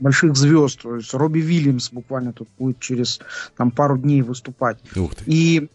больших 0.00 0.36
звезд. 0.36 0.82
То 0.82 0.96
есть 0.96 1.14
Робби 1.14 1.38
Вильямс 1.38 1.92
буквально 1.92 2.32
тут 2.32 2.48
будет 2.58 2.80
через 2.80 3.20
там, 3.56 3.70
пару 3.70 3.98
дней 3.98 4.22
выступать. 4.22 4.78
И 5.24 5.68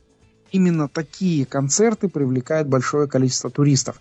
именно 0.52 0.90
такие 0.90 1.46
концерты 1.46 2.10
привлекают 2.10 2.68
большое 2.68 3.08
количество 3.08 3.50
туристов 3.50 3.98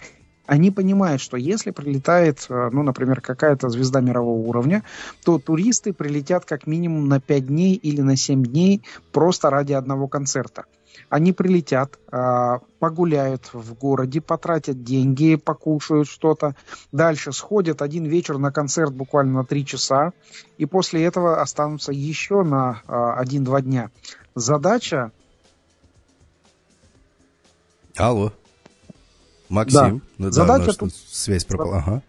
они 0.48 0.70
понимают, 0.70 1.20
что 1.20 1.36
если 1.36 1.72
прилетает, 1.72 2.46
э, 2.48 2.70
ну, 2.72 2.82
например, 2.82 3.20
какая-то 3.20 3.68
звезда 3.68 4.00
мирового 4.00 4.48
уровня, 4.48 4.82
то 5.22 5.38
туристы 5.38 5.92
прилетят 5.92 6.46
как 6.46 6.66
минимум 6.66 7.06
на 7.06 7.20
5 7.20 7.46
дней 7.46 7.74
или 7.74 8.00
на 8.00 8.16
7 8.16 8.42
дней 8.44 8.82
просто 9.12 9.50
ради 9.50 9.74
одного 9.74 10.08
концерта. 10.08 10.64
Они 11.10 11.34
прилетят, 11.34 11.98
э, 12.10 12.58
погуляют 12.78 13.50
в 13.52 13.74
городе, 13.74 14.22
потратят 14.22 14.82
деньги, 14.82 15.36
покушают 15.36 16.08
что-то. 16.08 16.56
Дальше 16.92 17.32
сходят 17.32 17.82
один 17.82 18.06
вечер 18.06 18.38
на 18.38 18.50
концерт 18.50 18.94
буквально 18.94 19.40
на 19.40 19.44
3 19.44 19.66
часа. 19.66 20.12
И 20.56 20.64
после 20.64 21.04
этого 21.04 21.42
останутся 21.42 21.92
еще 21.92 22.42
на 22.42 22.82
1-2 22.86 23.58
э, 23.58 23.62
дня. 23.62 23.90
Задача... 24.34 25.12
Алло. 27.98 28.32
Максим. 29.48 29.98
Да. 29.98 30.00
Ну, 30.18 30.30
Задача 30.30 30.66
да, 30.66 30.72
тут... 30.72 30.94
Связь 30.94 31.44
пропала. 31.44 31.78
Ага. 31.78 32.02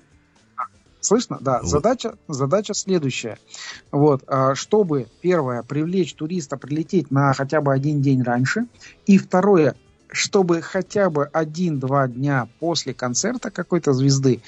Слышно? 1.02 1.38
Да. 1.39 1.60
Вот. 1.62 1.69
Задача, 1.69 2.15
задача 2.28 2.73
следующая. 2.73 3.38
Вот, 3.91 4.23
а, 4.28 4.54
чтобы, 4.56 5.08
первое, 5.21 5.63
привлечь 5.63 6.13
туриста, 6.13 6.58
прилететь 6.58 7.10
на 7.10 7.34
хотя 7.34 7.62
бы 7.62 7.73
один 7.73 8.02
день 8.02 8.21
раньше. 8.21 8.65
И 9.06 9.17
второе, 9.17 9.75
чтобы 10.12 10.62
хотя 10.62 11.10
бы 11.10 11.26
один-два 11.26 12.08
дня 12.08 12.48
после 12.60 12.93
концерта 12.93 13.52
какой-то 13.52 13.93
звезды 13.93 14.41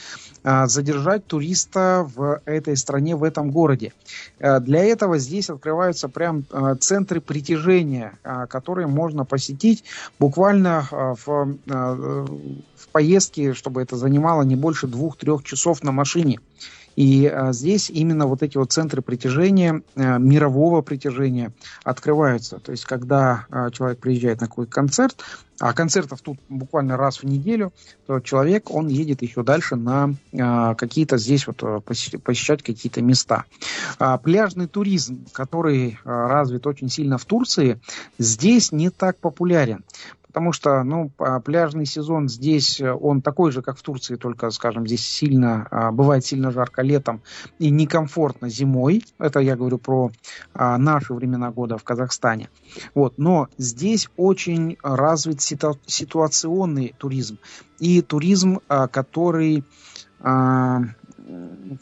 а, 0.44 0.68
задержать 0.68 1.26
туриста 1.28 2.08
в 2.16 2.42
этой 2.46 2.76
стране, 2.76 3.16
в 3.16 3.24
этом 3.24 3.52
городе. 3.52 3.94
А, 4.40 4.60
для 4.60 4.84
этого 4.84 5.20
здесь 5.20 5.50
открываются 5.50 6.10
прям 6.10 6.46
а, 6.52 6.76
центры 6.76 7.22
притяжения, 7.22 8.18
которые 8.50 8.88
можно 8.88 9.26
посетить 9.26 9.84
буквально 10.20 10.88
в, 10.92 11.58
в 11.66 12.88
поездке, 12.92 13.54
чтобы 13.54 13.82
это 13.82 13.96
занимало 13.98 14.44
не 14.44 14.56
больше 14.56 14.88
двух-трех 14.88 15.44
часов 15.44 15.84
на 15.84 15.92
машине. 15.92 16.40
И 16.96 17.26
а, 17.28 17.54
здесь 17.54 17.90
именно 17.90 18.28
вот 18.28 18.44
эти 18.44 18.58
вот 18.58 18.72
центры 18.72 19.02
притяжения, 19.02 19.82
а, 19.96 20.18
мирового 20.18 20.82
притяжения 20.82 21.52
открываются. 21.84 22.60
То 22.60 22.72
есть, 22.72 22.86
когда 22.86 23.46
а, 23.50 23.72
человек 23.72 24.00
приезжает 24.00 24.42
на 24.42 24.48
какой-то 24.48 24.72
концерт, 24.72 25.24
а 25.62 25.74
концертов 25.74 26.22
тут 26.22 26.40
буквально 26.50 26.98
раз 26.98 27.20
в 27.20 27.24
неделю, 27.24 27.72
то 28.08 28.20
человек, 28.20 28.72
он 28.72 28.88
едет 28.88 29.22
еще 29.22 29.44
дальше 29.44 29.76
на 29.76 30.16
а, 30.38 30.74
какие-то 30.74 31.18
здесь 31.18 31.46
вот 31.46 31.86
посещать, 31.86 32.24
посещать 32.24 32.64
какие-то 32.64 33.02
места. 33.02 33.46
А, 34.00 34.18
пляжный 34.18 34.68
туризм, 34.68 35.26
который 35.32 36.00
а, 36.04 36.28
развит 36.28 36.66
очень 36.66 36.90
сильно 36.90 37.20
в 37.20 37.26
Турции, 37.26 37.80
здесь 38.18 38.72
не 38.72 38.90
так 38.90 39.18
популярен 39.18 39.84
потому 40.32 40.54
что, 40.54 40.84
ну, 40.84 41.12
пляжный 41.44 41.86
сезон 41.86 42.30
здесь, 42.30 42.80
э, 42.80 42.90
он 42.94 43.22
такой 43.22 43.52
же, 43.52 43.62
как 43.62 43.78
в 43.78 43.82
Турции, 43.82 44.16
только, 44.16 44.50
скажем, 44.50 44.88
здесь 44.88 45.06
сильно, 45.06 45.68
а, 45.70 45.92
бывает 45.92 46.26
сильно 46.26 46.52
жарко 46.52 46.82
летом 46.82 47.22
и 47.60 47.70
некомфортно 47.70 48.50
зимой. 48.50 49.04
Это 49.20 49.42
я 49.42 49.58
говорю 49.58 49.78
про 49.78 50.12
а, 50.54 50.78
наши 50.78 51.14
времена 51.14 51.52
года 51.52 51.78
в 51.78 51.84
Казахстане. 51.84 52.50
Вот. 52.96 53.18
Но 53.18 53.50
здесь 53.58 54.10
очень 54.16 54.78
развит 54.82 55.42
ситу- 55.42 55.80
ситуационный 55.86 56.96
туризм 56.98 57.38
и 57.80 58.02
туризм, 58.02 58.60
а, 58.70 58.88
который 58.88 59.66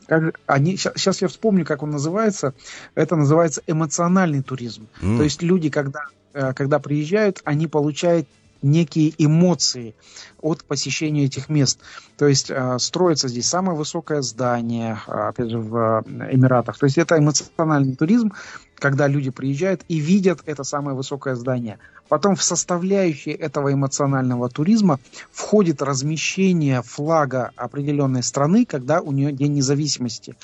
как, 0.08 0.40
они, 0.46 0.78
сейчас 0.78 1.22
я 1.22 1.28
вспомню, 1.28 1.66
как 1.66 1.84
он 1.84 1.90
называется. 1.90 2.54
Это 2.96 3.16
называется 3.16 3.62
эмоциональный 3.68 4.42
туризм. 4.42 4.88
Mm. 5.02 5.18
То 5.18 5.24
есть 5.24 5.42
люди, 5.42 5.70
когда 5.70 6.06
э, 6.34 6.54
когда 6.54 6.80
приезжают, 6.80 7.42
они 7.44 7.68
получают 7.68 8.28
некие 8.62 9.14
эмоции 9.18 9.96
от 10.42 10.64
посещения 10.64 11.26
этих 11.26 11.50
мест. 11.50 11.80
То 12.18 12.28
есть 12.28 12.50
э, 12.50 12.78
строится 12.80 13.28
здесь 13.28 13.48
самое 13.48 13.78
высокое 13.78 14.22
здание, 14.22 15.00
э, 15.08 15.12
опять 15.12 15.50
же, 15.50 15.60
в 15.60 16.04
э, 16.06 16.34
Эмиратах. 16.34 16.78
То 16.78 16.86
есть 16.86 16.98
это 16.98 17.18
эмоциональный 17.18 17.96
туризм, 17.96 18.34
когда 18.76 19.08
люди 19.08 19.30
приезжают 19.30 19.84
и 19.88 20.00
видят 20.00 20.42
это 20.46 20.64
самое 20.64 20.96
высокое 20.96 21.36
здание. 21.36 21.80
Потом 22.10 22.36
в 22.36 22.44
составляющие 22.44 23.36
этого 23.36 23.72
эмоционального 23.72 24.50
туризма 24.50 25.00
входит 25.32 25.82
размещение 25.82 26.82
флага 26.82 27.52
определенной 27.56 28.24
страны, 28.24 28.66
когда 28.66 29.00
у 29.00 29.12
нее 29.12 29.32
День 29.32 29.54
независимости. 29.54 30.36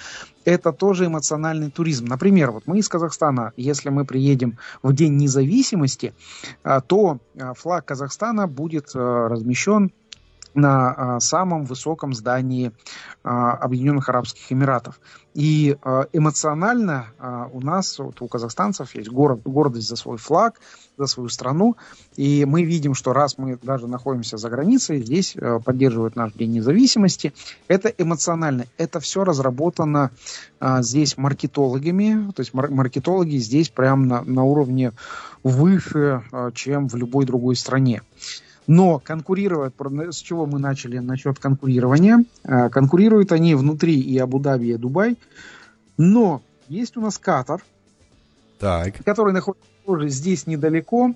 Это 0.45 0.71
тоже 0.71 1.08
эмоциональный 1.08 1.71
туризм. 1.71 2.06
Например, 2.06 2.51
вот 2.51 2.67
мы 2.67 2.78
из 2.78 2.88
Казахстана, 2.88 3.51
если 3.58 3.89
мы 3.89 4.06
приедем 4.06 4.58
в 4.84 4.93
День 4.93 5.17
независимости, 5.17 6.13
а, 6.63 6.82
то 6.82 7.17
а, 7.38 7.56
флаг 7.56 7.86
Казахстана 7.86 8.47
будет 8.47 8.91
а, 8.93 9.28
размещен 9.28 9.91
на 10.56 11.20
самом 11.20 11.65
высоком 11.65 12.13
здании 12.13 12.72
Объединенных 13.24 14.10
Арабских 14.10 14.52
Эмиратов. 14.52 15.00
И 15.34 15.76
эмоционально 16.13 17.08
у 17.52 17.60
нас, 17.60 18.00
вот 18.00 18.22
у 18.22 18.28
казахстанцев 18.28 18.96
есть 18.96 19.10
город, 19.10 19.41
гордость 19.44 19.89
за 19.89 19.96
свой 19.96 20.18
флаг, 20.18 20.62
за 20.98 21.08
свою 21.08 21.28
страну. 21.30 21.76
И 22.15 22.46
мы 22.46 22.63
видим, 22.63 22.94
что 22.94 23.12
раз 23.12 23.38
мы 23.38 23.58
даже 23.62 23.88
находимся 23.88 24.38
за 24.38 24.50
границей, 24.50 25.04
здесь 25.04 25.36
поддерживают 25.65 26.15
наш 26.15 26.32
День 26.34 26.52
независимости. 26.54 27.34
Это 27.68 27.89
эмоционально. 27.89 28.65
Это 28.78 29.00
все 29.00 29.24
разработано 29.24 30.12
а, 30.60 30.82
здесь 30.82 31.18
маркетологами. 31.18 32.32
То 32.32 32.41
есть 32.41 32.54
мар- 32.54 32.72
маркетологи 32.72 33.38
здесь 33.38 33.70
прям 33.70 34.08
на, 34.08 34.22
на 34.24 34.44
уровне 34.44 34.91
выше, 35.44 36.24
а, 36.32 36.52
чем 36.52 36.88
в 36.88 36.96
любой 36.96 37.26
другой 37.26 37.56
стране. 37.56 38.02
Но 38.67 38.99
конкурировать, 38.99 39.73
с 40.12 40.17
чего 40.17 40.45
мы 40.45 40.60
начали 40.60 40.97
насчет 40.97 41.38
конкурирования, 41.39 42.25
а, 42.43 42.69
конкурируют 42.69 43.32
они 43.32 43.56
внутри 43.56 43.99
и 43.99 44.17
Абу-Даби, 44.17 44.67
и 44.67 44.78
Дубай. 44.78 45.17
Но 45.97 46.41
есть 46.67 46.97
у 46.97 47.01
нас 47.01 47.17
Катар, 47.17 47.63
так. 48.60 49.04
который 49.04 49.34
находится 49.34 49.69
тоже 49.86 50.10
здесь 50.10 50.47
недалеко, 50.47 51.13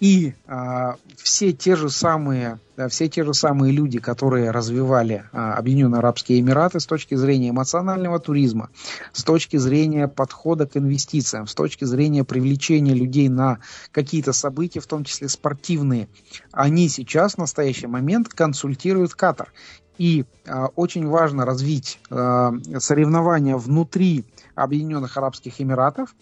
и 0.00 0.34
а, 0.46 0.96
все 1.16 1.52
те 1.52 1.76
же 1.76 1.88
самые 1.88 2.58
все 2.88 3.08
те 3.08 3.24
же 3.24 3.34
самые 3.34 3.72
люди, 3.72 3.98
которые 3.98 4.50
развивали 4.50 5.24
Объединенные 5.32 5.98
Арабские 5.98 6.40
Эмираты 6.40 6.80
с 6.80 6.86
точки 6.86 7.16
зрения 7.16 7.50
эмоционального 7.50 8.20
туризма, 8.20 8.70
с 9.12 9.24
точки 9.24 9.56
зрения 9.56 10.06
подхода 10.06 10.66
к 10.66 10.76
инвестициям, 10.76 11.46
с 11.46 11.54
точки 11.54 11.84
зрения 11.84 12.24
привлечения 12.24 12.94
людей 12.94 13.28
на 13.28 13.58
какие-то 13.90 14.32
события, 14.32 14.80
в 14.80 14.86
том 14.86 15.04
числе 15.04 15.28
спортивные, 15.28 16.08
они 16.52 16.88
сейчас 16.88 17.34
в 17.34 17.38
настоящий 17.38 17.86
момент 17.86 18.28
консультируют 18.28 19.14
Катар. 19.14 19.52
И 19.98 20.24
э, 20.46 20.66
очень 20.76 21.08
важно 21.08 21.44
развить 21.44 21.98
э, 22.08 22.50
соревнования 22.78 23.56
внутри 23.56 24.24
Объединенных 24.54 25.16
Арабских 25.16 25.60
Эмиратов. 25.60 26.14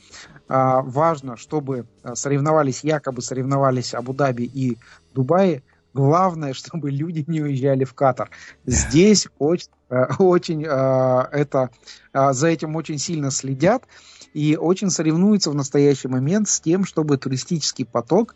Э, 0.49 0.81
важно, 0.83 1.37
чтобы 1.37 1.87
соревновались, 2.15 2.83
якобы 2.85 3.21
соревновались 3.21 3.93
Абу-Даби 3.93 4.45
и 4.45 4.79
Дубай. 5.13 5.63
Главное, 5.97 6.53
чтобы 6.53 6.91
люди 6.91 7.25
не 7.27 7.41
уезжали 7.41 7.85
в 7.85 7.95
Катар. 7.95 8.29
Здесь 8.67 9.29
очень, 9.39 9.71
очень 10.19 10.63
это, 10.63 11.71
за 12.13 12.49
этим 12.49 12.77
очень 12.77 12.99
сильно 12.99 13.31
следят 13.31 13.85
и 14.35 14.59
очень 14.61 14.91
соревнуются 14.91 15.51
в 15.51 15.55
настоящий 15.55 16.09
момент 16.09 16.51
с 16.51 16.61
тем, 16.61 16.85
чтобы 16.85 17.17
туристический 17.17 17.87
поток 17.87 18.35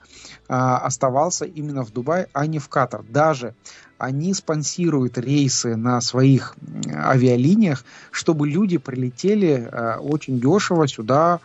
оставался 0.49 1.45
именно 1.45 1.85
в 1.85 1.93
Дубае, 1.93 2.29
а 2.33 2.47
не 2.47 2.59
в 2.59 2.71
Катар. 2.71 3.03
Даже 3.03 3.55
они 3.99 4.33
спонсируют 4.33 5.19
рейсы 5.19 5.77
на 5.77 6.01
своих 6.01 6.57
авиалиниях, 6.91 7.85
чтобы 8.11 8.49
люди 8.49 8.79
прилетели 8.79 9.71
очень 10.01 10.41
дешево 10.41 10.89
сюда, 10.89 11.41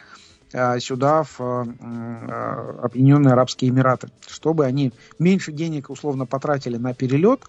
сюда 0.79 1.23
в 1.23 1.39
а, 1.39 2.79
Объединенные 2.83 3.33
Арабские 3.33 3.71
Эмираты, 3.71 4.09
чтобы 4.27 4.65
они 4.65 4.93
меньше 5.19 5.51
денег 5.51 5.89
условно 5.89 6.25
потратили 6.25 6.77
на 6.77 6.93
перелет, 6.93 7.41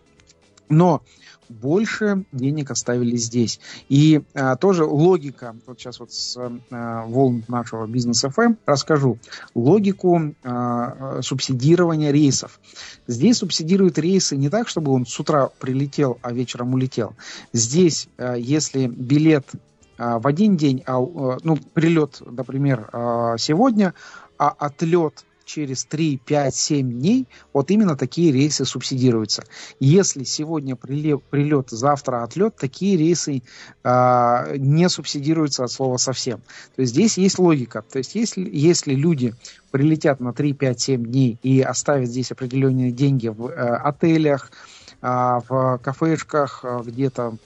но 0.68 1.02
больше 1.48 2.24
денег 2.32 2.70
оставили 2.70 3.16
здесь. 3.16 3.60
И 3.88 4.22
а, 4.34 4.56
тоже 4.56 4.84
логика, 4.84 5.54
вот 5.66 5.78
сейчас 5.78 6.00
вот 6.00 6.12
с 6.12 6.36
а, 6.70 7.04
волн 7.06 7.44
нашего 7.48 7.86
бизнес 7.86 8.24
FM 8.24 8.56
расскажу, 8.66 9.18
логику 9.54 10.34
а, 10.42 11.20
субсидирования 11.22 12.10
рейсов. 12.10 12.60
Здесь 13.06 13.38
субсидируют 13.38 13.98
рейсы 13.98 14.36
не 14.36 14.48
так, 14.48 14.68
чтобы 14.68 14.92
он 14.92 15.06
с 15.06 15.18
утра 15.18 15.50
прилетел, 15.60 16.18
а 16.22 16.32
вечером 16.32 16.74
улетел. 16.74 17.14
Здесь, 17.52 18.08
а, 18.18 18.34
если 18.34 18.86
билет 18.86 19.46
в 19.98 20.26
один 20.26 20.56
день, 20.56 20.82
а, 20.86 20.98
а 20.98 21.38
ну, 21.42 21.56
прилет, 21.74 22.20
например, 22.24 22.88
а, 22.92 23.36
сегодня, 23.38 23.94
а 24.38 24.48
отлет 24.48 25.24
через 25.46 25.84
3, 25.86 26.20
5, 26.26 26.54
7 26.54 26.92
дней 26.92 27.26
вот 27.54 27.70
именно 27.70 27.96
такие 27.96 28.32
рейсы 28.32 28.64
субсидируются. 28.66 29.44
Если 29.80 30.24
сегодня 30.24 30.76
прилет, 30.76 31.22
прилет 31.22 31.70
завтра 31.70 32.22
отлет, 32.24 32.56
такие 32.56 32.96
рейсы 32.98 33.42
э, 33.82 34.56
не 34.58 34.88
субсидируются 34.88 35.64
от 35.64 35.72
слова 35.72 35.96
совсем. 35.96 36.40
То 36.74 36.82
есть 36.82 36.92
здесь 36.92 37.16
есть 37.16 37.38
логика. 37.38 37.82
То 37.90 37.98
есть 37.98 38.14
если, 38.14 38.46
если 38.52 38.94
люди 38.94 39.34
прилетят 39.70 40.20
на 40.20 40.32
3, 40.32 40.52
5, 40.52 40.80
7 40.80 41.04
дней 41.04 41.38
и 41.42 41.60
оставят 41.60 42.08
здесь 42.08 42.32
определенные 42.32 42.90
деньги 42.90 43.28
в 43.28 43.46
э, 43.46 43.52
отелях, 43.52 44.50
а, 44.50 44.75
в 45.00 45.78
кафешках, 45.82 46.60
а, 46.62 46.82
где-то 46.82 47.36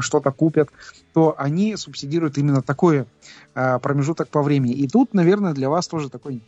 что-то 0.00 0.30
купят, 0.30 0.68
то 1.12 1.34
они 1.38 1.76
субсидируют 1.76 2.38
именно 2.38 2.62
такой 2.62 3.06
промежуток 3.54 4.28
по 4.28 4.42
времени. 4.42 4.74
И 4.74 4.86
тут, 4.86 5.14
наверное, 5.14 5.54
для 5.54 5.70
вас 5.70 5.88
тоже 5.88 6.10
такой 6.10 6.42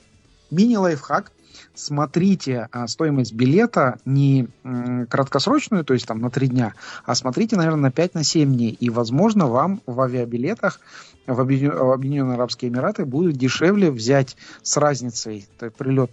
Мини-лайфхак. 0.51 1.33
Смотрите 1.79 2.69
а, 2.73 2.89
стоимость 2.89 3.33
билета 3.33 4.01
не 4.05 4.49
краткосрочную, 5.09 5.85
то 5.85 5.95
есть 5.95 6.07
там 6.07 6.21
на 6.21 6.29
3 6.29 6.49
дня, 6.49 6.75
а 7.05 7.15
смотрите, 7.15 7.57
наверное, 7.57 7.83
на 7.83 7.91
5-7 7.91 8.11
на 8.15 8.25
7 8.25 8.55
дней. 8.55 8.77
И, 8.81 8.91
возможно, 8.91 9.47
вам 9.47 9.81
в 9.87 10.01
авиабилетах 10.01 10.81
в 11.29 11.41
Объединенные 11.41 12.35
Арабские 12.35 12.71
Эмираты 12.71 13.05
будет 13.05 13.37
дешевле 13.37 13.93
взять 13.93 14.37
с 14.63 14.77
разницей 14.77 15.47
прилет, 15.77 16.11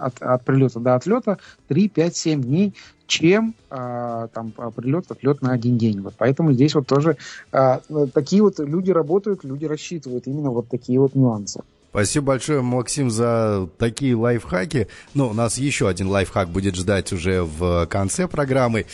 от, 0.00 0.22
от 0.22 0.44
прилета 0.44 0.80
до 0.80 0.94
отлета 0.94 1.38
3, 1.68 1.88
5, 1.90 2.16
7 2.16 2.42
дней, 2.42 2.74
чем 3.06 3.54
а, 3.68 4.28
там 4.28 4.52
прилет, 4.52 5.10
отлет 5.10 5.42
на 5.42 5.52
один 5.52 5.76
день. 5.76 6.00
Вот 6.00 6.14
поэтому 6.16 6.54
здесь 6.54 6.74
вот 6.74 6.86
тоже 6.86 7.18
а, 7.52 7.82
такие 8.14 8.42
вот 8.42 8.60
люди 8.60 8.90
работают, 8.90 9.44
люди 9.44 9.66
рассчитывают 9.66 10.26
именно 10.26 10.50
вот 10.50 10.68
такие 10.68 10.98
вот 10.98 11.14
нюансы. 11.14 11.60
Спасибо 11.92 12.28
большое, 12.28 12.62
Максим, 12.62 13.10
за 13.10 13.68
такие 13.76 14.16
лайфхаки. 14.16 14.88
Ну, 15.12 15.28
у 15.28 15.34
нас 15.34 15.58
еще 15.58 15.90
один 15.90 16.08
лайфхак 16.08 16.48
будет 16.48 16.74
ждать 16.74 17.12
уже 17.12 17.42
в 17.42 17.84
конце 17.84 18.26
программы. 18.26 18.86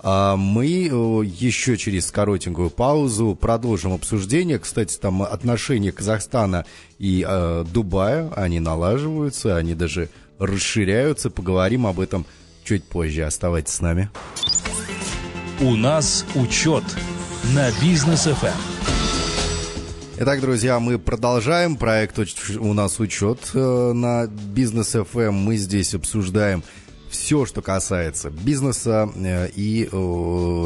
А 0.00 0.34
мы 0.34 0.88
э, 0.88 1.24
еще 1.24 1.76
через 1.76 2.10
коротенькую 2.10 2.70
паузу 2.70 3.38
продолжим 3.40 3.92
обсуждение. 3.92 4.58
Кстати, 4.58 4.98
там 4.98 5.22
отношения 5.22 5.92
Казахстана 5.92 6.66
и 6.98 7.24
э, 7.24 7.64
Дубая, 7.72 8.32
они 8.34 8.58
налаживаются, 8.58 9.56
они 9.56 9.74
даже 9.74 10.08
расширяются. 10.40 11.30
Поговорим 11.30 11.86
об 11.86 12.00
этом 12.00 12.26
чуть 12.64 12.82
позже. 12.82 13.22
Оставайтесь 13.22 13.74
с 13.74 13.80
нами. 13.80 14.10
У 15.60 15.76
нас 15.76 16.26
учет 16.34 16.82
на 17.54 17.70
бизнес 17.80 18.26
FM. 18.26 18.99
Итак, 20.22 20.42
друзья, 20.42 20.78
мы 20.80 20.98
продолжаем. 20.98 21.76
Проект 21.76 22.18
у 22.58 22.74
нас 22.74 23.00
учет 23.00 23.38
э, 23.54 23.92
на 23.94 24.26
бизнес 24.26 24.94
FM. 24.94 25.30
Мы 25.30 25.56
здесь 25.56 25.94
обсуждаем 25.94 26.62
все, 27.08 27.46
что 27.46 27.62
касается 27.62 28.28
бизнеса 28.28 29.10
э, 29.16 29.48
и 29.56 29.88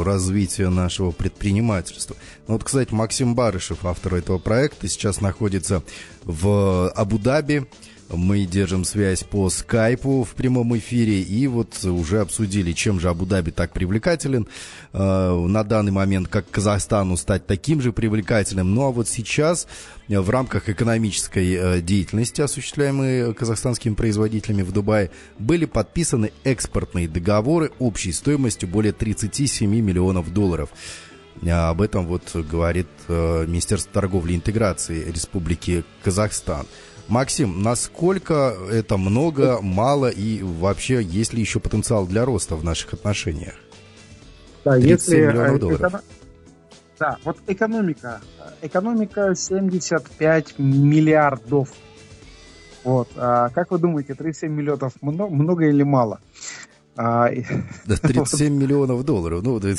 развития 0.04 0.70
нашего 0.70 1.12
предпринимательства. 1.12 2.16
Ну, 2.48 2.54
вот, 2.54 2.64
кстати, 2.64 2.92
Максим 2.92 3.36
Барышев, 3.36 3.86
автор 3.86 4.16
этого 4.16 4.38
проекта, 4.38 4.88
сейчас 4.88 5.20
находится 5.20 5.84
в 6.24 6.90
Абу-Даби. 6.90 7.68
Мы 8.16 8.44
держим 8.44 8.84
связь 8.84 9.22
по 9.22 9.50
скайпу 9.50 10.24
в 10.24 10.34
прямом 10.34 10.76
эфире 10.78 11.20
и 11.20 11.46
вот 11.46 11.84
уже 11.84 12.20
обсудили, 12.20 12.72
чем 12.72 13.00
же 13.00 13.08
Абу-Даби 13.08 13.50
так 13.50 13.72
привлекателен 13.72 14.46
э, 14.92 14.98
на 14.98 15.64
данный 15.64 15.92
момент, 15.92 16.28
как 16.28 16.50
Казахстану 16.50 17.16
стать 17.16 17.46
таким 17.46 17.80
же 17.80 17.92
привлекательным. 17.92 18.74
Ну 18.74 18.82
а 18.82 18.90
вот 18.90 19.08
сейчас 19.08 19.66
э, 20.08 20.18
в 20.18 20.30
рамках 20.30 20.68
экономической 20.68 21.54
э, 21.54 21.80
деятельности, 21.80 22.40
осуществляемой 22.40 23.34
казахстанскими 23.34 23.94
производителями 23.94 24.62
в 24.62 24.72
Дубае, 24.72 25.10
были 25.38 25.64
подписаны 25.64 26.32
экспортные 26.44 27.08
договоры 27.08 27.72
общей 27.78 28.12
стоимостью 28.12 28.68
более 28.68 28.92
37 28.92 29.68
миллионов 29.70 30.32
долларов. 30.32 30.70
Об 31.46 31.82
этом 31.82 32.06
вот 32.06 32.34
говорит 32.34 32.86
Министерство 33.08 33.92
торговли 33.92 34.32
и 34.32 34.36
интеграции 34.36 35.10
Республики 35.10 35.84
Казахстан. 36.02 36.64
Максим, 37.08 37.62
насколько 37.62 38.56
это 38.70 38.96
много, 38.96 39.60
мало 39.60 40.08
и 40.08 40.42
вообще 40.42 41.02
есть 41.02 41.34
ли 41.34 41.40
еще 41.40 41.60
потенциал 41.60 42.06
для 42.06 42.24
роста 42.24 42.56
в 42.56 42.64
наших 42.64 42.94
отношениях? 42.94 43.54
Да, 44.64 44.76
если 44.76 45.26
миллионов 45.26 45.60
долларов. 45.60 45.94
Эко... 45.94 46.02
Да, 46.98 47.18
вот 47.24 47.36
экономика. 47.46 48.20
Экономика 48.62 49.34
75 49.34 50.58
миллиардов. 50.58 51.68
Вот. 52.84 53.08
А 53.16 53.50
как 53.50 53.70
вы 53.70 53.78
думаете, 53.78 54.14
37 54.14 54.50
миллионов 54.50 54.94
много, 55.02 55.34
много 55.34 55.66
или 55.66 55.82
мало? 55.82 56.20
А, 56.96 57.28
да, 57.86 57.96
37 57.96 58.54
миллионов 58.54 59.04
долларов. 59.04 59.42
Ну, 59.42 59.60
да, 59.60 59.74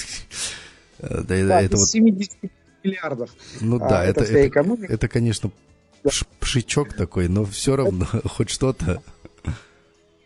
да, 1.00 1.24
да, 1.24 1.62
это 1.62 1.78
вот... 1.78 1.88
70 1.88 2.32
миллиардов. 2.84 3.32
Ну 3.62 3.80
да, 3.80 4.02
а, 4.02 4.04
это, 4.04 4.24
это, 4.24 4.60
это, 4.60 4.86
это, 4.94 5.08
конечно, 5.08 5.52
пшичок 6.40 6.94
такой, 6.94 7.28
но 7.28 7.46
все 7.46 7.76
равно 7.76 8.06
хоть 8.26 8.50
что-то. 8.50 9.02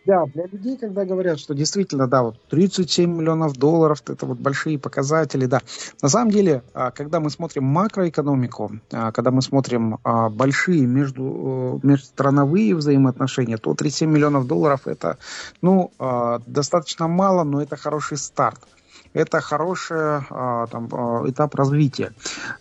Да, 0.09 0.25
для 0.25 0.47
людей, 0.47 0.75
когда 0.75 1.05
говорят, 1.05 1.39
что 1.39 1.53
действительно, 1.53 2.07
да, 2.07 2.23
вот 2.23 2.35
37 2.49 3.17
миллионов 3.17 3.53
долларов, 3.53 4.01
это 4.07 4.25
вот 4.25 4.39
большие 4.39 4.79
показатели, 4.79 5.45
да. 5.45 5.59
На 6.01 6.09
самом 6.09 6.31
деле, 6.31 6.63
а, 6.73 6.89
когда 6.89 7.19
мы 7.19 7.29
смотрим 7.29 7.65
макроэкономику, 7.65 8.71
а, 8.91 9.11
когда 9.11 9.29
мы 9.29 9.43
смотрим 9.43 9.99
а, 10.03 10.29
большие 10.29 10.87
между, 10.87 11.79
межстрановые 11.83 12.75
взаимоотношения, 12.75 13.57
то 13.57 13.75
37 13.75 14.09
миллионов 14.09 14.47
долларов 14.47 14.87
это, 14.87 15.19
ну, 15.61 15.91
достаточно 16.47 17.07
мало, 17.07 17.43
но 17.43 17.61
это 17.61 17.75
хороший 17.75 18.17
старт 18.17 18.59
это 19.13 19.41
хороший 19.41 20.21
а, 20.29 20.67
там, 20.67 20.87
а, 20.91 21.29
этап 21.29 21.55
развития. 21.55 22.13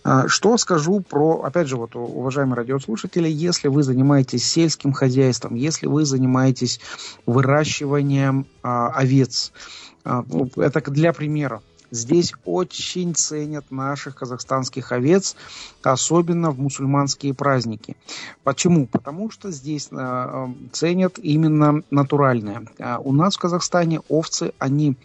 А, 0.04 0.28
что 0.28 0.56
скажу 0.56 1.00
про, 1.00 1.42
опять 1.42 1.68
же, 1.68 1.76
вот, 1.76 1.94
уважаемые 1.94 2.56
радиослушатели, 2.56 3.28
если 3.28 3.68
вы 3.68 3.82
занимаетесь 3.82 4.44
сельским 4.44 4.92
хозяйством, 4.92 5.54
если 5.54 5.86
вы 5.86 6.04
занимаетесь 6.04 6.80
выращиванием 7.26 8.46
овец, 8.62 9.52
ну, 10.04 10.50
это 10.56 10.80
для 10.90 11.12
примера. 11.12 11.60
Здесь 11.90 12.34
очень 12.44 13.14
ценят 13.14 13.70
наших 13.70 14.16
казахстанских 14.16 14.92
овец, 14.92 15.36
особенно 15.82 16.50
в 16.50 16.58
мусульманские 16.58 17.34
праздники. 17.34 17.96
Почему? 18.44 18.86
Потому 18.86 19.30
что 19.30 19.50
здесь 19.50 19.88
э, 19.90 20.48
ценят 20.72 21.18
именно 21.18 21.82
натуральное. 21.90 22.66
А 22.78 22.98
у 22.98 23.12
нас 23.12 23.36
в 23.36 23.40
Казахстане 23.40 24.00
овцы, 24.08 24.52
они 24.58 24.96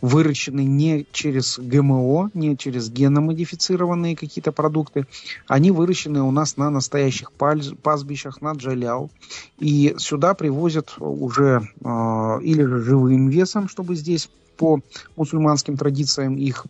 выращены 0.00 0.64
не 0.64 1.06
через 1.12 1.58
ГМО, 1.58 2.30
не 2.34 2.56
через 2.56 2.90
геномодифицированные 2.90 4.16
какие-то 4.16 4.52
продукты, 4.52 5.06
они 5.46 5.70
выращены 5.70 6.22
у 6.22 6.30
нас 6.30 6.56
на 6.56 6.70
настоящих 6.70 7.30
пастбищах, 7.32 8.40
на 8.40 8.52
джаляу. 8.52 9.10
И 9.58 9.94
сюда 9.98 10.34
привозят 10.34 10.94
уже 10.98 11.68
э, 11.80 12.40
или 12.42 12.64
живым 12.64 13.28
весом, 13.28 13.68
чтобы 13.68 13.94
здесь 13.94 14.28
по 14.56 14.80
мусульманским 15.16 15.76
традициям 15.76 16.36
их 16.36 16.66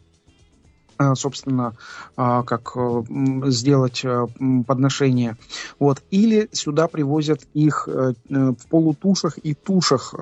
э, 0.99 1.15
собственно, 1.15 1.75
э, 2.17 2.43
как 2.47 2.73
э, 2.77 3.03
сделать 3.47 4.05
подношение. 4.67 5.37
Вот. 5.79 6.03
Или 6.11 6.49
сюда 6.53 6.89
привозят 6.89 7.41
их 7.55 7.89
в 7.89 8.67
полутушах 8.69 9.39
и 9.39 9.55
тушах 9.55 10.15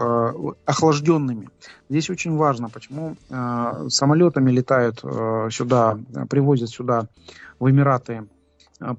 охлажденными. 0.65 1.49
Здесь 1.89 2.11
очень 2.11 2.37
важно, 2.37 2.69
почему 2.69 3.17
самолетами 3.89 4.51
летают 4.51 5.01
сюда, 5.53 5.99
привозят 6.29 6.71
сюда 6.71 7.07
в 7.59 7.69
Эмираты 7.69 8.27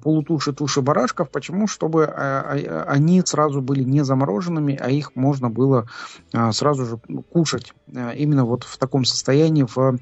полутуши, 0.02 0.52
туши 0.52 0.80
барашков. 0.80 1.30
Почему? 1.30 1.66
Чтобы 1.66 2.02
э, 2.02 2.08
а, 2.08 2.84
они 2.88 3.22
сразу 3.24 3.60
были 3.60 3.82
не 3.82 4.04
замороженными, 4.04 4.76
а 4.80 4.90
их 4.90 5.14
можно 5.16 5.50
было 5.50 5.86
э, 6.32 6.52
сразу 6.52 6.84
же 6.86 7.00
кушать 7.32 7.74
именно 7.88 8.44
вот 8.44 8.64
в 8.64 8.78
таком 8.78 9.04
состоянии, 9.04 9.64
в, 9.64 9.98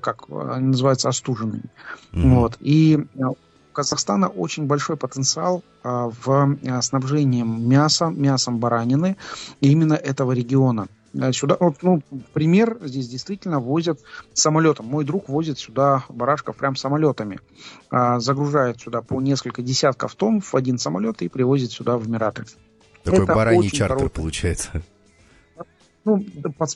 как 0.00 0.28
называется, 0.28 1.08
остуженными. 1.08 1.64
Mm-hmm. 2.12 2.34
Вот. 2.34 2.56
И 2.60 3.06
у 3.14 3.34
Казахстана 3.72 4.28
очень 4.28 4.66
большой 4.66 4.96
потенциал 4.96 5.62
в 5.82 6.56
снабжении 6.80 7.42
мяса, 7.42 8.06
мясом 8.06 8.58
баранины 8.58 9.16
именно 9.60 9.94
этого 9.94 10.32
региона. 10.32 10.86
Э, 11.14 11.32
сюда, 11.32 11.56
вот, 11.60 11.76
ну, 11.82 12.02
пример, 12.32 12.78
здесь 12.82 13.08
действительно 13.08 13.60
возят 13.60 14.00
самолетом. 14.32 14.86
Мой 14.86 15.04
друг 15.04 15.28
возит 15.28 15.58
сюда 15.58 16.04
барашков 16.08 16.56
прям 16.56 16.76
самолетами. 16.76 17.40
А, 17.90 18.20
загружает 18.20 18.80
сюда 18.80 19.02
по 19.02 19.20
несколько 19.20 19.62
десятков 19.62 20.14
тонн 20.14 20.40
в 20.40 20.54
один 20.54 20.78
самолет 20.78 21.22
и 21.22 21.28
привозит 21.28 21.72
сюда 21.72 21.96
в 21.96 22.06
Эмираты. 22.06 22.44
Такой 23.02 23.24
Это 23.24 23.34
бараний 23.34 23.70
чартер 23.70 23.98
хороший. 23.98 24.10
получается. 24.10 24.82
Ну, 26.04 26.22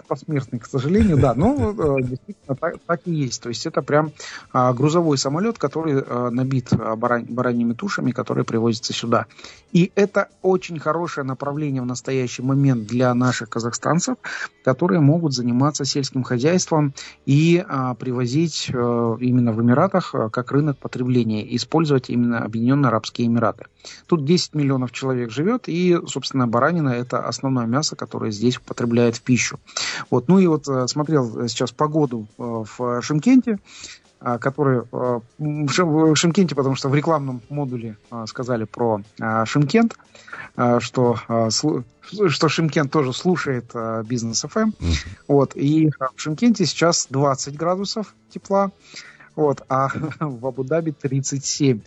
посмертный, 0.08 0.58
к 0.58 0.66
сожалению, 0.66 1.18
да, 1.18 1.34
но 1.34 1.74
э, 1.98 2.02
действительно 2.02 2.56
так, 2.56 2.78
так 2.86 3.00
и 3.04 3.12
есть. 3.12 3.42
То 3.42 3.50
есть 3.50 3.66
это 3.66 3.82
прям 3.82 4.12
а, 4.52 4.72
грузовой 4.72 5.18
самолет, 5.18 5.58
который 5.58 6.00
а, 6.00 6.30
набит 6.30 6.70
барань, 6.96 7.26
бараньими 7.28 7.74
тушами, 7.74 8.12
которые 8.12 8.46
привозятся 8.46 8.94
сюда. 8.94 9.26
И 9.70 9.92
это 9.96 10.28
очень 10.40 10.78
хорошее 10.78 11.26
направление 11.26 11.82
в 11.82 11.86
настоящий 11.86 12.40
момент 12.40 12.86
для 12.86 13.12
наших 13.12 13.50
казахстанцев, 13.50 14.16
которые 14.64 15.00
могут 15.00 15.34
заниматься 15.34 15.84
сельским 15.84 16.22
хозяйством 16.22 16.94
и 17.26 17.62
а, 17.68 17.94
привозить 17.94 18.70
а, 18.72 19.16
именно 19.20 19.52
в 19.52 19.60
Эмиратах 19.60 20.14
как 20.32 20.52
рынок 20.52 20.78
потребления, 20.78 21.54
использовать 21.54 22.08
именно 22.08 22.38
Объединенные 22.38 22.88
Арабские 22.88 23.26
Эмираты. 23.26 23.66
Тут 24.06 24.24
10 24.24 24.54
миллионов 24.54 24.92
человек 24.92 25.30
живет, 25.30 25.64
и, 25.68 25.98
собственно, 26.06 26.46
баранина– 26.46 26.88
это 26.90 27.26
основное 27.26 27.66
мясо, 27.66 27.96
которое 27.96 28.30
здесь 28.30 28.58
употребляет 28.58 29.16
в 29.16 29.22
пищу. 29.22 29.58
Вот. 30.10 30.28
Ну 30.28 30.38
и 30.38 30.46
вот 30.46 30.68
э, 30.68 30.86
смотрел 30.88 31.48
сейчас 31.48 31.72
погоду 31.72 32.26
э, 32.38 32.64
в 32.76 33.02
Шимкенте, 33.02 33.58
э, 34.20 34.38
который 34.38 34.82
в 34.90 36.14
Шимкенте, 36.14 36.54
потому 36.54 36.74
что 36.74 36.88
в 36.88 36.94
рекламном 36.94 37.40
модуле 37.48 37.96
сказали 38.26 38.64
про 38.64 39.00
Шимкент, 39.44 39.96
что, 40.80 41.18
что 41.48 42.48
Шимкент 42.48 42.90
тоже 42.90 43.12
слушает 43.12 43.72
бизнес 44.04 44.44
FM. 44.44 44.72
Вот, 45.28 45.54
и 45.54 45.90
в 45.90 46.20
Шимкенте 46.20 46.66
сейчас 46.66 47.06
20 47.10 47.56
градусов 47.56 48.14
тепла, 48.30 48.72
вот, 49.36 49.62
а 49.68 49.88
в 50.20 50.46
Абу-Даби 50.46 50.90
37. 50.90 51.80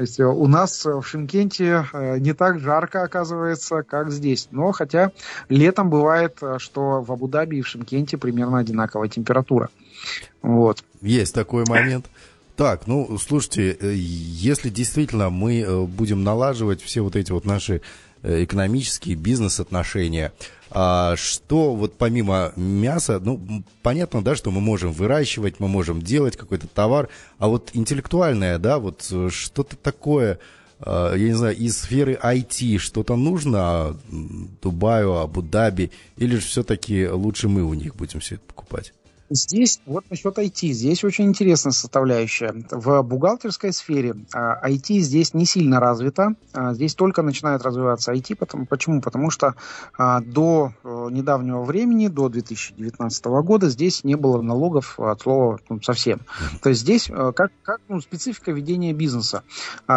То 0.00 0.02
есть 0.02 0.18
э, 0.18 0.24
у 0.24 0.46
нас 0.46 0.86
в 0.86 1.02
Шимкенте 1.02 1.84
э, 1.92 2.16
не 2.20 2.32
так 2.32 2.58
жарко, 2.58 3.02
оказывается, 3.02 3.82
как 3.82 4.10
здесь. 4.10 4.48
Но 4.50 4.72
хотя 4.72 5.12
летом 5.50 5.90
бывает, 5.90 6.38
э, 6.40 6.56
что 6.58 7.02
в 7.02 7.12
Абу-Даби 7.12 7.58
и 7.58 7.60
в 7.60 7.68
Шимкенте 7.68 8.16
примерно 8.16 8.60
одинаковая 8.60 9.10
температура. 9.10 9.68
Вот. 10.40 10.82
Есть 11.02 11.34
такой 11.34 11.66
момент. 11.68 12.06
Так, 12.56 12.86
ну, 12.86 13.18
слушайте, 13.18 13.76
если 13.94 14.70
действительно 14.70 15.28
мы 15.28 15.86
будем 15.86 16.24
налаживать 16.24 16.80
все 16.80 17.02
вот 17.02 17.14
эти 17.14 17.30
вот 17.32 17.44
наши 17.44 17.82
экономические 18.22 19.16
бизнес-отношения, 19.16 20.32
а 20.70 21.16
что 21.16 21.74
вот 21.74 21.98
помимо 21.98 22.52
мяса, 22.54 23.18
ну, 23.20 23.64
понятно, 23.82 24.22
да, 24.22 24.36
что 24.36 24.50
мы 24.50 24.60
можем 24.60 24.92
выращивать, 24.92 25.58
мы 25.58 25.66
можем 25.66 26.00
делать 26.00 26.36
какой-то 26.36 26.68
товар, 26.68 27.08
а 27.38 27.48
вот 27.48 27.70
интеллектуальное, 27.72 28.58
да, 28.58 28.78
вот 28.78 29.06
э, 29.10 29.30
что-то 29.30 29.76
такое, 29.76 30.38
а, 30.78 31.14
я 31.14 31.28
не 31.28 31.34
знаю, 31.34 31.56
из 31.56 31.76
сферы 31.76 32.18
IT 32.22 32.78
что-то 32.78 33.16
нужно 33.16 33.96
Дубаю, 34.62 35.18
Абу-Даби, 35.18 35.90
или 36.16 36.36
же 36.36 36.42
все-таки 36.42 37.08
лучше 37.08 37.48
мы 37.48 37.64
у 37.64 37.74
них 37.74 37.96
будем 37.96 38.20
все 38.20 38.36
это 38.36 38.44
покупать? 38.44 38.92
Здесь, 39.32 39.80
вот 39.86 40.04
насчет 40.10 40.36
IT, 40.38 40.72
здесь 40.72 41.04
очень 41.04 41.26
интересная 41.26 41.70
составляющая. 41.70 42.52
В 42.72 43.02
бухгалтерской 43.02 43.72
сфере 43.72 44.10
IT 44.10 44.28
а, 44.32 45.00
здесь 45.00 45.34
не 45.34 45.44
сильно 45.44 45.78
развита. 45.78 46.34
А, 46.52 46.74
здесь 46.74 46.96
только 46.96 47.22
начинает 47.22 47.62
развиваться 47.62 48.12
IT. 48.12 48.66
Почему? 48.66 49.00
Потому 49.00 49.30
что 49.30 49.54
а, 49.96 50.20
до 50.20 50.72
э, 50.82 51.08
недавнего 51.12 51.62
времени, 51.62 52.08
до 52.08 52.28
2019 52.28 53.24
года, 53.26 53.68
здесь 53.68 54.02
не 54.02 54.16
было 54.16 54.42
налогов 54.42 54.98
от 54.98 55.20
слова 55.20 55.60
ну, 55.68 55.80
совсем. 55.80 56.18
То 56.60 56.70
есть 56.70 56.80
здесь 56.80 57.08
э, 57.08 57.32
как, 57.32 57.52
как 57.62 57.78
ну, 57.86 58.00
специфика 58.00 58.50
ведения 58.50 58.92
бизнеса. 58.92 59.44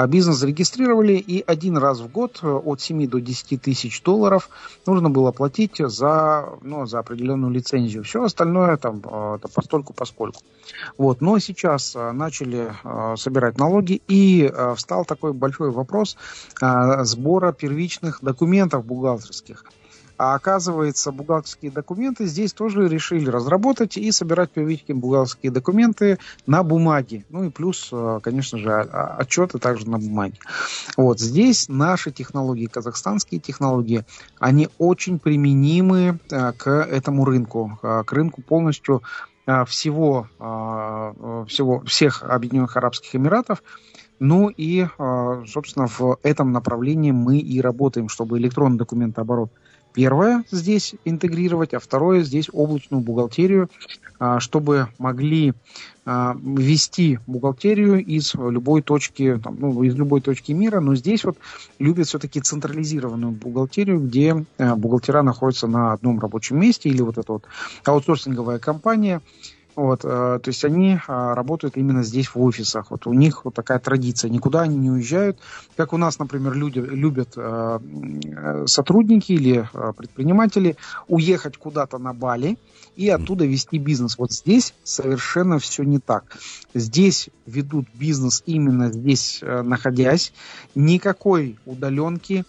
Бизнес 0.09 0.37
зарегистрировали, 0.37 1.13
и 1.13 1.43
один 1.45 1.77
раз 1.77 2.01
в 2.01 2.11
год 2.11 2.37
э, 2.43 2.47
от 2.47 2.81
7 2.81 3.07
до 3.07 3.19
10 3.19 3.59
тысяч 3.59 4.03
долларов 4.03 4.49
нужно 4.85 5.09
было 5.09 5.31
платить 5.31 5.77
за, 5.79 6.49
ну, 6.61 6.85
за 6.85 6.99
определенную 6.99 7.51
лицензию. 7.51 8.03
Все 8.03 8.23
остальное 8.23 8.77
там 8.77 9.01
это 9.35 9.47
постольку 9.47 9.93
поскольку. 9.93 10.41
Вот. 10.97 11.21
Но 11.21 11.39
сейчас 11.39 11.95
а, 11.95 12.11
начали 12.11 12.73
а, 12.83 13.15
собирать 13.15 13.57
налоги, 13.57 14.01
и 14.07 14.51
встал 14.75 15.05
такой 15.05 15.33
большой 15.33 15.71
вопрос 15.71 16.17
сбора 16.59 17.51
первичных 17.53 18.19
документов 18.21 18.85
бухгалтерских. 18.85 19.65
А 20.23 20.35
оказывается, 20.35 21.11
бухгалтерские 21.11 21.69
документы 21.69 22.27
здесь 22.27 22.53
тоже 22.53 22.87
решили 22.87 23.29
разработать 23.29 23.97
и 23.97 24.09
собирать 24.09 24.51
первичные 24.51 24.95
бухгалтерские 24.95 25.51
документы 25.51 26.17
на 26.47 26.63
бумаге. 26.63 27.25
Ну 27.29 27.43
и 27.43 27.49
плюс, 27.49 27.91
конечно 28.21 28.57
же, 28.57 28.71
отчеты 28.71 29.59
также 29.59 29.89
на 29.89 29.99
бумаге. 29.99 30.39
Вот 30.95 31.19
здесь 31.19 31.67
наши 31.67 32.11
технологии, 32.11 32.67
казахстанские 32.67 33.41
технологии, 33.41 34.05
они 34.39 34.69
очень 34.77 35.19
применимы 35.19 36.19
к 36.29 36.69
этому 36.69 37.25
рынку, 37.25 37.77
к 37.81 38.09
рынку 38.13 38.41
полностью 38.41 39.03
всего, 39.67 40.29
всего 41.49 41.81
всех 41.81 42.23
Объединенных 42.23 42.77
Арабских 42.77 43.13
Эмиратов. 43.13 43.61
Ну 44.19 44.47
и, 44.47 44.87
собственно, 45.47 45.87
в 45.87 46.17
этом 46.23 46.53
направлении 46.53 47.11
мы 47.11 47.39
и 47.39 47.59
работаем, 47.59 48.07
чтобы 48.07 48.37
электронный 48.37 48.77
документооборот 48.77 49.51
первое 49.93 50.43
здесь 50.51 50.95
интегрировать, 51.05 51.73
а 51.73 51.79
второе 51.79 52.23
здесь 52.23 52.49
облачную 52.51 53.01
бухгалтерию, 53.01 53.69
а, 54.19 54.39
чтобы 54.39 54.87
могли 54.97 55.53
а, 56.05 56.35
вести 56.41 57.19
бухгалтерию 57.27 58.03
из 58.03 58.33
любой 58.35 58.81
точки, 58.81 59.39
там, 59.41 59.57
ну, 59.59 59.83
из 59.83 59.95
любой 59.95 60.21
точки 60.21 60.51
мира, 60.51 60.79
но 60.81 60.95
здесь 60.95 61.23
вот 61.23 61.37
любят 61.79 62.07
все-таки 62.07 62.41
централизированную 62.41 63.31
бухгалтерию, 63.31 63.99
где 63.99 64.45
а, 64.57 64.75
бухгалтера 64.75 65.21
находятся 65.21 65.67
на 65.67 65.93
одном 65.93 66.19
рабочем 66.19 66.59
месте 66.59 66.89
или 66.89 67.01
вот 67.01 67.17
эта 67.17 67.31
вот 67.31 67.45
аутсорсинговая 67.85 68.59
компания, 68.59 69.21
вот, 69.75 70.01
э, 70.03 70.07
то 70.07 70.47
есть 70.47 70.63
они 70.65 70.93
э, 70.95 70.99
работают 71.07 71.77
именно 71.77 72.03
здесь 72.03 72.27
в 72.27 72.39
офисах. 72.39 72.91
Вот 72.91 73.07
у 73.07 73.13
них 73.13 73.43
вот 73.43 73.55
такая 73.55 73.79
традиция. 73.79 74.29
Никуда 74.29 74.61
они 74.61 74.75
не 74.75 74.91
уезжают. 74.91 75.39
Как 75.75 75.93
у 75.93 75.97
нас, 75.97 76.19
например, 76.19 76.53
люди 76.53 76.79
любят 76.79 77.33
э, 77.35 77.79
сотрудники 78.67 79.31
или 79.31 79.67
э, 79.73 79.93
предприниматели 79.97 80.75
уехать 81.07 81.57
куда-то 81.57 81.97
на 81.97 82.13
Бали 82.13 82.57
и 82.95 83.09
оттуда 83.09 83.45
вести 83.45 83.79
бизнес. 83.79 84.17
Вот 84.19 84.31
здесь 84.31 84.75
совершенно 84.83 85.57
все 85.57 85.83
не 85.83 85.97
так. 85.97 86.37
Здесь 86.75 87.29
ведут 87.47 87.87
бизнес 87.95 88.43
именно 88.45 88.91
здесь 88.91 89.39
э, 89.41 89.63
находясь. 89.63 90.33
Никакой 90.75 91.57
удаленки 91.65 92.45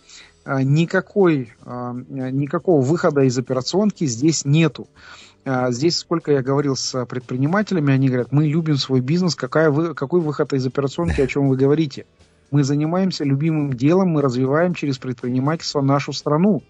никакой, 0.47 1.55
никакого 1.65 2.83
выхода 2.83 3.23
из 3.23 3.39
операционки 3.39 4.05
здесь 4.05 4.45
нету. 4.45 4.89
Здесь, 5.45 5.99
сколько 5.99 6.33
я 6.33 6.43
говорил 6.43 6.75
с 6.75 7.05
предпринимателями, 7.05 7.93
они 7.93 8.09
говорят, 8.09 8.33
мы 8.33 8.47
любим 8.47 8.77
свой 8.77 9.01
бизнес, 9.01 9.35
какая 9.35 9.71
вы, 9.71 9.95
какой 9.95 10.21
выход 10.21 10.53
из 10.55 10.67
операционки, 10.67 11.21
о 11.21 11.27
чем 11.27 11.49
вы 11.49 11.57
говорите? 11.57 12.07
Мы 12.51 12.65
занимаемся 12.65 13.25
любимым 13.25 13.73
делом, 13.73 14.11
мы 14.11 14.23
развиваем 14.23 14.75
через 14.75 14.97
предпринимательство 14.99 15.81
нашу 15.81 16.13
страну. 16.13 16.63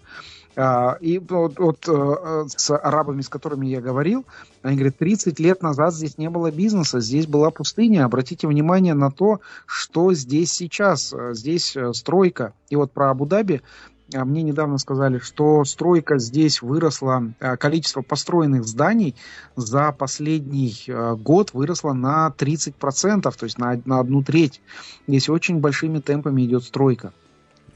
А, 0.57 0.97
и 1.01 1.19
вот, 1.19 1.59
вот 1.59 1.89
э, 1.89 2.45
с 2.49 2.71
арабами, 2.71 3.23
с 3.23 3.29
которыми 3.29 3.67
я 3.67 3.81
говорил, 3.81 4.25
они 4.63 4.77
говорят, 4.77 4.97
30 4.99 5.39
лет 5.41 5.63
назад 5.63 5.95
здесь 5.95 6.17
не 6.17 6.31
было 6.31 6.51
бизнеса, 6.51 7.01
здесь 7.01 7.27
была 7.27 7.51
пустыня. 7.51 8.05
Обратите 8.05 8.47
внимание 8.47 8.95
на 8.95 9.11
то, 9.11 9.41
что 9.67 10.13
здесь 10.15 10.53
сейчас. 10.53 11.13
Здесь 11.33 11.77
э, 11.77 11.93
стройка. 11.93 12.53
И 12.71 12.77
вот 12.77 12.93
про 12.93 13.11
Абу-Даби 13.11 13.63
а, 13.63 13.94
мне 14.25 14.43
недавно 14.43 14.79
сказали, 14.79 15.19
что 15.19 15.65
стройка 15.65 16.19
здесь 16.19 16.63
выросла, 16.63 17.33
э, 17.41 17.57
количество 17.57 18.03
построенных 18.03 18.65
зданий 18.65 19.17
за 19.57 19.91
последний 19.93 20.75
год 21.19 21.53
выросло 21.53 21.93
на 21.93 22.33
30%, 22.37 23.23
то 23.23 23.45
есть 23.45 23.59
на, 23.59 23.81
на 23.85 24.01
одну 24.01 24.23
треть. 24.23 24.61
Здесь 25.09 25.29
очень 25.29 25.61
большими 25.61 25.99
темпами 25.99 26.45
идет 26.45 26.65
стройка. 26.65 27.13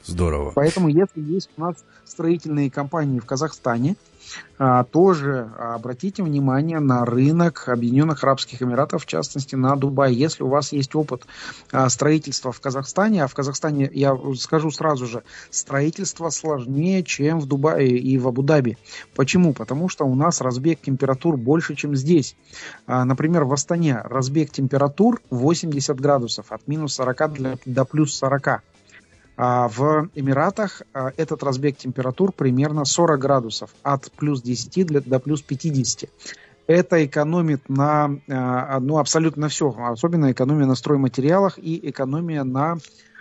Здорово. 0.08 0.52
Поэтому, 0.54 0.88
если 0.88 1.20
есть 1.20 1.50
у 1.58 1.60
нас 1.60 1.76
строительные 2.04 2.70
компании 2.70 3.18
в 3.20 3.26
Казахстане, 3.26 3.96
а, 4.58 4.84
тоже 4.84 5.50
обратите 5.58 6.22
внимание 6.22 6.80
на 6.80 7.04
рынок 7.04 7.68
Объединенных 7.68 8.24
Арабских 8.24 8.62
Эмиратов, 8.62 9.04
в 9.04 9.06
частности 9.06 9.54
на 9.54 9.76
Дубай. 9.76 10.14
Если 10.14 10.42
у 10.42 10.48
вас 10.48 10.72
есть 10.72 10.94
опыт 10.94 11.26
а, 11.72 11.88
строительства 11.90 12.52
в 12.52 12.60
Казахстане, 12.60 13.22
а 13.22 13.26
в 13.28 13.34
Казахстане, 13.34 13.90
я 13.92 14.16
скажу 14.38 14.70
сразу 14.70 15.06
же, 15.06 15.22
строительство 15.50 16.30
сложнее, 16.30 17.02
чем 17.02 17.38
в 17.40 17.46
Дубае 17.46 17.98
и 17.98 18.16
в 18.16 18.26
Абу-Даби. 18.28 18.78
Почему? 19.14 19.52
Потому 19.52 19.90
что 19.90 20.04
у 20.04 20.14
нас 20.14 20.40
разбег 20.40 20.80
температур 20.80 21.36
больше, 21.36 21.74
чем 21.74 21.94
здесь. 21.94 22.34
А, 22.86 23.04
например, 23.04 23.44
в 23.44 23.52
Астане 23.52 24.00
разбег 24.04 24.52
температур 24.52 25.20
80 25.28 26.00
градусов, 26.00 26.50
от 26.50 26.66
минус 26.66 26.94
40 26.94 27.60
до 27.66 27.84
плюс 27.84 28.14
40. 28.14 28.62
А 29.40 29.68
в 29.68 30.10
Эмиратах 30.16 30.82
а, 30.92 31.12
этот 31.16 31.44
разбег 31.44 31.76
температур 31.76 32.32
примерно 32.32 32.84
40 32.84 33.20
градусов, 33.20 33.70
от 33.84 34.10
плюс 34.10 34.42
10 34.42 35.08
до 35.08 35.20
плюс 35.20 35.42
50. 35.42 36.10
Это 36.66 37.06
экономит 37.06 37.68
на 37.68 38.18
а, 38.28 38.80
ну, 38.80 38.98
абсолютно 38.98 39.48
все, 39.48 39.72
особенно 39.78 40.32
экономия 40.32 40.66
на 40.66 40.74
стройматериалах 40.74 41.56
и 41.56 41.88
экономия 41.88 42.42
на 42.42 42.78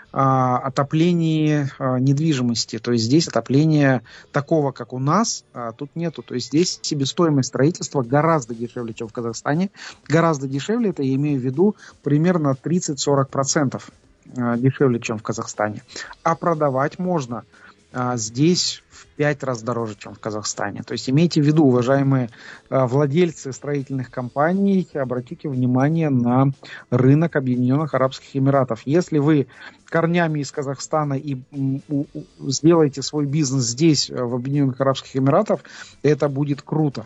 отоплении 0.10 1.70
недвижимости. 2.00 2.80
То 2.80 2.94
есть 2.94 3.04
здесь 3.04 3.28
отопления 3.28 4.02
такого, 4.32 4.72
как 4.72 4.94
у 4.94 5.00
нас, 5.00 5.44
тут 5.78 5.92
нету. 5.96 6.24
То 6.24 6.34
есть 6.34 6.48
здесь 6.48 6.80
себестоимость 6.82 7.50
строительства 7.50 8.02
гораздо 8.02 8.56
дешевле, 8.56 8.94
чем 8.94 9.10
в 9.10 9.14
Казахстане. 9.14 9.70
Гораздо 10.08 10.48
дешевле, 10.48 10.92
это 10.92 11.04
я 11.04 11.14
имею 11.16 11.40
в 11.40 11.44
виду 11.44 11.76
примерно 12.04 12.56
30-40%. 12.64 13.82
Э, 14.36 14.56
дешевле, 14.58 15.00
чем 15.00 15.18
в 15.18 15.24
Казахстане. 15.24 15.84
А 16.24 16.36
продавать 16.36 17.00
можно 17.00 17.44
а, 17.94 18.18
здесь 18.18 18.84
в 18.90 19.06
пять 19.16 19.44
раз 19.44 19.64
дороже, 19.64 19.96
чем 19.98 20.14
в 20.14 20.20
Казахстане. 20.20 20.84
То 20.84 20.92
есть 20.92 21.10
имейте 21.10 21.42
в 21.42 21.46
виду, 21.46 21.66
уважаемые 21.66 22.30
а, 22.70 22.86
владельцы 22.86 23.54
строительных 23.54 24.12
компаний, 24.12 24.88
обратите 24.94 25.48
внимание 25.48 26.10
на 26.10 26.52
рынок 26.90 27.38
Объединенных 27.38 27.94
Арабских 27.94 28.36
Эмиратов. 28.36 28.82
Если 28.86 29.18
вы 29.20 29.48
корнями 29.86 30.42
из 30.42 30.52
Казахстана 30.52 31.14
и 31.14 31.38
сделаете 32.40 33.02
свой 33.02 33.26
бизнес 33.26 33.64
здесь, 33.64 34.10
в 34.10 34.36
Объединенных 34.36 34.80
Арабских 34.82 35.16
Эмиратах, 35.16 35.62
это 36.04 36.28
будет 36.28 36.62
круто. 36.62 37.06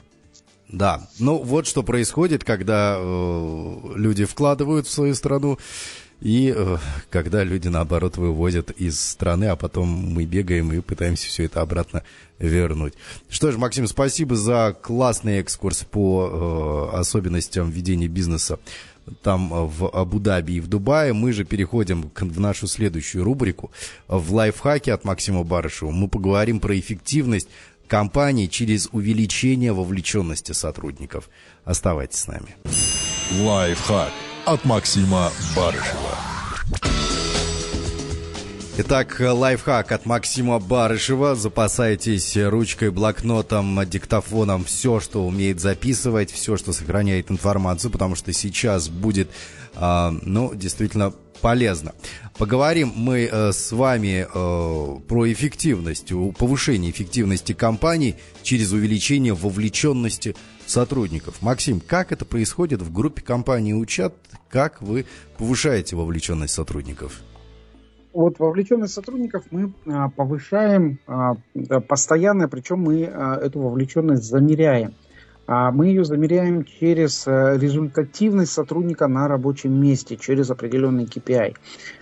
Да, 0.68 1.08
ну 1.20 1.38
вот 1.38 1.68
что 1.68 1.84
происходит, 1.84 2.44
когда 2.44 2.96
э, 2.98 3.78
люди 3.96 4.24
вкладывают 4.26 4.88
в 4.88 4.92
свою 4.92 5.14
страну 5.16 5.60
и 6.22 6.54
э, 6.56 6.78
когда 7.10 7.44
люди, 7.44 7.68
наоборот, 7.68 8.18
вывозят 8.18 8.70
из 8.72 9.00
страны, 9.00 9.46
а 9.46 9.56
потом 9.56 9.90
мы 9.90 10.26
бегаем 10.26 10.72
и 10.72 10.80
пытаемся 10.80 11.28
все 11.28 11.46
это 11.46 11.62
обратно 11.62 12.04
вернуть. 12.38 12.94
Что 13.28 13.52
ж, 13.52 13.58
Максим, 13.58 13.88
спасибо 13.88 14.36
за 14.36 14.76
классный 14.80 15.40
экскурс 15.40 15.84
по 15.84 16.92
э, 16.94 16.98
особенностям 16.98 17.72
ведения 17.72 18.08
бизнеса 18.08 18.60
там 19.24 19.52
э, 19.52 19.66
в 19.66 19.90
Абу-Даби 19.90 20.54
и 20.54 20.60
в 20.60 20.68
Дубае. 20.68 21.14
Мы 21.14 21.34
же 21.34 21.44
переходим 21.44 22.10
к, 22.10 22.22
в 22.22 22.40
нашу 22.40 22.68
следующую 22.68 23.24
рубрику. 23.24 23.72
В 24.08 24.34
лайфхаке 24.34 24.94
от 24.94 25.04
Максима 25.04 25.44
Барышева 25.44 25.90
мы 25.90 26.08
поговорим 26.08 26.60
про 26.60 26.78
эффективность 26.80 27.48
компании 27.88 28.46
через 28.46 28.90
увеличение 28.92 29.74
вовлеченности 29.74 30.52
сотрудников. 30.52 31.30
Оставайтесь 31.66 32.20
с 32.20 32.28
нами. 32.28 32.56
Лайфхак 33.40 34.12
от 34.46 34.66
Максима 34.66 35.32
Барышева. 35.56 36.18
Итак, 38.78 39.20
лайфхак 39.20 39.92
от 39.92 40.06
Максима 40.06 40.60
Барышева. 40.60 41.36
Запасайтесь 41.36 42.36
ручкой, 42.38 42.90
блокнотом, 42.90 43.80
диктофоном, 43.88 44.64
все, 44.64 45.00
что 45.00 45.26
умеет 45.26 45.60
записывать, 45.60 46.32
все, 46.32 46.58
что 46.58 46.74
сохраняет 46.74 47.30
информацию, 47.30 47.92
потому 47.92 48.16
что 48.16 48.34
сейчас 48.34 48.90
будет, 48.90 49.30
э, 49.76 50.10
ну, 50.22 50.56
действительно 50.56 51.14
полезно. 51.42 51.94
Поговорим 52.38 52.92
мы 52.96 53.30
э, 53.32 53.52
с 53.52 53.72
вами 53.72 54.26
э, 54.26 55.00
про 55.08 55.32
эффективность, 55.32 56.12
повышение 56.38 56.92
эффективности 56.92 57.54
компаний 57.54 58.16
через 58.44 58.72
увеличение 58.72 59.34
вовлеченности 59.34 60.36
сотрудников. 60.66 61.42
Максим, 61.42 61.82
как 61.86 62.12
это 62.12 62.26
происходит 62.26 62.82
в 62.82 62.94
группе 62.94 63.22
компании 63.22 63.74
«Учат»? 63.74 64.14
Как 64.50 64.82
вы 64.82 65.06
повышаете 65.38 65.96
вовлеченность 65.96 66.54
сотрудников? 66.54 67.22
Вот 68.14 68.40
вовлеченность 68.40 68.94
сотрудников 68.94 69.46
мы 69.52 69.74
а, 69.88 70.10
повышаем 70.10 71.00
а, 71.08 71.36
постоянно, 71.88 72.50
причем 72.50 72.80
мы 72.80 73.06
а, 73.06 73.38
эту 73.38 73.62
вовлеченность 73.62 74.24
замеряем. 74.24 74.94
А 75.54 75.70
мы 75.70 75.88
ее 75.88 76.06
замеряем 76.06 76.64
через 76.64 77.28
э, 77.28 77.58
результативность 77.58 78.54
сотрудника 78.54 79.10
на 79.10 79.28
рабочем 79.28 79.74
месте, 79.74 80.16
через 80.16 80.50
определенный 80.50 81.04
KPI. 81.04 81.58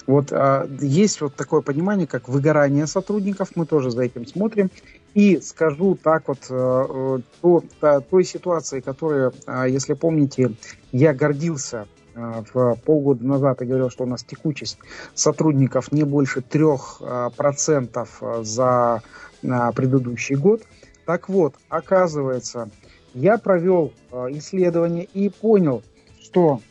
Вот 0.06 0.32
а, 0.32 0.68
есть 0.80 1.20
вот 1.20 1.34
такое 1.34 1.62
понимание, 1.62 2.06
как 2.06 2.30
выгорание 2.30 2.86
сотрудников, 2.86 3.50
мы 3.56 3.66
тоже 3.66 3.90
за 3.90 4.04
этим 4.04 4.28
смотрим. 4.28 4.70
И 5.16 5.42
скажу 5.42 5.96
так 5.96 6.28
вот, 6.28 6.46
э, 6.48 7.20
то, 7.42 7.64
той 8.12 8.24
ситуации, 8.24 8.82
которая, 8.82 9.32
а, 9.48 9.68
если 9.68 9.94
помните, 9.94 10.52
я 10.92 11.16
гордился 11.16 11.88
в 12.14 12.78
полгода 12.86 13.26
назад 13.26 13.64
и 13.64 13.66
говорил, 13.66 13.90
что 13.90 14.04
у 14.04 14.08
нас 14.08 14.24
текучесть 14.24 14.78
сотрудников 15.16 15.92
не 15.92 16.04
больше 16.04 16.42
3% 16.42 18.44
за 18.44 19.02
предыдущий 19.42 20.36
год. 20.36 20.62
Так 21.06 21.30
вот, 21.30 21.56
оказывается, 21.70 22.70
я 23.14 23.38
провел 23.38 23.94
э, 24.12 24.28
исследование 24.32 25.06
и 25.06 25.30
понял, 25.30 25.84
что, 26.22 26.62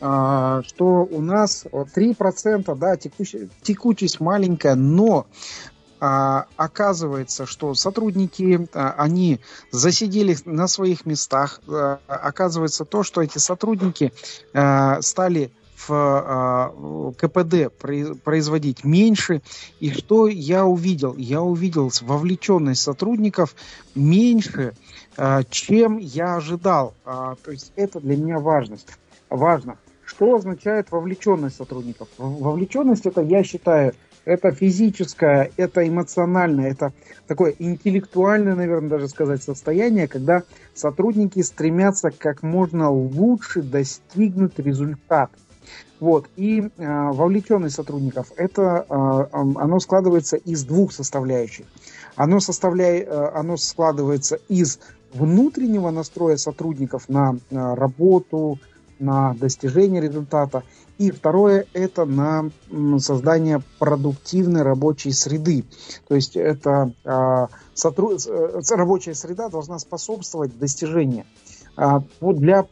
э, 0.00 0.62
что 0.66 1.08
у 1.10 1.20
нас 1.20 1.64
3%, 1.64 2.74
да, 2.76 2.96
текучесть, 2.96 3.52
текучесть 3.62 4.20
маленькая, 4.20 4.74
но 4.74 5.26
а, 6.00 6.46
оказывается, 6.56 7.46
что 7.46 7.74
сотрудники, 7.74 8.68
а, 8.72 8.94
они 8.98 9.40
засидели 9.70 10.36
на 10.44 10.68
своих 10.68 11.06
местах. 11.06 11.60
А, 11.68 11.98
оказывается 12.06 12.84
то, 12.84 13.02
что 13.02 13.20
эти 13.20 13.38
сотрудники 13.38 14.12
а, 14.54 15.02
стали 15.02 15.50
в 15.78 15.90
а, 15.90 17.12
КПД 17.16 17.72
производить 18.24 18.84
меньше. 18.84 19.42
И 19.80 19.90
что 19.90 20.26
я 20.26 20.66
увидел? 20.66 21.14
Я 21.16 21.40
увидел 21.42 21.90
вовлеченность 22.02 22.82
сотрудников 22.82 23.54
меньше, 23.94 24.74
а, 25.16 25.44
чем 25.44 25.98
я 25.98 26.36
ожидал. 26.36 26.94
А, 27.04 27.36
то 27.42 27.52
есть 27.52 27.72
это 27.76 28.00
для 28.00 28.16
меня 28.16 28.38
важность. 28.38 28.88
Важно. 29.30 29.76
Что 30.04 30.36
означает 30.36 30.90
вовлеченность 30.90 31.56
сотрудников? 31.56 32.08
Вовлеченность 32.16 33.06
это, 33.06 33.20
я 33.20 33.44
считаю, 33.44 33.94
это 34.24 34.52
физическое, 34.52 35.50
это 35.56 35.86
эмоциональное, 35.86 36.70
это 36.70 36.92
такое 37.26 37.54
интеллектуальное, 37.58 38.54
наверное, 38.54 38.90
даже 38.90 39.08
сказать, 39.08 39.42
состояние, 39.42 40.08
когда 40.08 40.42
сотрудники 40.74 41.40
стремятся 41.40 42.10
как 42.10 42.42
можно 42.42 42.90
лучше 42.90 43.62
достигнуть 43.62 44.58
результат. 44.58 45.30
Вот. 46.00 46.26
И 46.36 46.60
э, 46.60 46.68
вовлеченность 46.78 47.74
сотрудников, 47.74 48.32
это, 48.36 48.86
э, 48.88 48.92
оно 49.32 49.80
складывается 49.80 50.36
из 50.36 50.64
двух 50.64 50.92
составляющих. 50.92 51.66
Оно, 52.14 52.40
составляет, 52.40 53.08
э, 53.08 53.30
оно 53.34 53.56
складывается 53.56 54.38
из 54.48 54.78
внутреннего 55.12 55.90
настроя 55.90 56.36
сотрудников 56.36 57.08
на, 57.08 57.36
на 57.50 57.74
работу, 57.74 58.58
на 58.98 59.34
достижение 59.34 60.00
результата. 60.00 60.62
И 60.98 61.10
второе– 61.12 61.66
это 61.72 62.04
на 62.04 62.50
создание 62.98 63.62
продуктивной 63.78 64.62
рабочей 64.62 65.12
среды. 65.12 65.64
То 66.08 66.16
есть 66.16 66.36
это 66.36 66.92
э, 67.04 67.46
сотруд... 67.74 68.20
рабочая 68.70 69.14
среда 69.14 69.48
должна 69.48 69.78
способствовать 69.78 70.58
достижению. 70.58 71.24
А, 71.76 72.02
вот 72.20 72.38
для 72.38 72.66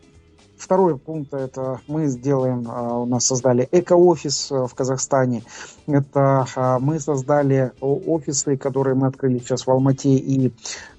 Второй 0.59 0.99
пункт 0.99 1.35
это 1.35 1.81
мы 1.87 2.07
сделаем, 2.07 2.67
у 2.67 3.05
нас 3.07 3.27
создали 3.27 3.69
эко-офис 3.71 4.51
в 4.51 4.71
Казахстане. 4.75 5.43
Это 5.87 6.79
мы 6.81 6.99
создали 6.99 7.73
офисы, 7.81 8.57
которые 8.57 8.95
мы 8.95 9.09
открыли 9.09 9.39
сейчас 9.39 9.67
в 9.67 9.71
Алмате 9.71 10.15
и 10.15 10.53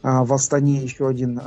в 0.04 0.34
Астане 0.34 0.78
еще 0.78 1.08
один 1.08 1.40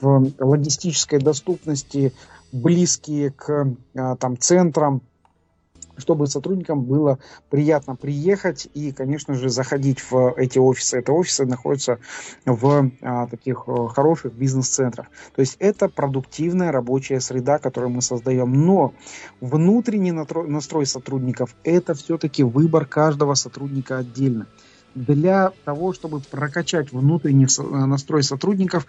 в 0.00 0.32
логистической 0.38 1.18
доступности 1.18 2.12
близкие 2.52 3.30
к 3.30 3.66
там 3.92 4.38
центрам 4.38 5.02
чтобы 5.96 6.26
сотрудникам 6.26 6.82
было 6.82 7.18
приятно 7.50 7.96
приехать 7.96 8.68
и, 8.74 8.92
конечно 8.92 9.34
же, 9.34 9.48
заходить 9.48 10.00
в 10.10 10.34
эти 10.36 10.58
офисы. 10.58 10.98
Это 10.98 11.12
офисы 11.12 11.46
находятся 11.46 11.98
в 12.44 12.90
а, 13.00 13.26
таких 13.26 13.64
э, 13.66 13.88
хороших 13.88 14.32
бизнес-центрах. 14.32 15.06
То 15.34 15.40
есть 15.40 15.56
это 15.58 15.88
продуктивная 15.88 16.72
рабочая 16.72 17.20
среда, 17.20 17.58
которую 17.58 17.90
мы 17.90 18.02
создаем. 18.02 18.52
Но 18.66 18.92
внутренний 19.40 20.12
настрой 20.12 20.86
сотрудников– 20.86 21.54
это 21.64 21.94
все-таки 21.94 22.42
выбор 22.42 22.86
каждого 22.86 23.34
сотрудника 23.34 23.98
отдельно 23.98 24.46
для 24.94 25.52
того, 25.64 25.92
чтобы 25.92 26.20
прокачать 26.20 26.92
внутренний 26.92 27.46
э, 27.46 27.62
настрой 27.86 28.22
сотрудников, 28.22 28.86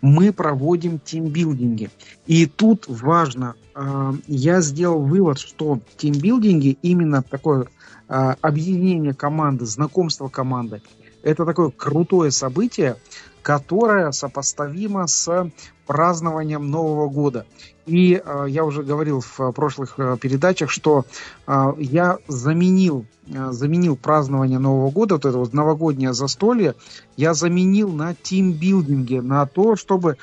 мы 0.00 0.32
проводим 0.32 0.98
тимбилдинги. 0.98 1.90
И 2.26 2.46
тут 2.46 2.86
важно, 2.88 3.54
э, 3.74 4.12
я 4.26 4.60
сделал 4.60 5.02
вывод, 5.02 5.38
что 5.38 5.80
тимбилдинги 5.96 6.78
именно 6.82 7.22
такое 7.22 7.68
э, 8.08 8.34
объединение 8.40 9.14
команды, 9.14 9.66
знакомство 9.66 10.28
команды, 10.28 10.82
это 11.22 11.46
такое 11.46 11.70
крутое 11.70 12.30
событие, 12.30 12.96
которое 13.44 14.10
сопоставимо 14.10 15.06
с 15.06 15.50
празднованием 15.86 16.70
Нового 16.70 17.10
года. 17.10 17.44
И 17.84 18.14
э, 18.14 18.46
я 18.48 18.64
уже 18.64 18.82
говорил 18.82 19.20
в 19.20 19.52
прошлых 19.52 19.94
э, 19.98 20.16
передачах, 20.18 20.70
что 20.70 21.04
э, 21.46 21.74
я 21.78 22.16
заменил, 22.26 23.04
э, 23.26 23.50
заменил 23.50 23.96
празднование 23.96 24.58
Нового 24.58 24.90
года, 24.90 25.16
вот 25.16 25.26
это 25.26 25.36
вот 25.36 25.52
новогоднее 25.52 26.14
застолье, 26.14 26.74
я 27.18 27.34
заменил 27.34 27.92
на 27.92 28.14
тимбилдинге, 28.14 29.20
на 29.20 29.44
то, 29.44 29.76
чтобы 29.76 30.16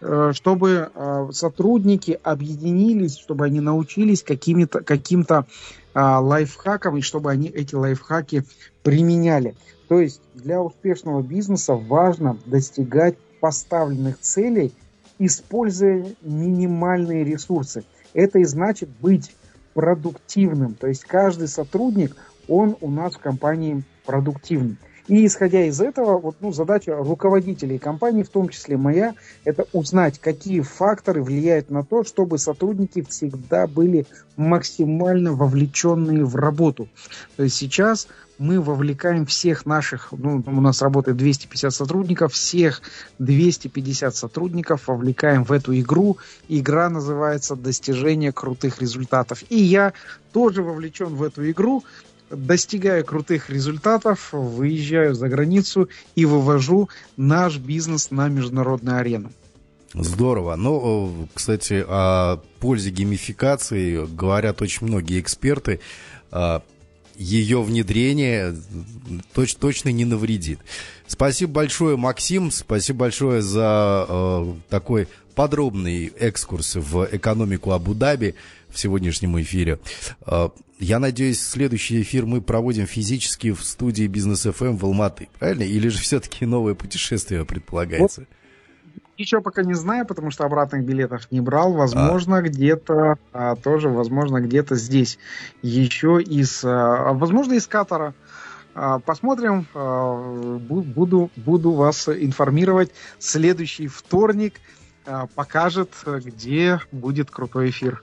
э, 0.00 0.30
чтобы 0.32 0.92
э, 0.94 1.28
сотрудники 1.32 2.16
объединились, 2.22 3.18
чтобы 3.18 3.46
они 3.46 3.58
научились 3.58 4.22
каким-то 4.22 5.46
лайфхакам, 5.94 6.96
и 6.96 7.00
чтобы 7.02 7.32
они 7.32 7.48
эти 7.48 7.74
лайфхаки 7.74 8.44
применяли. 8.84 9.56
То 9.92 10.00
есть 10.00 10.22
для 10.32 10.62
успешного 10.62 11.20
бизнеса 11.20 11.74
важно 11.74 12.38
достигать 12.46 13.14
поставленных 13.42 14.18
целей 14.20 14.72
используя 15.18 16.06
минимальные 16.22 17.24
ресурсы. 17.24 17.84
Это 18.14 18.38
и 18.38 18.44
значит 18.44 18.88
быть 19.02 19.36
продуктивным. 19.74 20.76
То 20.76 20.86
есть 20.86 21.04
каждый 21.04 21.46
сотрудник, 21.46 22.16
он 22.48 22.74
у 22.80 22.90
нас 22.90 23.16
в 23.16 23.18
компании 23.18 23.84
продуктивный. 24.06 24.78
И 25.08 25.26
исходя 25.26 25.64
из 25.64 25.80
этого, 25.80 26.18
вот, 26.18 26.36
ну, 26.40 26.52
задача 26.52 26.96
руководителей 26.96 27.78
компании, 27.78 28.22
в 28.22 28.28
том 28.28 28.48
числе 28.48 28.76
моя, 28.76 29.14
это 29.44 29.66
узнать, 29.72 30.20
какие 30.20 30.60
факторы 30.60 31.22
влияют 31.22 31.70
на 31.70 31.84
то, 31.84 32.04
чтобы 32.04 32.38
сотрудники 32.38 33.02
всегда 33.08 33.66
были 33.66 34.06
максимально 34.36 35.32
вовлеченные 35.32 36.24
в 36.24 36.36
работу. 36.36 36.88
То 37.36 37.42
есть 37.42 37.56
сейчас 37.56 38.06
мы 38.38 38.60
вовлекаем 38.60 39.26
всех 39.26 39.66
наших, 39.66 40.08
ну, 40.12 40.42
у 40.46 40.60
нас 40.60 40.82
работает 40.82 41.16
250 41.16 41.72
сотрудников, 41.72 42.32
всех 42.32 42.82
250 43.18 44.14
сотрудников 44.14 44.88
вовлекаем 44.88 45.44
в 45.44 45.52
эту 45.52 45.78
игру. 45.78 46.18
Игра 46.48 46.88
называется 46.88 47.56
«Достижение 47.56 48.32
крутых 48.32 48.80
результатов». 48.80 49.44
И 49.48 49.60
я 49.60 49.92
тоже 50.32 50.62
вовлечен 50.62 51.14
в 51.14 51.22
эту 51.22 51.48
игру, 51.50 51.84
достигаю 52.32 53.04
крутых 53.04 53.50
результатов, 53.50 54.32
выезжаю 54.32 55.14
за 55.14 55.28
границу 55.28 55.88
и 56.14 56.24
вывожу 56.24 56.88
наш 57.16 57.58
бизнес 57.58 58.10
на 58.10 58.28
международную 58.28 58.98
арену. 58.98 59.30
Здорово. 59.94 60.56
Ну, 60.56 61.28
кстати, 61.34 61.84
о 61.86 62.38
пользе 62.60 62.90
геймификации 62.90 64.06
говорят 64.06 64.62
очень 64.62 64.86
многие 64.86 65.20
эксперты. 65.20 65.80
А, 66.30 66.62
ее 67.14 67.62
внедрение 67.62 68.56
точ, 69.34 69.54
точно 69.54 69.90
не 69.90 70.06
навредит. 70.06 70.60
Спасибо 71.06 71.52
большое, 71.52 71.96
Максим. 71.96 72.50
Спасибо 72.50 73.00
большое 73.00 73.42
за 73.42 74.06
э, 74.08 74.54
такой 74.70 75.08
подробный 75.34 76.06
экскурс 76.18 76.76
в 76.76 77.08
экономику 77.12 77.72
Абу-Даби 77.72 78.34
в 78.68 78.78
сегодняшнем 78.78 79.40
эфире. 79.40 79.78
Я 80.82 80.98
надеюсь, 80.98 81.40
следующий 81.40 82.02
эфир 82.02 82.26
мы 82.26 82.40
проводим 82.40 82.86
физически 82.86 83.52
в 83.52 83.62
студии 83.62 84.08
Бизнес 84.08 84.42
ФМ 84.42 84.64
эм 84.64 84.76
в 84.76 84.84
Алматы, 84.84 85.28
правильно? 85.38 85.62
Или 85.62 85.86
же 85.86 86.00
все-таки 86.00 86.44
новое 86.44 86.74
путешествие 86.74 87.44
предполагается? 87.44 88.22
Вот. 88.22 88.28
Еще 89.16 89.40
пока 89.40 89.62
не 89.62 89.74
знаю, 89.74 90.06
потому 90.06 90.32
что 90.32 90.44
обратных 90.44 90.84
билетов 90.84 91.30
не 91.30 91.40
брал. 91.40 91.72
Возможно, 91.74 92.38
а. 92.38 92.42
где-то 92.42 93.14
а, 93.32 93.54
тоже, 93.54 93.90
возможно, 93.90 94.40
где-то 94.40 94.74
здесь 94.74 95.20
еще 95.62 96.20
из, 96.20 96.64
а, 96.64 97.12
возможно, 97.12 97.52
из 97.52 97.68
Катара. 97.68 98.12
А, 98.74 98.98
посмотрим, 98.98 99.68
а, 99.74 100.58
буду, 100.58 101.30
буду 101.36 101.70
вас 101.70 102.08
информировать. 102.08 102.90
Следующий 103.20 103.86
вторник 103.86 104.54
а, 105.06 105.28
покажет, 105.28 105.90
где 106.04 106.80
будет 106.90 107.30
крутой 107.30 107.70
эфир. 107.70 108.02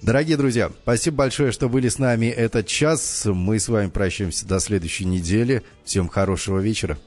Дорогие 0.00 0.36
друзья, 0.36 0.70
спасибо 0.82 1.18
большое, 1.18 1.50
что 1.50 1.68
были 1.68 1.88
с 1.88 1.98
нами 1.98 2.26
этот 2.26 2.66
час. 2.66 3.22
Мы 3.26 3.58
с 3.58 3.68
вами 3.68 3.88
прощаемся 3.88 4.46
до 4.46 4.60
следующей 4.60 5.04
недели. 5.04 5.62
Всем 5.84 6.08
хорошего 6.08 6.60
вечера. 6.60 6.98